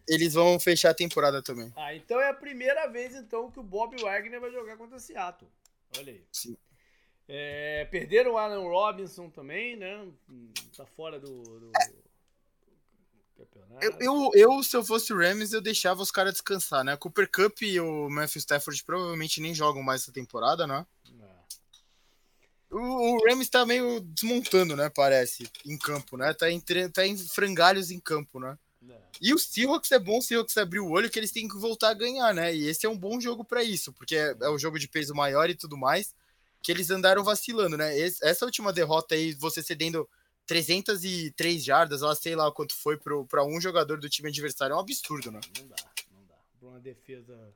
Eles 0.05 0.33
vão 0.33 0.59
fechar 0.59 0.89
a 0.89 0.93
temporada 0.93 1.41
também. 1.41 1.71
Ah, 1.77 1.95
então 1.95 2.19
é 2.19 2.27
a 2.27 2.33
primeira 2.33 2.85
vez 2.87 3.15
então 3.15 3.49
que 3.49 3.61
o 3.61 3.63
Bob 3.63 3.95
Wagner 4.01 4.41
vai 4.41 4.51
jogar 4.51 4.75
contra 4.75 4.97
o 4.97 4.99
Seattle. 4.99 5.49
Olha 5.97 6.11
aí. 6.11 6.25
Sim. 6.33 6.57
É, 7.33 7.85
perderam 7.85 8.33
o 8.33 8.37
Alan 8.37 8.59
Robinson 8.59 9.29
também, 9.29 9.77
né? 9.77 10.05
Tá 10.75 10.85
fora 10.85 11.17
do, 11.17 11.41
do 11.41 11.71
campeonato. 13.37 13.85
Eu, 13.85 13.95
eu, 14.01 14.31
eu, 14.33 14.63
se 14.63 14.75
eu 14.75 14.83
fosse 14.83 15.13
o 15.13 15.17
Rams, 15.17 15.53
eu 15.53 15.61
deixava 15.61 16.01
os 16.01 16.11
caras 16.11 16.33
descansar, 16.33 16.83
né? 16.83 16.97
Cooper 16.97 17.31
Cup 17.31 17.61
e 17.61 17.79
o 17.79 18.09
Matthew 18.09 18.39
Stafford 18.39 18.83
provavelmente 18.83 19.39
nem 19.39 19.55
jogam 19.55 19.81
mais 19.81 20.01
essa 20.01 20.11
temporada, 20.11 20.67
né? 20.67 20.85
É. 21.21 22.75
O, 22.75 23.15
o 23.15 23.25
Rams 23.25 23.47
tá 23.47 23.65
meio 23.65 24.01
desmontando, 24.01 24.75
né? 24.75 24.89
Parece, 24.89 25.49
em 25.65 25.77
campo, 25.77 26.17
né? 26.17 26.33
Tá 26.33 26.51
em, 26.51 26.59
tá 26.59 27.07
em 27.07 27.17
frangalhos 27.17 27.91
em 27.91 27.99
campo, 28.01 28.41
né? 28.41 28.59
É. 28.89 28.97
E 29.21 29.33
o 29.33 29.39
Seahawks 29.39 29.93
é 29.93 29.99
bom 29.99 30.17
o 30.17 30.21
Seahawks 30.21 30.57
abrir 30.57 30.81
o 30.81 30.89
olho 30.89 31.09
que 31.09 31.17
eles 31.17 31.31
têm 31.31 31.47
que 31.47 31.57
voltar 31.57 31.91
a 31.91 31.93
ganhar, 31.93 32.33
né? 32.33 32.53
E 32.53 32.67
esse 32.67 32.85
é 32.85 32.89
um 32.89 32.97
bom 32.97 33.21
jogo 33.21 33.45
para 33.45 33.63
isso, 33.63 33.93
porque 33.93 34.17
é, 34.17 34.35
é 34.41 34.49
o 34.49 34.57
jogo 34.57 34.77
de 34.77 34.89
peso 34.89 35.15
maior 35.15 35.49
e 35.49 35.55
tudo 35.55 35.77
mais, 35.77 36.13
que 36.61 36.71
eles 36.71 36.89
andaram 36.89 37.23
vacilando, 37.23 37.77
né? 37.77 37.97
Esse, 37.97 38.23
essa 38.25 38.45
última 38.45 38.71
derrota 38.71 39.15
aí, 39.15 39.33
você 39.33 39.63
cedendo 39.63 40.07
303 40.45 41.63
jardas, 41.63 42.01
lá 42.01 42.13
sei 42.15 42.35
lá 42.35 42.51
quanto 42.51 42.75
foi 42.75 42.97
para 42.97 43.45
um 43.45 43.59
jogador 43.59 43.99
do 43.99 44.09
time 44.09 44.29
adversário, 44.29 44.73
é 44.73 44.75
um 44.75 44.79
absurdo, 44.79 45.31
né? 45.31 45.39
Não 45.57 45.67
dá, 45.67 45.75
não 46.11 46.25
dá. 46.25 46.35
Para 46.59 46.67
uma 46.67 46.79
defesa 46.79 47.53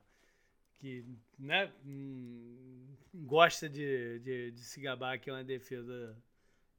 que 0.80 1.06
né, 1.38 1.72
hum, 1.86 2.96
gosta 3.14 3.70
de, 3.70 4.20
de, 4.20 4.52
de, 4.52 4.64
se 4.64 4.80
gabar 4.82 5.20
que 5.20 5.30
é 5.30 5.34
uma 5.34 5.44
defesa 5.44 6.16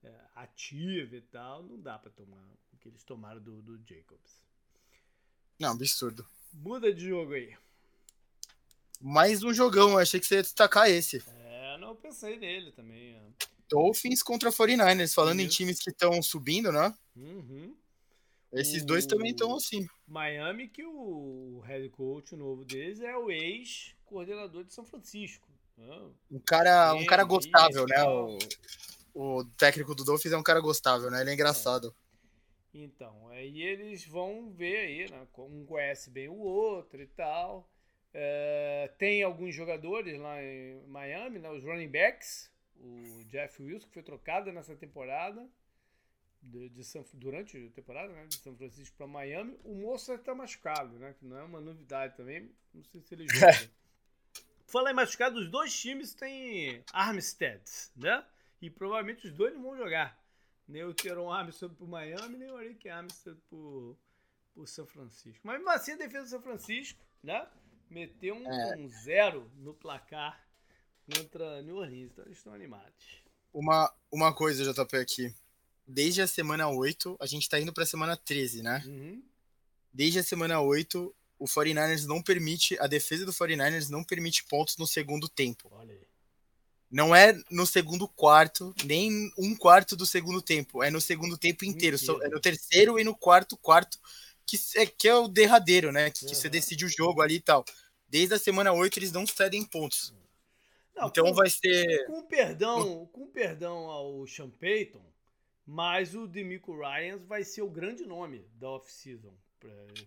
é, 0.02 0.14
ativa 0.34 1.16
e 1.16 1.20
tal, 1.22 1.62
não 1.62 1.80
dá 1.80 1.98
para 1.98 2.10
tomar 2.10 2.44
o 2.72 2.76
que 2.78 2.88
eles 2.88 3.02
tomaram 3.04 3.40
do, 3.40 3.62
do 3.62 3.78
Jacobs. 3.86 4.42
Não, 5.58 5.72
absurdo. 5.72 6.26
Muda 6.52 6.92
de 6.92 7.08
jogo 7.08 7.32
aí. 7.32 7.56
Mais 9.00 9.42
um 9.42 9.52
jogão, 9.52 9.98
achei 9.98 10.18
que 10.18 10.26
você 10.26 10.36
ia 10.36 10.42
destacar 10.42 10.88
esse. 10.88 11.22
É, 11.28 11.65
não, 11.78 11.88
eu 11.88 11.96
pensei 11.96 12.38
nele 12.38 12.72
também. 12.72 13.14
É. 13.14 13.22
Dolphins 13.68 14.22
contra 14.22 14.50
49ers, 14.50 15.12
falando 15.12 15.40
Isso. 15.40 15.46
em 15.46 15.50
times 15.50 15.78
que 15.80 15.90
estão 15.90 16.22
subindo, 16.22 16.70
né? 16.70 16.94
Uhum. 17.16 17.74
Esses 18.52 18.82
o... 18.82 18.86
dois 18.86 19.06
também 19.06 19.32
estão 19.32 19.54
assim. 19.54 19.86
Miami, 20.06 20.68
que 20.68 20.84
o 20.84 21.60
head 21.66 21.88
coach 21.90 22.36
novo 22.36 22.64
deles 22.64 23.00
é 23.00 23.16
o 23.16 23.30
ex-coordenador 23.30 24.64
de 24.64 24.72
São 24.72 24.84
Francisco. 24.84 25.48
Um 26.30 26.38
cara, 26.40 26.94
um 26.94 27.04
cara 27.04 27.22
gostável, 27.24 27.86
né? 27.86 28.02
O, 28.04 28.38
o 29.14 29.44
técnico 29.56 29.94
do 29.94 30.04
Dolphins 30.04 30.32
é 30.32 30.38
um 30.38 30.42
cara 30.42 30.60
gostável, 30.60 31.10
né? 31.10 31.20
Ele 31.20 31.30
é 31.30 31.34
engraçado. 31.34 31.94
É. 32.02 32.78
Então, 32.78 33.28
aí 33.28 33.62
eles 33.62 34.06
vão 34.06 34.50
ver 34.50 34.76
aí, 34.76 35.10
né? 35.10 35.26
Um 35.38 35.64
conhece 35.64 36.10
bem 36.10 36.28
o 36.28 36.38
outro 36.38 37.00
e 37.00 37.06
tal. 37.06 37.68
É, 38.18 38.90
tem 38.96 39.22
alguns 39.22 39.54
jogadores 39.54 40.18
lá 40.18 40.42
em 40.42 40.80
Miami, 40.86 41.38
né, 41.38 41.50
os 41.50 41.62
running 41.62 41.90
backs, 41.90 42.50
o 42.80 43.22
Jeff 43.26 43.62
Wilson, 43.62 43.86
que 43.88 43.92
foi 43.92 44.02
trocado 44.02 44.50
nessa 44.50 44.74
temporada, 44.74 45.46
de, 46.40 46.70
de 46.70 46.82
San, 46.82 47.04
durante 47.12 47.66
a 47.66 47.70
temporada, 47.72 48.10
né, 48.14 48.24
de 48.26 48.36
São 48.36 48.56
Francisco 48.56 48.96
para 48.96 49.06
Miami. 49.06 49.58
O 49.62 49.74
moço 49.74 50.14
está 50.14 50.34
machucado, 50.34 50.98
né, 50.98 51.14
que 51.18 51.26
não 51.26 51.36
é 51.36 51.42
uma 51.42 51.60
novidade 51.60 52.16
também, 52.16 52.50
não 52.72 52.82
sei 52.84 53.02
se 53.02 53.14
ele 53.14 53.26
joga. 53.28 53.70
Falar 54.66 54.92
em 54.92 54.94
machucado, 54.94 55.38
os 55.38 55.50
dois 55.50 55.78
times 55.78 56.14
têm 56.14 56.82
Armstead, 56.94 57.62
né? 57.94 58.24
E 58.62 58.70
provavelmente 58.70 59.26
os 59.26 59.32
dois 59.34 59.52
não 59.52 59.62
vão 59.62 59.76
jogar. 59.76 60.18
Nem 60.66 60.84
o 60.84 60.94
Teron 60.94 61.30
Armstead 61.30 61.74
pro 61.74 61.86
Miami, 61.86 62.38
nem 62.38 62.50
o 62.50 62.58
Eric 62.58 62.88
Armstead 62.88 63.38
pro, 63.50 63.96
pro 64.54 64.66
São 64.66 64.86
Francisco. 64.86 65.46
Mas 65.46 65.58
mesmo 65.58 65.70
assim, 65.70 65.92
a 65.92 65.96
defesa 65.96 66.22
do 66.22 66.30
São 66.30 66.42
Francisco, 66.42 66.98
né? 67.22 67.46
Meteu 67.88 68.34
um, 68.34 68.50
é. 68.50 68.76
um 68.76 68.88
zero 68.88 69.50
no 69.56 69.74
placar 69.74 70.44
contra 71.06 71.62
New 71.62 71.76
Orleans. 71.76 72.10
Então 72.12 72.24
eles 72.24 72.38
estão 72.38 72.52
animados. 72.52 73.24
Uma, 73.52 73.92
uma 74.10 74.34
coisa, 74.34 74.64
JP, 74.72 74.96
aqui. 74.96 75.34
Desde 75.86 76.20
a 76.20 76.26
semana 76.26 76.68
8, 76.68 77.16
a 77.20 77.26
gente 77.26 77.48
tá 77.48 77.60
indo 77.60 77.72
pra 77.72 77.86
semana 77.86 78.16
13, 78.16 78.62
né? 78.62 78.82
Uhum. 78.86 79.22
Desde 79.92 80.18
a 80.18 80.22
semana 80.22 80.60
8, 80.60 81.14
o 81.38 81.44
49ers 81.44 82.04
não 82.04 82.20
permite, 82.20 82.78
a 82.80 82.86
defesa 82.86 83.24
do 83.24 83.32
49ers 83.32 83.88
não 83.88 84.02
permite 84.02 84.44
pontos 84.44 84.76
no 84.76 84.86
segundo 84.86 85.28
tempo. 85.28 85.68
Olha 85.72 85.94
aí. 85.94 86.06
Não 86.90 87.14
é 87.14 87.38
no 87.50 87.66
segundo 87.66 88.08
quarto, 88.08 88.74
nem 88.84 89.30
um 89.36 89.56
quarto 89.56 89.96
do 89.96 90.06
segundo 90.06 90.40
tempo. 90.40 90.82
É 90.82 90.90
no 90.90 91.00
segundo 91.00 91.36
tempo 91.36 91.64
inteiro. 91.64 91.96
Mentira. 91.98 92.26
É 92.26 92.28
no 92.28 92.40
terceiro 92.40 92.98
e 92.98 93.04
no 93.04 93.14
quarto 93.14 93.56
quarto, 93.56 93.98
que 94.46 94.58
é, 94.76 94.86
que 94.86 95.08
é 95.08 95.14
o 95.14 95.28
derradeiro, 95.28 95.92
né? 95.92 96.10
Que, 96.10 96.24
uhum. 96.24 96.30
que 96.30 96.34
você 96.34 96.48
decide 96.48 96.84
o 96.84 96.88
jogo 96.88 97.20
ali 97.20 97.36
e 97.36 97.40
tal. 97.40 97.64
Desde 98.08 98.34
a 98.34 98.38
semana 98.38 98.72
8 98.72 98.98
eles 98.98 99.12
não 99.12 99.26
cedem 99.26 99.64
pontos. 99.64 100.14
Não, 100.94 101.08
então 101.08 101.26
com, 101.26 101.34
vai 101.34 101.50
ser. 101.50 102.06
Com 102.06 102.22
perdão, 102.22 103.06
com 103.06 103.26
perdão 103.26 103.90
ao 103.90 104.26
Sean 104.26 104.48
Payton, 104.48 105.04
mas 105.66 106.14
o 106.14 106.26
Demico 106.26 106.78
Ryans 106.78 107.24
vai 107.26 107.44
ser 107.44 107.62
o 107.62 107.70
grande 107.70 108.06
nome 108.06 108.48
da 108.54 108.70
off-season 108.70 109.36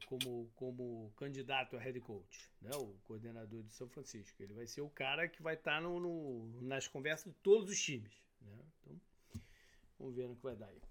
como, 0.05 0.49
como 0.55 1.11
candidato 1.17 1.75
a 1.75 1.79
head 1.79 1.99
coach, 2.01 2.49
né? 2.61 2.71
o 2.75 2.95
coordenador 3.03 3.63
de 3.63 3.73
São 3.73 3.87
Francisco. 3.89 4.41
Ele 4.41 4.53
vai 4.53 4.67
ser 4.67 4.81
o 4.81 4.89
cara 4.89 5.27
que 5.27 5.41
vai 5.41 5.55
estar 5.55 5.75
tá 5.75 5.81
no, 5.81 5.99
no, 5.99 6.61
nas 6.61 6.87
conversas 6.87 7.31
de 7.31 7.39
todos 7.39 7.69
os 7.69 7.79
times. 7.79 8.11
Né? 8.41 8.57
Então, 8.81 9.01
vamos 9.97 10.15
ver 10.15 10.27
no 10.27 10.35
que 10.35 10.43
vai 10.43 10.55
dar 10.55 10.67
aí. 10.67 10.81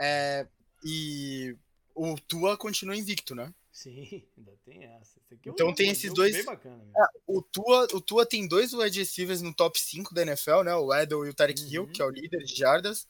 É, 0.00 0.46
e 0.84 1.56
o 1.98 2.18
Tua 2.20 2.56
continua 2.56 2.96
invicto, 2.96 3.34
né? 3.34 3.52
Sim, 3.72 4.24
ainda 4.36 4.52
tem 4.64 4.84
essa. 4.84 5.20
É 5.30 5.36
então 5.46 5.68
um, 5.68 5.74
tem 5.74 5.90
esses 5.90 6.12
dois. 6.12 6.44
Bacana, 6.44 6.84
é, 6.96 7.02
o, 7.26 7.42
Tua, 7.42 7.86
o 7.92 8.00
Tua 8.00 8.26
tem 8.26 8.46
dois 8.46 8.72
wide 8.72 8.98
receivers 8.98 9.42
no 9.42 9.54
top 9.54 9.78
5 9.80 10.14
da 10.14 10.22
NFL, 10.22 10.62
né? 10.64 10.74
O 10.74 10.94
Edel 10.94 11.26
e 11.26 11.30
o 11.30 11.34
Tarek 11.34 11.60
uhum. 11.62 11.68
Hill, 11.68 11.86
que 11.88 12.02
é 12.02 12.04
o 12.04 12.10
líder 12.10 12.44
de 12.44 12.54
jardas 12.54 13.06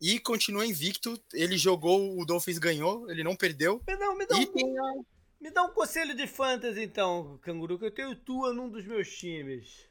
e 0.00 0.18
continua 0.18 0.66
invicto. 0.66 1.20
Ele 1.32 1.56
jogou, 1.56 2.18
o 2.18 2.24
Dolphins 2.24 2.58
ganhou, 2.58 3.10
ele 3.10 3.24
não 3.24 3.36
perdeu. 3.36 3.82
Me 3.86 3.96
dá, 3.96 4.14
me 4.14 4.26
dá, 4.26 4.36
um, 4.36 5.04
me 5.40 5.50
dá 5.50 5.62
um 5.62 5.72
conselho 5.72 6.14
de 6.14 6.26
fantasy 6.26 6.82
então, 6.82 7.38
Canguru, 7.42 7.78
que 7.78 7.86
eu 7.86 7.94
tenho 7.94 8.16
tua 8.16 8.52
num 8.52 8.68
dos 8.68 8.84
meus 8.86 9.08
times. 9.16 9.88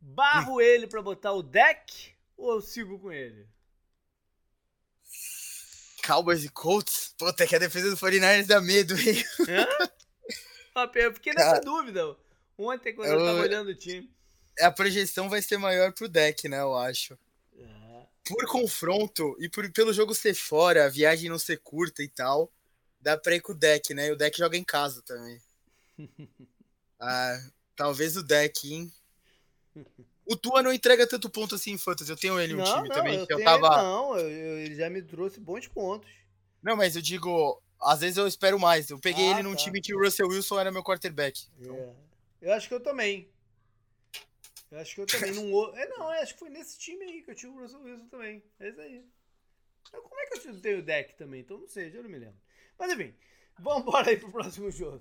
Barro 0.00 0.56
hum. 0.56 0.60
ele 0.60 0.86
para 0.86 1.02
botar 1.02 1.32
o 1.32 1.42
deck 1.42 2.12
ou 2.36 2.54
eu 2.54 2.60
sigo 2.60 2.98
com 2.98 3.12
ele? 3.12 3.46
Cowboys 6.04 6.44
e 6.44 6.48
Colts? 6.48 7.11
Puta, 7.24 7.46
que 7.46 7.56
a 7.56 7.58
defesa 7.58 7.90
do 7.90 7.96
49ers 7.96 8.46
dá 8.46 8.60
medo, 8.60 8.94
hein? 8.98 9.24
Hã? 10.74 10.90
Eu 10.94 11.12
fiquei 11.14 11.34
nessa 11.34 11.50
Cara, 11.50 11.60
dúvida 11.60 12.16
ontem 12.56 12.94
quando 12.94 13.10
eu, 13.10 13.20
eu 13.20 13.26
tava 13.26 13.40
olhando 13.40 13.68
o 13.68 13.74
time. 13.74 14.10
A 14.60 14.70
projeção 14.70 15.28
vai 15.28 15.42
ser 15.42 15.58
maior 15.58 15.92
pro 15.92 16.08
deck, 16.08 16.48
né, 16.48 16.60
eu 16.60 16.76
acho 16.76 17.18
por 18.24 18.46
confronto 18.46 19.36
e 19.38 19.48
por, 19.48 19.70
pelo 19.72 19.92
jogo 19.92 20.14
ser 20.14 20.34
fora, 20.34 20.86
a 20.86 20.88
viagem 20.88 21.28
não 21.28 21.38
ser 21.38 21.58
curta 21.58 22.02
e 22.02 22.08
tal, 22.08 22.50
dá 23.00 23.16
pra 23.16 23.34
ir 23.34 23.40
com 23.40 23.52
o 23.52 23.54
deck, 23.54 23.92
né? 23.94 24.08
E 24.08 24.12
o 24.12 24.16
deck 24.16 24.38
joga 24.38 24.56
em 24.56 24.64
casa 24.64 25.02
também. 25.02 25.40
ah, 27.00 27.38
talvez 27.74 28.16
o 28.16 28.22
deck, 28.22 28.72
hein? 28.72 28.92
O 30.24 30.36
Tua 30.36 30.62
não 30.62 30.72
entrega 30.72 31.06
tanto 31.06 31.28
ponto 31.28 31.56
assim 31.56 31.72
em 31.72 31.78
Fantasy. 31.78 32.10
Eu 32.10 32.16
tenho 32.16 32.40
ele 32.40 32.54
no 32.54 32.62
time 32.62 32.88
não, 32.88 32.94
também. 32.94 33.18
Eu, 33.18 33.26
eu 33.28 33.44
tava... 33.44 33.82
Não, 33.82 34.16
eu, 34.16 34.58
ele 34.58 34.76
já 34.76 34.88
me 34.88 35.02
trouxe 35.02 35.40
bons 35.40 35.66
pontos. 35.66 36.08
Não, 36.62 36.76
mas 36.76 36.96
eu 36.96 37.02
digo, 37.02 37.60
às 37.80 38.00
vezes 38.00 38.16
eu 38.16 38.26
espero 38.26 38.58
mais. 38.58 38.88
Eu 38.90 38.98
peguei 38.98 39.26
ah, 39.28 39.30
ele 39.32 39.42
num 39.42 39.54
tá. 39.54 39.58
time 39.58 39.80
que 39.80 39.94
o 39.94 39.98
Russell 39.98 40.28
Wilson 40.28 40.60
era 40.60 40.72
meu 40.72 40.82
quarterback. 40.82 41.46
Então... 41.58 41.76
É. 41.76 42.12
Eu 42.42 42.52
acho 42.54 42.68
que 42.68 42.74
eu 42.74 42.80
também. 42.80 43.30
Eu 44.70 44.78
acho 44.78 44.94
que 44.94 45.00
eu 45.00 45.06
também 45.06 45.32
não. 45.32 45.76
É, 45.76 45.88
não, 45.88 46.08
acho 46.08 46.32
que 46.32 46.40
foi 46.40 46.50
nesse 46.50 46.76
time 46.78 47.04
aí 47.04 47.22
que 47.22 47.30
eu 47.30 47.34
tinha 47.34 47.52
o 47.52 47.60
Russell 47.60 47.82
Wilson 47.82 48.08
também. 48.08 48.42
É 48.58 48.68
isso 48.68 48.80
aí. 48.80 49.04
Então, 49.88 50.02
como 50.02 50.20
é 50.20 50.26
que 50.26 50.48
eu 50.48 50.60
tenho 50.60 50.78
o 50.78 50.82
deck 50.82 51.14
também? 51.16 51.40
Então 51.40 51.58
não 51.58 51.68
sei, 51.68 51.90
já 51.90 52.02
não 52.02 52.10
me 52.10 52.18
lembro. 52.18 52.36
Mas 52.78 52.92
enfim, 52.92 53.14
vamos 53.58 53.82
embora 53.82 54.10
aí 54.10 54.16
pro 54.16 54.32
próximo 54.32 54.70
jogo. 54.70 55.00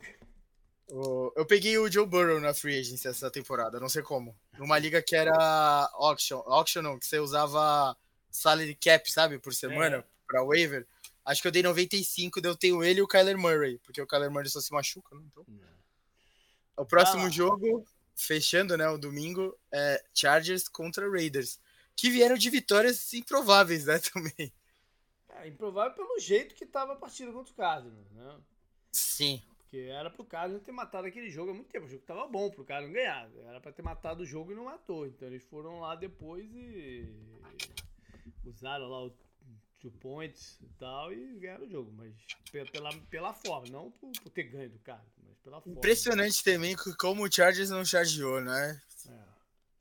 Eu 1.35 1.45
peguei 1.45 1.77
o 1.77 1.89
Joe 1.89 2.05
Burrow 2.05 2.39
na 2.41 2.53
Free 2.53 2.79
Agency 2.79 3.07
essa 3.07 3.31
temporada, 3.31 3.79
não 3.79 3.87
sei 3.87 4.01
como. 4.01 4.37
Numa 4.59 4.77
liga 4.77 5.01
que 5.01 5.15
era 5.15 5.89
auction, 5.93 6.39
auction 6.45 6.81
não, 6.81 6.99
que 6.99 7.05
você 7.05 7.17
usava 7.17 7.95
salary 8.29 8.75
cap, 8.75 9.09
sabe, 9.09 9.39
por 9.39 9.53
semana, 9.53 9.97
é. 9.97 10.03
pra 10.27 10.43
waiver. 10.43 10.85
Acho 11.23 11.41
que 11.41 11.47
eu 11.47 11.51
dei 11.51 11.61
95, 11.61 12.41
daí 12.41 12.51
eu 12.51 12.55
tenho 12.55 12.83
ele 12.83 12.99
e 12.99 13.03
o 13.03 13.07
Kyler 13.07 13.37
Murray, 13.37 13.77
porque 13.79 14.01
o 14.01 14.07
Kyler 14.07 14.31
Murray 14.31 14.49
só 14.49 14.59
se 14.59 14.71
machuca, 14.71 15.15
né? 15.15 15.21
Então. 15.27 15.45
O 16.75 16.85
próximo 16.85 17.25
ah. 17.25 17.29
jogo 17.29 17.85
fechando 18.15 18.77
né, 18.77 18.87
o 18.89 18.97
domingo, 18.97 19.57
é 19.71 20.03
Chargers 20.13 20.67
contra 20.67 21.09
Raiders, 21.09 21.59
que 21.95 22.09
vieram 22.09 22.35
de 22.35 22.49
vitórias 22.49 23.13
improváveis, 23.13 23.85
né, 23.85 23.99
também. 24.13 24.53
É, 25.29 25.47
improvável 25.47 25.95
pelo 25.95 26.19
jeito 26.19 26.55
que 26.55 26.65
tava 26.65 26.93
a 26.93 26.95
partida 26.95 27.31
contra 27.31 27.51
o 27.51 27.55
Cardinals, 27.55 28.11
né? 28.11 28.39
Sim. 28.91 29.41
Porque 29.57 29.77
era 29.77 30.09
pro 30.09 30.25
Cardinals 30.25 30.63
ter 30.63 30.71
matado 30.71 31.07
aquele 31.07 31.29
jogo 31.29 31.51
há 31.51 31.53
muito 31.53 31.69
tempo. 31.69 31.85
O 31.85 31.89
jogo 31.89 32.03
tava 32.03 32.27
bom 32.27 32.49
pro 32.51 32.65
Cardinals 32.65 32.93
ganhar. 32.93 33.29
Era 33.47 33.61
para 33.61 33.71
ter 33.71 33.81
matado 33.81 34.23
o 34.23 34.25
jogo 34.25 34.51
e 34.51 34.55
não 34.55 34.65
matou. 34.65 35.07
Então 35.07 35.27
eles 35.27 35.43
foram 35.45 35.79
lá 35.79 35.95
depois 35.95 36.45
e 36.53 37.09
usaram 38.45 38.89
lá 38.89 39.05
o 39.05 39.13
two 39.81 39.91
points 39.99 40.57
e 40.61 40.67
tal 40.77 41.11
e 41.11 41.39
ganharam 41.39 41.65
o 41.65 41.69
jogo. 41.69 41.91
Mas 41.91 42.13
pela, 42.71 42.93
pela 43.09 43.33
forma, 43.33 43.67
não 43.69 43.91
por, 43.91 44.11
por 44.21 44.29
ter 44.29 44.43
ganho 44.43 44.69
do 44.69 44.79
Cardinals 44.79 45.39
pela 45.43 45.59
forma. 45.59 45.77
Impressionante 45.77 46.43
também 46.43 46.75
como 46.99 47.23
o 47.23 47.31
Chargers 47.31 47.69
não 47.69 47.83
chargeou, 47.83 48.39
né? 48.39 48.79
É. 49.09 49.31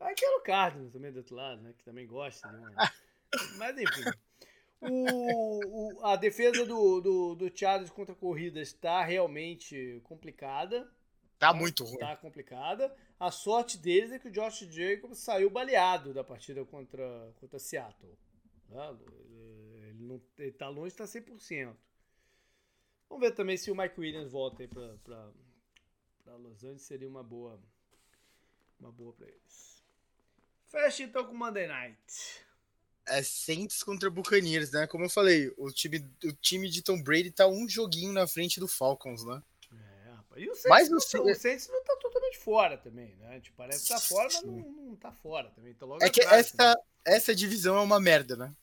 Aquele 0.00 0.40
Cardinals 0.40 0.92
também 0.92 1.12
do 1.12 1.18
outro 1.18 1.36
lado, 1.36 1.60
né? 1.62 1.74
Que 1.76 1.84
também 1.84 2.06
gosta, 2.06 2.50
né? 2.50 2.74
Mas 3.56 3.78
enfim. 3.78 4.10
O, 4.80 5.98
o, 6.00 6.06
a 6.06 6.16
defesa 6.16 6.64
do, 6.64 7.00
do, 7.00 7.34
do 7.34 7.56
Chargers 7.56 7.90
contra 7.90 8.14
corridas 8.14 8.68
está 8.68 9.04
realmente 9.04 10.00
complicada. 10.04 10.90
Tá 11.38 11.52
muito 11.52 11.84
ruim. 11.84 11.98
Tá 11.98 12.16
complicada. 12.16 12.94
A 13.18 13.30
sorte 13.30 13.76
deles 13.76 14.10
é 14.12 14.18
que 14.18 14.28
o 14.28 14.30
Josh 14.30 14.60
Jacobs 14.70 15.18
saiu 15.18 15.50
baleado 15.50 16.14
da 16.14 16.24
partida 16.24 16.64
contra, 16.64 17.30
contra 17.38 17.58
Seattle. 17.58 18.16
Né? 18.70 18.96
Não, 20.10 20.20
ele 20.38 20.50
tá 20.50 20.68
longe, 20.68 20.94
tá 20.94 21.04
100%. 21.04 21.72
Vamos 23.08 23.28
ver 23.28 23.32
também 23.32 23.56
se 23.56 23.70
o 23.70 23.76
Mike 23.76 24.00
Williams 24.00 24.32
volta 24.32 24.62
aí 24.62 24.68
pra, 24.68 24.96
pra, 25.04 25.30
para 26.24 26.34
Los 26.36 26.64
Angeles 26.64 26.82
seria 26.82 27.08
uma 27.08 27.22
boa 27.22 27.60
uma 28.80 28.90
boa 28.90 29.12
para 29.12 29.28
eles. 29.28 29.84
Fecha 30.66 31.02
então 31.04 31.24
com 31.24 31.34
Monday 31.34 31.68
Night. 31.68 32.44
É 33.06 33.22
Saints 33.22 33.82
contra 33.82 34.10
Buccaneers, 34.10 34.72
né? 34.72 34.86
Como 34.86 35.04
eu 35.04 35.10
falei, 35.10 35.52
o 35.56 35.70
time, 35.70 36.08
o 36.24 36.32
time 36.32 36.68
de 36.68 36.82
Tom 36.82 37.00
Brady 37.02 37.30
tá 37.30 37.46
um 37.46 37.68
joguinho 37.68 38.12
na 38.12 38.26
frente 38.26 38.58
do 38.58 38.68
Falcons, 38.68 39.24
né? 39.24 39.42
É, 39.72 40.10
rapaz. 40.10 40.42
E 40.42 40.48
o 40.48 40.54
Saints, 40.54 40.68
mas 40.68 40.88
não, 40.88 40.98
o, 41.26 41.34
Saints 41.34 41.68
não 41.68 41.84
tá 41.84 41.96
totalmente 41.96 42.38
fora 42.38 42.78
também, 42.78 43.14
né? 43.16 43.40
Tipo, 43.40 43.56
parece 43.56 43.82
que 43.82 43.88
tá 43.88 44.00
fora, 44.00 44.28
mas 44.32 44.42
não, 44.42 44.70
não 44.70 44.96
tá 44.96 45.12
fora 45.12 45.50
também. 45.50 45.74
Tá 45.74 45.86
é 46.00 46.10
que 46.10 46.22
atrás, 46.22 46.46
essa, 46.46 46.74
né? 46.74 46.82
essa 47.04 47.34
divisão 47.34 47.76
é 47.76 47.80
uma 47.80 48.00
merda, 48.00 48.36
né? 48.36 48.54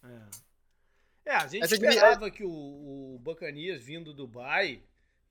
É, 1.28 1.32
é 1.32 1.36
a 1.36 1.47
gente 1.47 1.63
essa 1.63 1.75
esperava 1.75 2.32
que 2.32 2.43
o, 2.43 2.49
o 3.15 3.19
Buccaneers 3.19 3.84
vindo 3.84 4.13
do 4.13 4.25
Dubai 4.25 4.82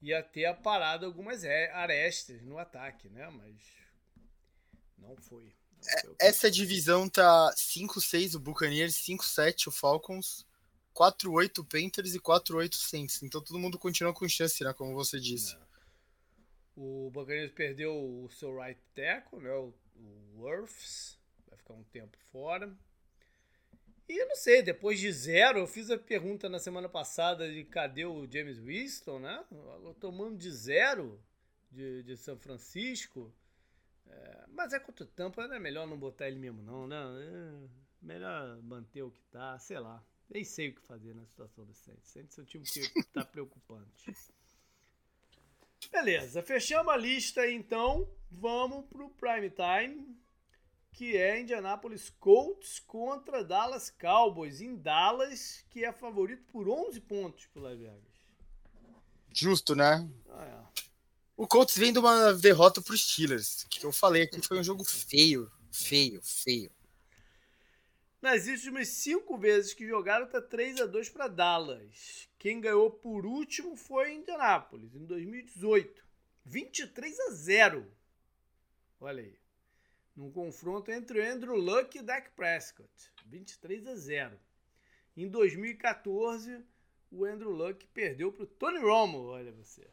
ia 0.03 0.23
ter 0.23 0.55
parado 0.57 1.07
algumas 1.07 1.43
arestas 1.45 2.43
no 2.43 2.59
ataque, 2.59 3.09
né? 3.09 3.29
Mas 3.31 3.57
não 4.99 5.17
foi. 5.17 5.55
Não 5.73 6.01
foi 6.03 6.17
é, 6.21 6.29
Essa 6.29 6.51
divisão 6.51 7.09
tá 7.09 7.51
5-6 7.57 8.35
o 8.35 8.39
Buccaneers, 8.39 8.95
5-7 8.97 9.69
o 9.69 9.71
Falcons, 9.71 10.47
4-8 10.95 11.59
o 11.61 11.65
Panthers 11.65 12.15
e 12.15 12.21
4-8 12.21 12.75
o 12.75 12.77
Saints. 12.77 13.23
Então 13.23 13.41
todo 13.41 13.59
mundo 13.59 13.79
continua 13.79 14.13
com 14.13 14.29
chance, 14.29 14.63
né? 14.63 14.75
Como 14.75 14.95
você 14.95 15.19
disse. 15.19 15.57
É. 15.57 15.67
O 16.77 17.11
Buccaneers 17.11 17.53
perdeu 17.53 17.95
o 17.95 18.29
seu 18.31 18.55
right 18.55 18.79
tackle, 18.95 19.41
né? 19.41 19.51
O, 19.51 19.73
o 19.95 20.41
Worths, 20.43 21.19
vai 21.49 21.57
ficar 21.57 21.73
um 21.73 21.85
tempo 21.85 22.19
fora. 22.31 22.77
E 24.09 24.21
eu 24.21 24.29
não 24.29 24.37
sei, 24.37 24.63
depois 24.63 25.01
de 25.01 25.11
zero, 25.11 25.59
eu 25.59 25.67
fiz 25.67 25.91
a 25.91 25.99
pergunta 25.99 26.49
na 26.49 26.59
semana 26.59 26.89
passada 26.89 27.51
de 27.51 27.65
cadê 27.65 28.05
o 28.05 28.27
James 28.31 28.59
Winston, 28.59 29.19
né? 29.19 29.45
Tomando 29.99 30.37
de 30.37 30.51
zero 30.51 31.21
de, 31.71 32.03
de 32.05 32.17
São 32.17 32.39
Francisco. 32.39 33.33
É, 34.07 34.45
mas 34.49 34.73
é 34.73 34.79
contra 34.79 35.05
o 35.05 35.09
Tampa, 35.09 35.43
é 35.43 35.59
melhor 35.59 35.87
não 35.87 35.99
botar 35.99 36.29
ele 36.29 36.39
mesmo, 36.39 36.63
não, 36.63 36.87
né? 36.87 36.97
É 36.97 37.69
melhor 38.01 38.63
manter 38.63 39.03
o 39.03 39.11
que 39.11 39.23
tá, 39.25 39.59
sei 39.59 39.79
lá. 39.81 40.03
Nem 40.29 40.45
sei 40.45 40.69
o 40.69 40.75
que 40.75 40.83
fazer 40.83 41.15
na 41.15 41.25
situação 41.25 41.65
do 41.65 41.75
Saints. 41.75 42.09
Saints 42.09 42.39
é 42.39 42.43
um 42.43 42.45
time 42.45 42.65
que 42.65 43.05
tá 43.13 43.25
preocupante. 43.27 44.15
Beleza, 45.91 46.43
fechamos 46.43 46.93
a 46.93 46.97
lista 46.97 47.49
então. 47.49 48.09
Vamos 48.31 48.87
pro 48.87 49.11
prime 49.11 49.51
time, 49.51 50.17
que 50.97 51.15
é 51.15 51.39
Indianapolis 51.39 52.09
Colts 52.19 52.79
contra 52.79 53.45
Dallas 53.45 53.91
Cowboys. 53.91 54.63
Em 54.63 54.75
Dallas, 54.75 55.63
que 55.69 55.85
é 55.85 55.93
favorito 55.93 56.43
por 56.51 56.71
11 56.71 56.99
pontos 57.03 57.47
pro 57.49 57.61
Las 57.61 57.79
Vegas. 57.79 58.17
Justo, 59.31 59.75
né? 59.75 60.09
Ah, 60.31 60.45
é. 60.45 60.83
O 61.37 61.47
Colts 61.47 61.77
vem 61.77 61.93
de 61.93 61.99
uma 61.99 62.33
derrota 62.33 62.81
pro 62.81 62.97
Steelers, 62.97 63.67
que 63.69 63.85
eu 63.85 63.93
falei 63.93 64.23
aqui 64.23 64.41
foi 64.41 64.59
um 64.59 64.65
jogo 64.65 64.83
feio, 64.85 65.53
feio, 65.71 66.19
feio. 66.23 66.73
Nas 68.23 68.47
últimas 68.47 68.89
cinco 68.89 69.37
vezes 69.37 69.75
que 69.75 69.87
jogaram, 69.87 70.27
tá 70.27 70.41
3 70.41 70.81
a 70.81 70.87
2 70.87 71.11
para 71.11 71.29
Dallas. 71.29 72.27
Quem 72.39 72.59
ganhou 72.59 72.91
por 72.91 73.27
último 73.27 73.77
foi 73.77 74.15
Indianápolis, 74.15 74.95
em 74.95 75.05
2018. 75.05 76.03
23 76.47 77.21
a 77.21 77.31
0. 77.33 77.87
Olha 78.99 79.23
aí. 79.23 79.46
Num 80.17 80.31
confronto 80.31 80.91
entre 80.91 81.21
o 81.21 81.33
Andrew 81.33 81.57
Luck 81.57 81.99
e 81.99 82.03
Dak 82.03 82.31
Prescott. 82.31 82.91
23 83.27 83.87
a 83.87 83.95
0. 83.95 84.41
Em 85.17 85.29
2014, 85.29 86.65
o 87.11 87.25
Andrew 87.25 87.51
Luck 87.51 87.87
perdeu 87.89 88.33
para 88.33 88.45
o 88.45 88.47
Tony 88.47 88.79
Romo, 88.79 89.27
olha 89.27 89.53
você. 89.53 89.87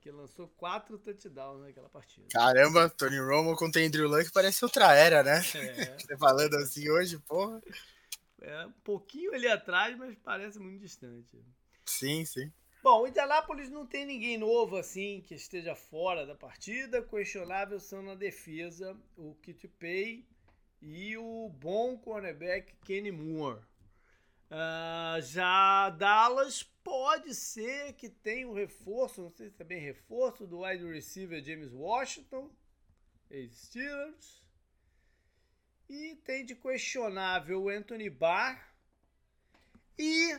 Que 0.00 0.10
lançou 0.10 0.48
quatro 0.48 0.98
touchdowns 0.98 1.62
naquela 1.62 1.88
partida. 1.88 2.26
Caramba, 2.30 2.90
Tony 2.90 3.18
Romo 3.18 3.56
contra 3.56 3.82
Andrew 3.82 4.08
Luck 4.08 4.30
parece 4.32 4.64
outra 4.64 4.94
era, 4.94 5.22
né? 5.22 5.38
É. 5.38 5.96
Você 5.98 6.16
falando 6.18 6.54
assim 6.56 6.90
hoje, 6.90 7.18
porra. 7.20 7.62
É 8.42 8.66
um 8.66 8.72
pouquinho 8.84 9.32
ali 9.32 9.48
atrás, 9.48 9.96
mas 9.96 10.14
parece 10.22 10.58
muito 10.58 10.82
distante. 10.82 11.42
Sim, 11.86 12.24
sim. 12.26 12.52
Bom, 12.84 13.00
o 13.00 13.08
Indianápolis 13.08 13.70
não 13.70 13.86
tem 13.86 14.04
ninguém 14.04 14.36
novo 14.36 14.76
assim 14.76 15.22
que 15.22 15.34
esteja 15.34 15.74
fora 15.74 16.26
da 16.26 16.34
partida. 16.34 17.00
Questionável 17.00 17.80
são 17.80 18.02
na 18.02 18.14
defesa 18.14 18.94
o 19.16 19.34
Kit 19.36 19.66
Pay 19.66 20.28
e 20.82 21.16
o 21.16 21.48
bom 21.48 21.96
cornerback 21.96 22.76
Kenny 22.84 23.10
Moore. 23.10 23.62
Uh, 24.50 25.18
já 25.22 25.88
Dallas 25.96 26.62
pode 26.62 27.34
ser 27.34 27.94
que 27.94 28.10
tenha 28.10 28.46
um 28.46 28.52
reforço, 28.52 29.22
não 29.22 29.30
sei 29.30 29.48
se 29.48 29.62
é 29.62 29.64
bem 29.64 29.80
reforço, 29.80 30.46
do 30.46 30.60
wide 30.60 30.84
receiver 30.84 31.42
James 31.42 31.72
Washington, 31.72 32.50
ex-Steelers. 33.30 34.46
E 35.88 36.16
tem 36.16 36.44
de 36.44 36.54
questionável 36.54 37.66
Anthony 37.70 38.10
Barr. 38.10 38.74
E 39.98 40.38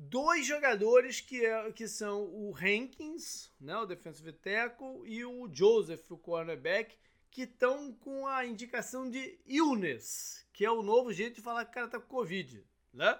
dois 0.00 0.46
jogadores 0.46 1.20
que, 1.20 1.44
é, 1.44 1.72
que 1.72 1.86
são 1.86 2.22
o 2.22 2.54
Hankins, 2.56 3.52
né, 3.60 3.76
o 3.76 3.84
defensive 3.84 4.32
tackle, 4.32 5.02
e 5.04 5.24
o 5.24 5.48
Joseph, 5.52 6.10
o 6.10 6.16
cornerback, 6.16 6.96
que 7.30 7.42
estão 7.42 7.92
com 7.92 8.26
a 8.26 8.46
indicação 8.46 9.08
de 9.08 9.38
illness, 9.46 10.46
que 10.52 10.64
é 10.64 10.70
o 10.70 10.82
novo 10.82 11.12
jeito 11.12 11.36
de 11.36 11.42
falar 11.42 11.64
que 11.64 11.70
o 11.70 11.74
cara 11.74 11.88
tá 11.88 12.00
com 12.00 12.06
Covid, 12.06 12.64
né? 12.92 13.18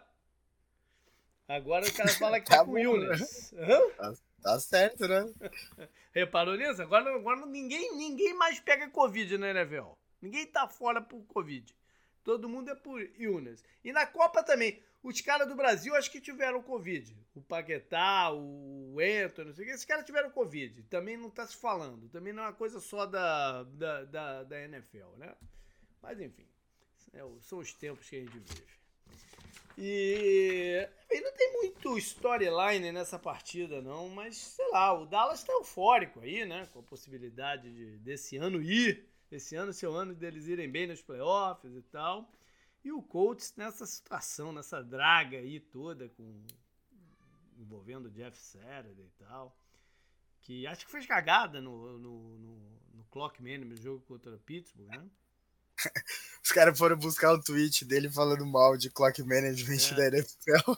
Agora 1.46 1.86
o 1.86 1.92
cara 1.92 2.08
fala 2.10 2.40
que 2.40 2.48
tá, 2.48 2.58
tá 2.58 2.64
com 2.64 2.78
illness. 2.78 3.52
Uhum. 3.52 3.90
Tá, 3.96 4.14
tá, 4.42 4.60
certo, 4.60 5.06
né? 5.06 5.26
Reparou 6.12 6.56
nisso? 6.56 6.80
Agora, 6.80 7.14
agora 7.14 7.44
ninguém, 7.44 7.94
ninguém 7.94 8.34
mais 8.34 8.58
pega 8.58 8.88
Covid 8.88 9.36
na 9.36 9.50
NFL. 9.50 9.92
Ninguém 10.20 10.46
tá 10.46 10.66
fora 10.66 11.00
por 11.00 11.22
Covid. 11.26 11.74
Todo 12.24 12.48
mundo 12.48 12.70
é 12.70 12.74
por 12.74 13.00
illness. 13.18 13.64
E 13.84 13.92
na 13.92 14.06
Copa 14.06 14.42
também. 14.42 14.82
Os 15.02 15.20
caras 15.20 15.48
do 15.48 15.54
Brasil 15.54 15.94
acho 15.94 16.10
que 16.10 16.20
tiveram 16.20 16.62
Covid. 16.62 17.16
O 17.34 17.40
Paquetá, 17.40 18.30
o 18.32 19.00
Ento, 19.00 19.44
não 19.44 19.52
sei 19.54 19.64
o 19.64 19.68
que. 19.68 19.74
Esses 19.74 19.86
caras 19.86 20.04
tiveram 20.04 20.30
Covid. 20.30 20.82
Também 20.84 21.16
não 21.16 21.28
está 21.28 21.46
se 21.46 21.56
falando. 21.56 22.08
Também 22.10 22.32
não 22.32 22.42
é 22.42 22.46
uma 22.46 22.52
coisa 22.52 22.80
só 22.80 23.06
da, 23.06 23.62
da, 23.62 24.04
da, 24.04 24.44
da 24.44 24.60
NFL, 24.64 25.16
né? 25.16 25.34
Mas 26.02 26.20
enfim. 26.20 26.46
É, 27.12 27.20
são 27.40 27.58
os 27.58 27.72
tempos 27.72 28.08
que 28.08 28.16
a 28.16 28.20
gente 28.20 28.38
vive. 28.38 28.80
E, 29.78 30.86
e 31.10 31.20
não 31.22 31.32
tem 31.32 31.52
muito 31.54 31.96
storyline 31.96 32.92
nessa 32.92 33.18
partida, 33.18 33.80
não. 33.80 34.10
Mas, 34.10 34.36
sei 34.36 34.68
lá, 34.70 34.92
o 34.92 35.06
Dallas 35.06 35.40
está 35.40 35.52
eufórico 35.54 36.20
aí, 36.20 36.44
né? 36.44 36.68
Com 36.72 36.80
a 36.80 36.82
possibilidade 36.82 37.72
de, 37.72 37.98
desse 37.98 38.36
ano 38.36 38.60
ir. 38.60 39.08
Esse 39.32 39.56
ano 39.56 39.72
ser 39.72 39.86
o 39.86 39.94
ano 39.94 40.12
deles 40.12 40.46
irem 40.46 40.70
bem 40.70 40.86
nos 40.86 41.00
playoffs 41.00 41.74
e 41.74 41.82
tal. 41.82 42.30
E 42.82 42.90
o 42.92 43.02
Colts 43.02 43.54
nessa 43.56 43.86
situação, 43.86 44.52
nessa 44.52 44.82
draga 44.82 45.36
aí 45.36 45.60
toda, 45.60 46.08
com 46.08 46.42
envolvendo 47.58 48.06
o 48.06 48.10
Jeff 48.10 48.38
Saturday 48.38 49.06
e 49.06 49.24
tal. 49.24 49.56
Que 50.40 50.66
acho 50.66 50.86
que 50.86 50.90
fez 50.90 51.06
cagada 51.06 51.60
no, 51.60 51.98
no, 51.98 52.38
no, 52.38 52.80
no 52.94 53.04
Clock 53.10 53.42
no 53.42 53.76
jogo 53.76 54.02
contra 54.06 54.34
o 54.34 54.38
Pittsburgh, 54.38 54.88
né? 54.88 55.06
Os 56.42 56.50
caras 56.50 56.76
foram 56.76 56.96
buscar 56.96 57.32
o 57.32 57.42
tweet 57.42 57.84
dele 57.84 58.10
falando 58.10 58.44
mal 58.46 58.76
de 58.76 58.90
clock 58.90 59.22
management 59.22 59.92
é. 59.92 59.94
da 59.94 60.06
NFL. 60.08 60.72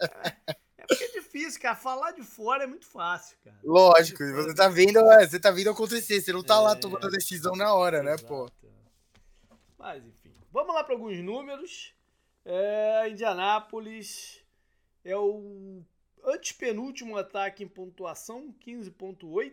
É, 0.00 0.52
é 0.78 0.86
porque 0.86 1.04
é 1.04 1.12
difícil, 1.12 1.60
cara. 1.60 1.76
Falar 1.76 2.12
de 2.12 2.22
fora 2.22 2.64
é 2.64 2.66
muito 2.66 2.86
fácil, 2.86 3.36
cara. 3.44 3.58
Lógico, 3.62 4.24
você 4.32 4.54
tá 4.54 4.68
vendo, 4.68 4.98
é, 5.12 5.26
você 5.26 5.38
tá 5.38 5.50
vendo 5.50 5.70
acontecer, 5.70 6.20
você 6.20 6.32
não 6.32 6.42
tá 6.42 6.56
é, 6.56 6.60
lá 6.60 6.76
tomando 6.76 7.06
a 7.06 7.10
decisão 7.10 7.54
na 7.54 7.72
hora, 7.74 7.98
exato. 7.98 8.22
né, 8.22 8.28
pô? 8.28 8.50
Mas 9.78 10.04
enfim. 10.04 10.19
Vamos 10.52 10.74
lá 10.74 10.82
para 10.82 10.94
alguns 10.94 11.16
números. 11.18 11.94
É, 12.44 13.08
Indianápolis 13.08 14.44
é 15.04 15.16
o 15.16 15.80
antepenúltimo 16.24 17.16
ataque 17.16 17.62
em 17.62 17.68
pontuação, 17.68 18.52
15.8. 18.60 19.52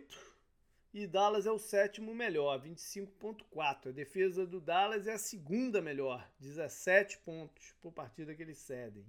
E 0.92 1.06
Dallas 1.06 1.46
é 1.46 1.52
o 1.52 1.58
sétimo 1.58 2.12
melhor, 2.12 2.60
25.4. 2.60 3.90
A 3.90 3.92
defesa 3.92 4.44
do 4.44 4.60
Dallas 4.60 5.06
é 5.06 5.12
a 5.12 5.18
segunda 5.18 5.80
melhor, 5.80 6.28
17 6.40 7.18
pontos 7.18 7.76
por 7.80 7.92
partida 7.92 8.34
que 8.34 8.42
eles 8.42 8.58
cedem. 8.58 9.06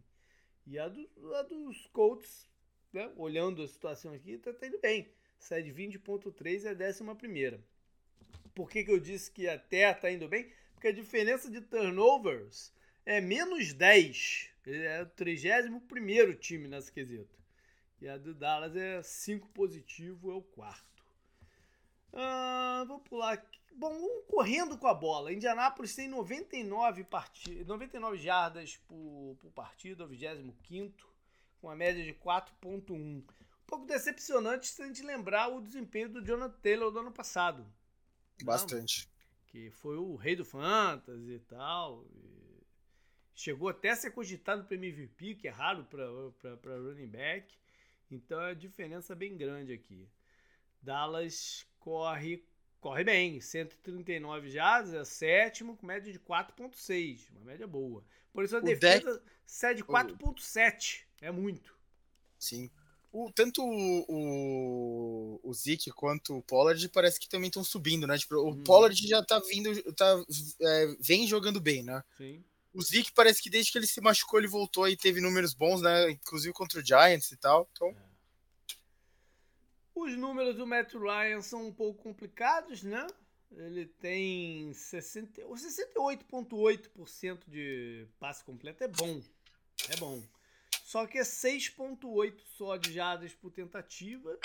E 0.67 0.77
a, 0.77 0.87
do, 0.87 1.09
a 1.33 1.41
dos 1.41 1.87
Colts, 1.87 2.47
né, 2.93 3.11
olhando 3.15 3.63
a 3.63 3.67
situação 3.67 4.13
aqui, 4.13 4.33
está 4.33 4.67
indo 4.67 4.77
bem. 4.79 5.09
Cede 5.39 5.73
20.3 5.73 6.65
é 6.65 6.69
a 6.69 6.73
décima 6.75 7.15
primeira. 7.15 7.59
Por 8.53 8.69
que, 8.69 8.83
que 8.83 8.91
eu 8.91 8.99
disse 8.99 9.31
que 9.31 9.47
até 9.47 9.89
está 9.89 10.11
indo 10.11 10.27
bem? 10.27 10.51
Porque 10.79 10.87
a 10.87 10.93
diferença 10.93 11.51
de 11.51 11.59
turnovers 11.59 12.73
é 13.05 13.19
menos 13.19 13.73
10. 13.73 14.49
Ele 14.65 14.85
é 14.85 15.01
o 15.01 15.05
31 15.07 16.35
time 16.35 16.69
nesse 16.69 16.89
quesito. 16.89 17.37
E 17.99 18.07
a 18.07 18.17
do 18.17 18.33
Dallas 18.33 18.77
é 18.77 19.03
5 19.03 19.49
positivo, 19.49 20.31
é 20.31 20.35
o 20.35 20.41
quarto. 20.41 21.03
Ah, 22.13 22.85
vou 22.87 22.99
pular 22.99 23.33
aqui. 23.33 23.59
Bom, 23.73 23.89
vamos 23.89 24.25
correndo 24.27 24.77
com 24.77 24.87
a 24.87 24.93
bola. 24.93 25.33
Indianápolis 25.33 25.93
tem 25.93 26.07
99, 26.07 27.03
part... 27.03 27.49
99 27.65 28.17
jardas 28.17 28.77
por, 28.87 29.35
por 29.41 29.51
partida, 29.51 30.07
25, 30.07 30.95
com 31.59 31.69
a 31.69 31.75
média 31.75 32.03
de 32.03 32.13
4,1. 32.13 32.89
Um 32.89 33.23
pouco 33.67 33.85
decepcionante 33.85 34.67
se 34.67 34.81
a 34.81 34.85
gente 34.85 35.03
lembrar 35.03 35.49
o 35.49 35.61
desempenho 35.61 36.07
do 36.07 36.23
Jonathan 36.23 36.57
Taylor 36.61 36.89
do 36.89 36.99
ano 36.99 37.11
passado. 37.11 37.65
Bastante 38.43 39.09
que 39.49 39.69
foi 39.71 39.97
o 39.97 40.15
rei 40.15 40.35
do 40.35 40.45
fantasy 40.45 41.33
e 41.33 41.39
tal. 41.39 42.05
E 42.05 42.63
chegou 43.33 43.69
até 43.69 43.89
a 43.89 43.95
ser 43.95 44.11
cogitado 44.11 44.63
para 44.63 44.75
MVP, 44.75 45.35
que 45.35 45.47
é 45.47 45.51
raro 45.51 45.85
para 45.85 46.77
running 46.77 47.07
back. 47.07 47.57
Então 48.11 48.41
é 48.41 48.51
a 48.51 48.55
diferença 48.55 49.15
bem 49.15 49.37
grande 49.37 49.73
aqui. 49.73 50.07
Dallas 50.81 51.65
corre 51.79 52.43
corre 52.79 53.03
bem, 53.03 53.41
139 53.41 54.49
jardas, 54.49 54.93
é 54.93 55.03
sétimo, 55.03 55.75
com 55.75 55.85
média 55.85 56.11
de 56.11 56.19
4.6, 56.19 57.29
uma 57.31 57.41
média 57.41 57.67
boa. 57.67 58.05
Por 58.31 58.43
isso 58.43 58.55
a 58.55 58.59
o 58.59 58.61
defesa 58.61 59.13
deck... 59.15 59.25
cede 59.45 59.83
4.7, 59.83 61.03
é 61.21 61.31
muito. 61.31 61.77
Sim. 62.37 62.71
O, 63.11 63.31
tanto 63.31 63.63
o, 63.63 64.05
o, 64.07 65.39
o 65.43 65.53
Zeke 65.53 65.91
quanto 65.91 66.37
o 66.37 66.43
Pollard 66.43 66.87
parece 66.89 67.19
que 67.19 67.27
também 67.27 67.47
estão 67.47 67.63
subindo, 67.63 68.05
né? 68.05 68.15
Tipo, 68.17 68.35
o 68.35 68.49
uhum. 68.49 68.63
Pollard 68.63 68.95
já 69.07 69.23
tá 69.23 69.39
vindo, 69.39 69.81
tá, 69.93 70.23
é, 70.61 70.95
vem 70.99 71.27
jogando 71.27 71.59
bem, 71.59 71.81
né? 71.81 72.03
Sim. 72.15 72.43
O 72.71 72.83
Zeke 72.83 73.11
parece 73.11 73.41
que 73.41 73.49
desde 73.49 73.71
que 73.71 73.79
ele 73.79 73.87
se 73.87 73.99
machucou, 73.99 74.39
ele 74.39 74.47
voltou 74.47 74.87
e 74.87 74.95
teve 74.95 75.19
números 75.19 75.55
bons, 75.55 75.81
né? 75.81 76.11
Inclusive 76.11 76.53
contra 76.53 76.79
o 76.79 76.85
Giants 76.85 77.31
e 77.31 77.37
tal. 77.37 77.67
Então... 77.71 77.87
É. 77.89 78.09
Os 79.95 80.15
números 80.15 80.55
do 80.55 80.67
Matt 80.67 80.93
Ryan 80.93 81.41
são 81.41 81.65
um 81.67 81.73
pouco 81.73 82.03
complicados, 82.03 82.83
né? 82.83 83.07
Ele 83.51 83.87
tem 83.87 84.69
68,8% 84.71 87.39
de 87.47 88.07
passe 88.19 88.43
completo. 88.43 88.83
É 88.83 88.87
bom. 88.87 89.19
É 89.89 89.95
bom. 89.97 90.21
Só 90.89 91.05
que 91.05 91.19
é 91.19 91.21
6.8 91.21 92.41
só 92.57 92.75
de 92.75 92.91
jardas 92.91 93.31
por 93.31 93.51
tentativa 93.51 94.39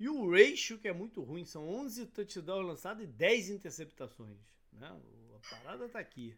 E 0.00 0.08
o 0.08 0.28
ratio, 0.28 0.80
que 0.80 0.88
é 0.88 0.92
muito 0.92 1.22
ruim, 1.22 1.44
são 1.44 1.68
11 1.68 2.06
touchdowns 2.06 2.66
lançados 2.66 3.04
e 3.04 3.06
10 3.06 3.50
interceptações. 3.50 4.36
Né? 4.72 4.88
A 4.88 5.54
parada 5.54 5.88
tá 5.88 6.00
aqui. 6.00 6.36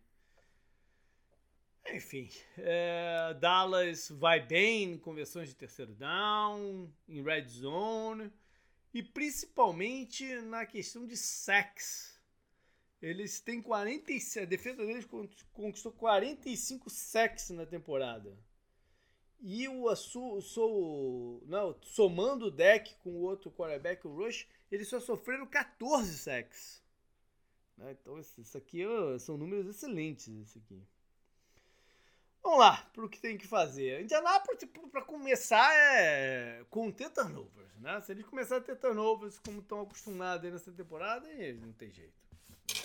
Enfim, 1.94 2.28
é, 2.58 3.32
Dallas 3.40 4.10
vai 4.10 4.46
bem 4.46 4.92
em 4.92 4.98
conversões 4.98 5.48
de 5.48 5.54
terceiro 5.54 5.94
down, 5.94 6.92
em 7.08 7.22
red 7.22 7.48
zone 7.48 8.30
e 8.92 9.02
principalmente 9.02 10.42
na 10.42 10.66
questão 10.66 11.06
de 11.06 11.16
sacks. 11.16 12.20
Eles 13.00 13.40
têm 13.40 13.62
47, 13.62 14.40
a 14.40 14.44
defesa 14.44 14.84
deles 14.84 15.08
conquistou 15.54 15.92
45 15.92 16.90
sacks 16.90 17.48
na 17.48 17.64
temporada. 17.64 18.36
E 19.40 19.68
o 19.68 19.94
sou, 19.94 21.42
não, 21.46 21.76
somando 21.82 22.46
o 22.46 22.50
deck 22.50 22.94
com 23.02 23.10
o 23.10 23.22
outro 23.22 23.50
quarterback, 23.50 24.06
o 24.06 24.14
Rush, 24.14 24.46
eles 24.70 24.88
só 24.88 24.98
sofreram 24.98 25.46
14 25.46 26.12
sacks. 26.18 26.82
Né? 27.76 27.96
Então, 28.00 28.18
isso 28.18 28.58
aqui 28.58 28.82
são 29.20 29.38
números 29.38 29.66
excelentes. 29.66 30.28
Esse 30.28 30.58
aqui. 30.58 30.82
Vamos 32.42 32.58
lá, 32.60 32.90
para 32.92 33.04
o 33.04 33.08
que 33.08 33.20
tem 33.20 33.36
que 33.36 33.46
fazer. 33.46 34.02
Indianápolis, 34.02 34.58
tipo, 34.58 34.88
para 34.88 35.02
começar, 35.02 35.72
é 35.74 36.64
conter 36.70 37.10
turnovers. 37.10 37.74
Né? 37.78 38.00
Se 38.00 38.12
eles 38.12 38.26
começarem 38.26 38.62
a 38.62 38.66
ter 38.66 38.76
turnovers 38.76 39.38
como 39.38 39.60
estão 39.60 39.82
acostumados 39.82 40.50
nessa 40.50 40.72
temporada, 40.72 41.28
não 41.60 41.72
tem 41.72 41.92
jeito. 41.92 42.14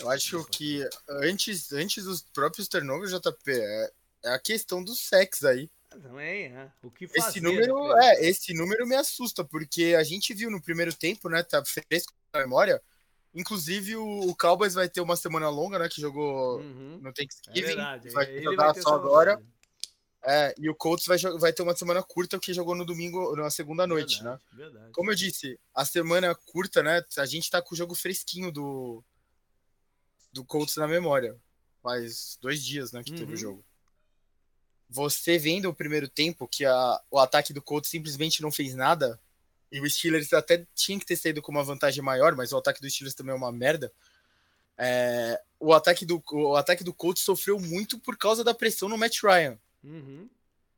Eu 0.00 0.10
acho 0.10 0.44
que 0.46 0.86
antes, 1.08 1.72
antes 1.72 2.04
dos 2.04 2.22
próprios 2.22 2.68
turnovers, 2.68 3.10
JP, 3.10 3.52
é, 3.52 3.92
é 4.24 4.34
a 4.34 4.38
questão 4.38 4.82
dos 4.82 5.00
sexos 5.00 5.44
aí. 5.44 5.70
Também, 6.02 6.50
né? 6.50 6.72
O 6.82 6.90
que 6.90 7.06
fazer, 7.06 7.28
esse 7.28 7.40
número, 7.40 7.94
né? 7.94 8.06
é, 8.06 8.26
esse 8.26 8.54
número 8.54 8.86
me 8.86 8.96
assusta, 8.96 9.44
porque 9.44 9.94
a 9.98 10.02
gente 10.02 10.34
viu 10.34 10.50
no 10.50 10.60
primeiro 10.60 10.94
tempo, 10.94 11.28
né? 11.28 11.42
Tá 11.42 11.62
fresco 11.64 12.12
na 12.32 12.40
memória. 12.40 12.82
Inclusive, 13.34 13.96
o, 13.96 14.28
o 14.28 14.36
Cowboys 14.36 14.74
vai 14.74 14.88
ter 14.88 15.00
uma 15.00 15.16
semana 15.16 15.48
longa, 15.48 15.78
né? 15.78 15.88
Que 15.88 16.00
jogou 16.00 16.60
uhum. 16.60 17.00
no 17.02 17.12
Thanksgiving. 17.12 17.60
É 17.60 17.62
verdade. 17.62 18.10
Vai 18.10 18.30
Ele 18.30 18.44
jogar 18.44 18.72
vai 18.72 18.82
só 18.82 18.94
agora. 18.94 19.42
É, 20.26 20.54
e 20.58 20.70
o 20.70 20.74
Colts 20.74 21.06
vai, 21.06 21.18
vai 21.38 21.52
ter 21.52 21.62
uma 21.62 21.76
semana 21.76 22.02
curta, 22.02 22.38
que 22.38 22.54
jogou 22.54 22.74
no 22.74 22.84
domingo, 22.84 23.36
na 23.36 23.50
segunda 23.50 23.86
noite, 23.86 24.22
verdade, 24.22 24.42
né? 24.52 24.64
Verdade. 24.64 24.92
Como 24.92 25.10
eu 25.10 25.14
disse, 25.14 25.60
a 25.74 25.84
semana 25.84 26.34
curta, 26.34 26.82
né? 26.82 27.04
A 27.18 27.26
gente 27.26 27.50
tá 27.50 27.60
com 27.60 27.74
o 27.74 27.76
jogo 27.76 27.94
fresquinho 27.94 28.50
do, 28.50 29.04
do 30.32 30.44
Colts 30.44 30.76
na 30.76 30.88
memória. 30.88 31.36
Faz 31.82 32.38
dois 32.40 32.64
dias, 32.64 32.92
né, 32.92 33.02
que 33.04 33.10
uhum. 33.10 33.18
teve 33.18 33.32
o 33.32 33.34
uhum. 33.34 33.40
jogo 33.40 33.64
você 34.88 35.38
vendo 35.38 35.68
o 35.68 35.74
primeiro 35.74 36.08
tempo 36.08 36.48
que 36.48 36.64
a, 36.64 37.00
o 37.10 37.18
ataque 37.18 37.52
do 37.52 37.62
Colts 37.62 37.90
simplesmente 37.90 38.42
não 38.42 38.52
fez 38.52 38.74
nada, 38.74 39.20
e 39.74 39.80
o 39.80 39.90
Steelers 39.90 40.32
até 40.32 40.64
tinha 40.74 40.98
que 40.98 41.04
ter 41.04 41.16
saído 41.16 41.42
com 41.42 41.50
uma 41.50 41.64
vantagem 41.64 42.02
maior, 42.02 42.36
mas 42.36 42.52
o 42.52 42.56
ataque 42.56 42.80
do 42.80 42.88
Steelers 42.88 43.14
também 43.14 43.32
é 43.32 43.36
uma 43.36 43.50
merda. 43.50 43.92
É, 44.78 45.40
o, 45.58 45.72
ataque 45.72 46.06
do, 46.06 46.22
o 46.32 46.54
ataque 46.56 46.84
do 46.84 46.94
Colts 46.94 47.24
sofreu 47.24 47.58
muito 47.58 47.98
por 47.98 48.16
causa 48.16 48.44
da 48.44 48.54
pressão 48.54 48.88
no 48.88 48.96
Matt 48.96 49.22
Ryan. 49.22 49.58
Uhum. 49.82 50.28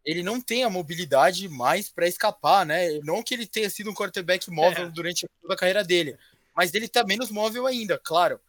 Ele 0.02 0.22
não 0.22 0.40
tem 0.40 0.64
a 0.64 0.70
mobilidade 0.70 1.48
mais 1.48 1.90
para 1.90 2.06
escapar, 2.06 2.64
né? 2.64 3.00
Não 3.02 3.22
que 3.22 3.34
ele 3.34 3.46
tenha 3.46 3.68
sido 3.68 3.90
um 3.90 3.94
quarterback 3.94 4.50
móvel 4.50 4.86
é. 4.86 4.90
durante 4.90 5.28
toda 5.42 5.54
a 5.54 5.56
carreira 5.56 5.84
dele, 5.84 6.16
mas 6.54 6.72
ele 6.72 6.88
tá 6.88 7.04
menos 7.04 7.30
móvel 7.30 7.66
ainda, 7.66 7.98
claro. 7.98 8.40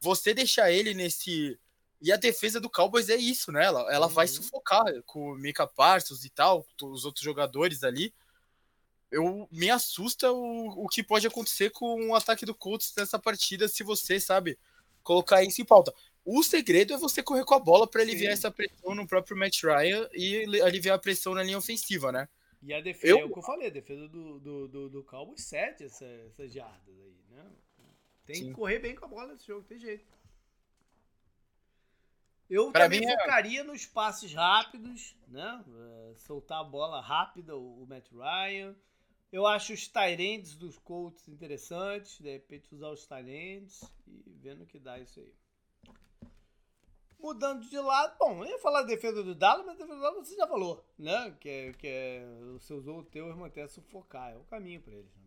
Você 0.00 0.34
deixar 0.34 0.70
ele 0.70 0.92
nesse 0.92 1.58
e 2.00 2.12
a 2.12 2.16
defesa 2.16 2.60
do 2.60 2.70
Cowboys 2.70 3.08
é 3.08 3.16
isso, 3.16 3.50
né? 3.50 3.64
Ela, 3.64 3.92
ela 3.92 4.06
uhum. 4.06 4.12
vai 4.12 4.28
sufocar 4.28 4.84
com 5.04 5.32
o 5.32 5.34
Mika 5.34 5.66
Parsons 5.66 6.24
e 6.24 6.30
tal, 6.30 6.64
os 6.82 7.04
outros 7.04 7.24
jogadores 7.24 7.82
ali. 7.82 8.14
Eu 9.10 9.48
me 9.50 9.70
assusta 9.70 10.30
o, 10.30 10.84
o 10.84 10.88
que 10.88 11.02
pode 11.02 11.26
acontecer 11.26 11.70
com 11.70 12.10
o 12.10 12.14
ataque 12.14 12.46
do 12.46 12.54
Colts 12.54 12.92
nessa 12.96 13.18
partida 13.18 13.66
se 13.66 13.82
você, 13.82 14.20
sabe, 14.20 14.58
colocar 15.02 15.42
isso 15.42 15.60
em 15.60 15.64
pauta. 15.64 15.92
O 16.24 16.42
segredo 16.42 16.92
é 16.92 16.98
você 16.98 17.22
correr 17.22 17.44
com 17.44 17.54
a 17.54 17.58
bola 17.58 17.86
para 17.86 18.02
aliviar 18.02 18.32
Sim. 18.32 18.38
essa 18.38 18.50
pressão 18.50 18.94
no 18.94 19.06
próprio 19.06 19.36
Matt 19.36 19.62
Ryan 19.64 20.08
e 20.12 20.60
aliviar 20.60 20.96
a 20.96 21.00
pressão 21.00 21.34
na 21.34 21.42
linha 21.42 21.58
ofensiva, 21.58 22.12
né? 22.12 22.28
E 22.62 22.74
a 22.74 22.80
defesa, 22.80 23.14
eu... 23.14 23.20
é 23.20 23.24
o 23.24 23.32
que 23.32 23.38
eu 23.38 23.42
falei, 23.42 23.68
a 23.68 23.70
defesa 23.70 24.06
do, 24.08 24.38
do, 24.38 24.68
do, 24.68 24.88
do 24.90 25.04
Cowboys 25.04 25.42
cede 25.42 25.84
essa, 25.84 26.04
essas 26.04 26.52
jardas 26.52 26.94
aí, 27.00 27.16
né? 27.30 27.46
Tem 28.26 28.36
Sim. 28.36 28.48
que 28.48 28.52
correr 28.52 28.78
bem 28.78 28.94
com 28.94 29.06
a 29.06 29.08
bola 29.08 29.32
nesse 29.32 29.46
jogo, 29.46 29.64
tem 29.64 29.78
jeito. 29.78 30.04
Eu 32.48 32.72
pra 32.72 32.84
também 32.84 33.00
mim 33.00 33.06
é- 33.06 33.18
focaria 33.18 33.60
é... 33.60 33.64
nos 33.64 33.84
passes 33.84 34.32
rápidos, 34.32 35.14
né? 35.28 35.64
Uh, 35.66 36.16
soltar 36.16 36.60
a 36.60 36.64
bola 36.64 37.00
rápida, 37.00 37.56
o, 37.56 37.82
o 37.82 37.86
Matt 37.86 38.10
Ryan. 38.10 38.74
Eu 39.30 39.46
acho 39.46 39.74
os 39.74 39.86
Tyrands 39.86 40.56
dos 40.56 40.78
Colts 40.78 41.28
interessantes, 41.28 42.18
de 42.18 42.32
repente 42.32 42.74
usar 42.74 42.88
os 42.88 43.06
Tyrands 43.06 43.82
e 44.06 44.24
vendo 44.40 44.62
o 44.62 44.66
que 44.66 44.78
dá 44.78 44.98
isso 44.98 45.20
aí. 45.20 45.34
Mudando 47.20 47.68
de 47.68 47.78
lado, 47.78 48.16
bom, 48.18 48.44
eu 48.44 48.50
ia 48.50 48.58
falar 48.60 48.82
da 48.82 48.86
defesa 48.86 49.22
do 49.22 49.34
Dallas, 49.34 49.66
mas 49.66 49.74
a 49.74 49.78
defesa 49.78 49.96
do 49.96 50.00
Dallas 50.00 50.28
você 50.28 50.36
já 50.36 50.46
falou, 50.46 50.86
né? 50.96 51.36
Que 51.40 51.48
é, 51.48 51.72
que 51.72 51.86
é 51.86 52.26
você 52.52 52.72
usou 52.72 53.00
o 53.00 53.04
teu 53.04 53.36
manter 53.36 53.68
sufocar, 53.68 54.32
é 54.32 54.36
o 54.36 54.44
caminho 54.44 54.80
para 54.80 54.94
eles. 54.94 55.14
Né? 55.16 55.26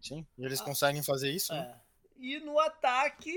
Sim, 0.00 0.26
e 0.38 0.44
eles 0.44 0.60
ah, 0.60 0.64
conseguem 0.64 1.02
fazer 1.02 1.30
isso, 1.30 1.52
né? 1.52 1.60
é. 1.60 1.62
né? 1.64 1.80
E 2.16 2.38
no 2.40 2.58
ataque, 2.58 3.34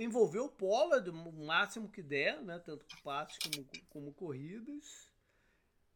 envolver 0.00 0.40
o 0.40 0.48
Pollard 0.48 1.08
o 1.10 1.46
máximo 1.46 1.88
que 1.88 2.02
der, 2.02 2.42
né? 2.42 2.58
Tanto 2.58 2.84
com 2.84 3.02
passes 3.02 3.38
como, 3.38 3.66
como 3.88 4.12
corridas. 4.12 5.10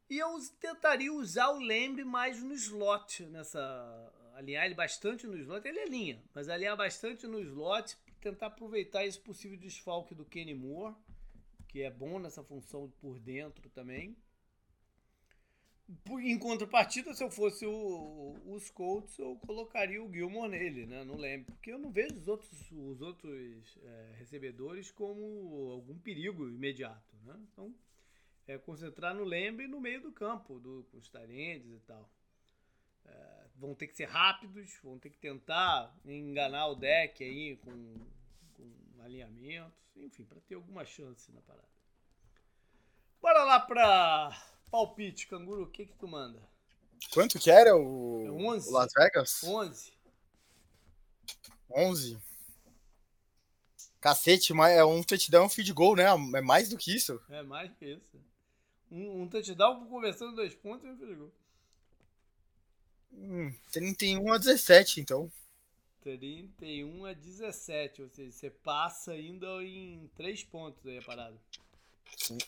E 0.09 0.19
eu 0.19 0.29
tentaria 0.61 1.13
usar 1.13 1.51
o 1.51 1.59
Lembre 1.59 2.05
mais 2.05 2.43
no 2.43 2.53
slot, 2.55 3.25
nessa. 3.27 3.61
Alinhar 4.35 4.65
ele 4.65 4.75
bastante 4.75 5.27
no 5.27 5.37
slot. 5.37 5.67
Ele 5.67 5.79
é 5.79 5.87
linha, 5.87 6.23
mas 6.35 6.49
alinhar 6.49 6.77
bastante 6.77 7.27
no 7.27 7.41
slot, 7.41 7.97
tentar 8.21 8.47
aproveitar 8.47 9.05
esse 9.05 9.19
possível 9.19 9.59
desfalque 9.59 10.15
do 10.15 10.25
Kenny 10.25 10.55
Moore, 10.55 10.95
que 11.69 11.83
é 11.83 11.91
bom 11.91 12.19
nessa 12.19 12.43
função 12.43 12.91
por 13.01 13.19
dentro 13.19 13.69
também. 13.71 14.17
Em 16.23 16.39
contrapartida, 16.39 17.15
se 17.15 17.23
eu 17.23 17.31
fosse 17.31 17.67
o, 17.67 18.37
os 18.47 18.71
Colts, 18.71 19.19
eu 19.19 19.37
colocaria 19.47 20.03
o 20.03 20.13
Gilmore 20.13 20.51
nele, 20.51 20.87
né? 20.87 21.05
Não 21.05 21.17
lembro. 21.17 21.53
Porque 21.53 21.73
eu 21.73 21.79
não 21.79 21.91
vejo 21.91 22.17
os 22.17 22.29
outros, 22.29 22.71
os 22.71 23.01
outros 23.01 23.79
é, 23.83 24.15
recebedores 24.19 24.91
como 24.91 25.71
algum 25.73 25.99
perigo 25.99 26.49
imediato, 26.49 27.17
né? 27.25 27.39
Então, 27.53 27.75
é 28.47 28.59
concentrar 28.59 29.15
no 29.15 29.25
Lembre 29.25 29.67
no 29.69 29.81
meio 29.81 30.01
do 30.01 30.13
campo, 30.13 30.59
do, 30.59 30.85
com 30.91 30.99
os 30.99 31.09
talentos 31.09 31.71
e 31.71 31.81
tal. 31.81 32.09
É, 33.05 33.47
vão 33.57 33.75
ter 33.75 33.87
que 33.87 33.97
ser 33.97 34.07
rápidos, 34.07 34.79
vão 34.83 34.99
ter 34.99 35.11
que 35.11 35.19
tentar 35.19 35.95
enganar 36.05 36.69
o 36.69 36.75
deck 36.75 37.23
aí 37.23 37.57
com, 37.57 37.95
com 38.55 39.03
alinhamentos, 39.03 39.79
enfim, 39.97 40.25
para 40.25 40.41
ter 40.41 40.55
alguma 40.55 40.85
chance 40.85 41.31
na 41.33 41.41
parada. 41.41 41.69
Bora 43.21 43.45
lá 43.45 43.61
para 43.61 44.52
Palpite, 44.73 45.27
canguru, 45.27 45.65
o 45.65 45.67
que 45.67 45.85
que 45.85 45.95
tu 45.99 46.09
manda? 46.09 46.41
Quanto 47.13 47.39
que 47.39 47.51
era 47.51 47.77
o, 47.77 48.25
é 48.25 48.31
11. 48.31 48.69
o 48.71 48.73
Las 48.73 48.91
Vegas? 48.97 49.45
11. 49.45 49.93
11. 51.71 52.19
Cacete, 54.01 54.55
mas 54.55 54.73
é 54.73 54.83
um 54.83 55.03
touchdown, 55.03 55.45
um 55.45 55.49
feed 55.51 55.71
goal, 55.75 55.95
né? 55.95 56.05
É 56.05 56.41
mais 56.41 56.71
do 56.71 56.79
que 56.79 56.97
isso. 56.97 57.21
É 57.29 57.43
mais 57.43 57.71
que 57.75 57.85
isso. 57.85 58.19
Um, 58.91 59.23
um 59.23 59.29
touchdown 59.29 59.85
conversando 59.87 60.37
dois 60.37 60.55
pontos 60.55 60.89
e 60.89 60.91
um 60.91 60.97
feed 60.97 61.15
goal. 61.17 61.33
Hum, 63.13 63.55
31 63.73 64.33
a 64.33 64.39
17, 64.39 65.03
então. 65.03 65.31
31 66.01 67.05
a 67.05 67.13
17, 67.13 68.03
ou 68.03 68.09
seja, 68.09 68.33
você 68.33 68.49
passa 68.49 69.13
ainda 69.13 69.47
em 69.63 70.11
3 70.17 70.45
pontos 70.45 70.87
aí 70.87 70.97
a 70.97 71.03
parada. 71.03 71.39
Sim. 72.17 72.39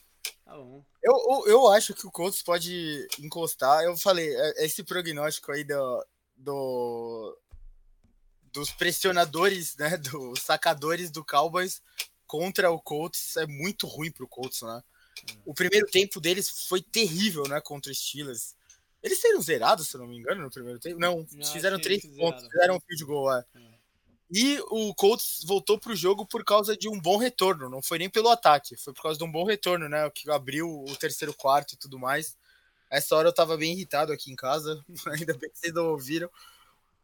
Tá 0.44 0.56
bom. 0.56 0.84
Eu, 1.02 1.12
eu, 1.12 1.46
eu, 1.46 1.68
acho 1.68 1.94
que 1.94 2.06
o 2.06 2.10
Colts 2.10 2.42
pode 2.42 3.08
encostar. 3.18 3.82
Eu 3.82 3.96
falei, 3.96 4.34
é, 4.34 4.64
esse 4.64 4.84
prognóstico 4.84 5.52
aí 5.52 5.64
do, 5.64 6.06
do 6.36 7.38
dos 8.52 8.70
pressionadores, 8.70 9.76
né, 9.76 9.96
dos 9.98 10.40
sacadores 10.40 11.10
do 11.10 11.24
Cowboys 11.24 11.82
contra 12.26 12.70
o 12.70 12.80
Colts 12.80 13.36
é 13.36 13.46
muito 13.46 13.86
ruim 13.86 14.10
pro 14.10 14.28
Colts, 14.28 14.62
né? 14.62 14.82
O 15.44 15.54
primeiro 15.54 15.86
tempo 15.86 16.20
deles 16.20 16.48
foi 16.68 16.82
terrível, 16.82 17.44
né, 17.48 17.60
contra 17.60 17.90
os 17.90 17.98
Steelers. 17.98 18.54
Eles 19.02 19.20
saíram 19.20 19.40
zerados, 19.40 19.88
se 19.88 19.96
eu 19.96 20.00
não 20.00 20.08
me 20.08 20.16
engano, 20.16 20.42
no 20.42 20.50
primeiro 20.50 20.78
tempo. 20.78 20.98
Não, 20.98 21.26
não 21.32 21.52
fizeram 21.52 21.78
três 21.78 22.04
pontos, 22.04 22.46
fizeram 22.48 22.76
um 22.76 22.80
field 22.80 23.04
goal, 23.04 23.32
é. 23.32 23.44
é. 23.54 23.73
E 24.36 24.58
o 24.68 24.92
Colts 24.96 25.44
voltou 25.44 25.78
para 25.78 25.92
o 25.92 25.96
jogo 25.96 26.26
por 26.26 26.44
causa 26.44 26.76
de 26.76 26.88
um 26.88 27.00
bom 27.00 27.18
retorno, 27.18 27.70
não 27.70 27.80
foi 27.80 27.98
nem 27.98 28.10
pelo 28.10 28.28
ataque, 28.28 28.76
foi 28.76 28.92
por 28.92 29.00
causa 29.00 29.16
de 29.16 29.22
um 29.22 29.30
bom 29.30 29.44
retorno, 29.44 29.88
né? 29.88 30.10
Que 30.10 30.28
abriu 30.28 30.68
o 30.68 30.96
terceiro 30.96 31.32
quarto 31.32 31.74
e 31.74 31.76
tudo 31.76 32.00
mais. 32.00 32.36
Essa 32.90 33.14
hora 33.14 33.28
eu 33.28 33.32
tava 33.32 33.56
bem 33.56 33.74
irritado 33.74 34.12
aqui 34.12 34.32
em 34.32 34.34
casa, 34.34 34.84
ainda 35.06 35.34
bem 35.34 35.48
que 35.48 35.56
vocês 35.56 35.72
não 35.72 35.86
ouviram. 35.86 36.28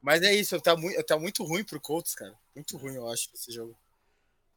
Mas 0.02 0.22
é 0.22 0.34
isso, 0.34 0.60
tá 0.60 0.76
muito, 0.76 1.00
tá 1.04 1.16
muito 1.16 1.44
ruim 1.44 1.62
pro 1.62 1.80
Colts, 1.80 2.16
cara. 2.16 2.36
Muito 2.52 2.76
ruim, 2.76 2.96
eu 2.96 3.08
acho, 3.08 3.28
esse 3.32 3.52
jogo. 3.52 3.78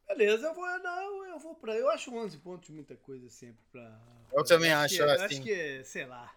Beleza, 0.08 0.48
eu 0.48 0.56
vou, 0.56 0.66
não, 0.80 1.26
eu 1.28 1.38
vou 1.38 1.54
pra. 1.54 1.76
Eu 1.76 1.92
acho 1.92 2.12
11 2.12 2.40
pontos 2.40 2.72
muita 2.72 2.96
coisa 2.96 3.30
sempre 3.30 3.64
pra. 3.72 4.02
Eu 4.32 4.44
também 4.44 4.74
acho, 4.74 4.96
que, 4.96 5.02
é, 5.04 5.12
assim. 5.12 5.26
Acho 5.26 5.42
que, 5.44 5.84
sei 5.84 6.08
lá. 6.08 6.34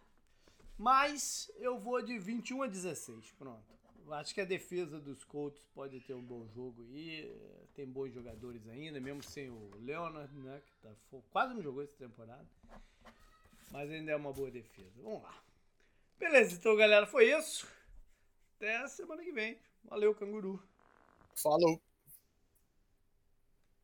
Mas 0.76 1.50
eu 1.60 1.78
vou 1.78 2.02
de 2.02 2.18
21 2.18 2.62
a 2.62 2.66
16, 2.66 3.32
pronto. 3.38 3.75
Acho 4.12 4.34
que 4.34 4.40
a 4.40 4.44
defesa 4.44 5.00
dos 5.00 5.24
Colts 5.24 5.66
pode 5.74 6.00
ter 6.00 6.14
um 6.14 6.22
bom 6.22 6.46
jogo 6.48 6.82
aí. 6.82 7.34
Tem 7.74 7.86
bons 7.86 8.12
jogadores 8.12 8.66
ainda, 8.68 9.00
mesmo 9.00 9.22
sem 9.22 9.50
o 9.50 9.70
Leonard, 9.80 10.32
né? 10.38 10.62
Que 10.64 10.76
tá, 10.76 10.94
quase 11.30 11.54
não 11.54 11.62
jogou 11.62 11.82
essa 11.82 11.96
temporada. 11.96 12.46
Mas 13.70 13.90
ainda 13.90 14.12
é 14.12 14.16
uma 14.16 14.32
boa 14.32 14.50
defesa. 14.50 14.92
Vamos 15.02 15.22
lá. 15.22 15.42
Beleza, 16.18 16.54
então 16.54 16.76
galera, 16.76 17.06
foi 17.06 17.36
isso. 17.36 17.66
Até 18.56 18.86
semana 18.88 19.22
que 19.22 19.32
vem. 19.32 19.58
Valeu, 19.84 20.14
canguru. 20.14 20.62
Falou. 21.34 21.80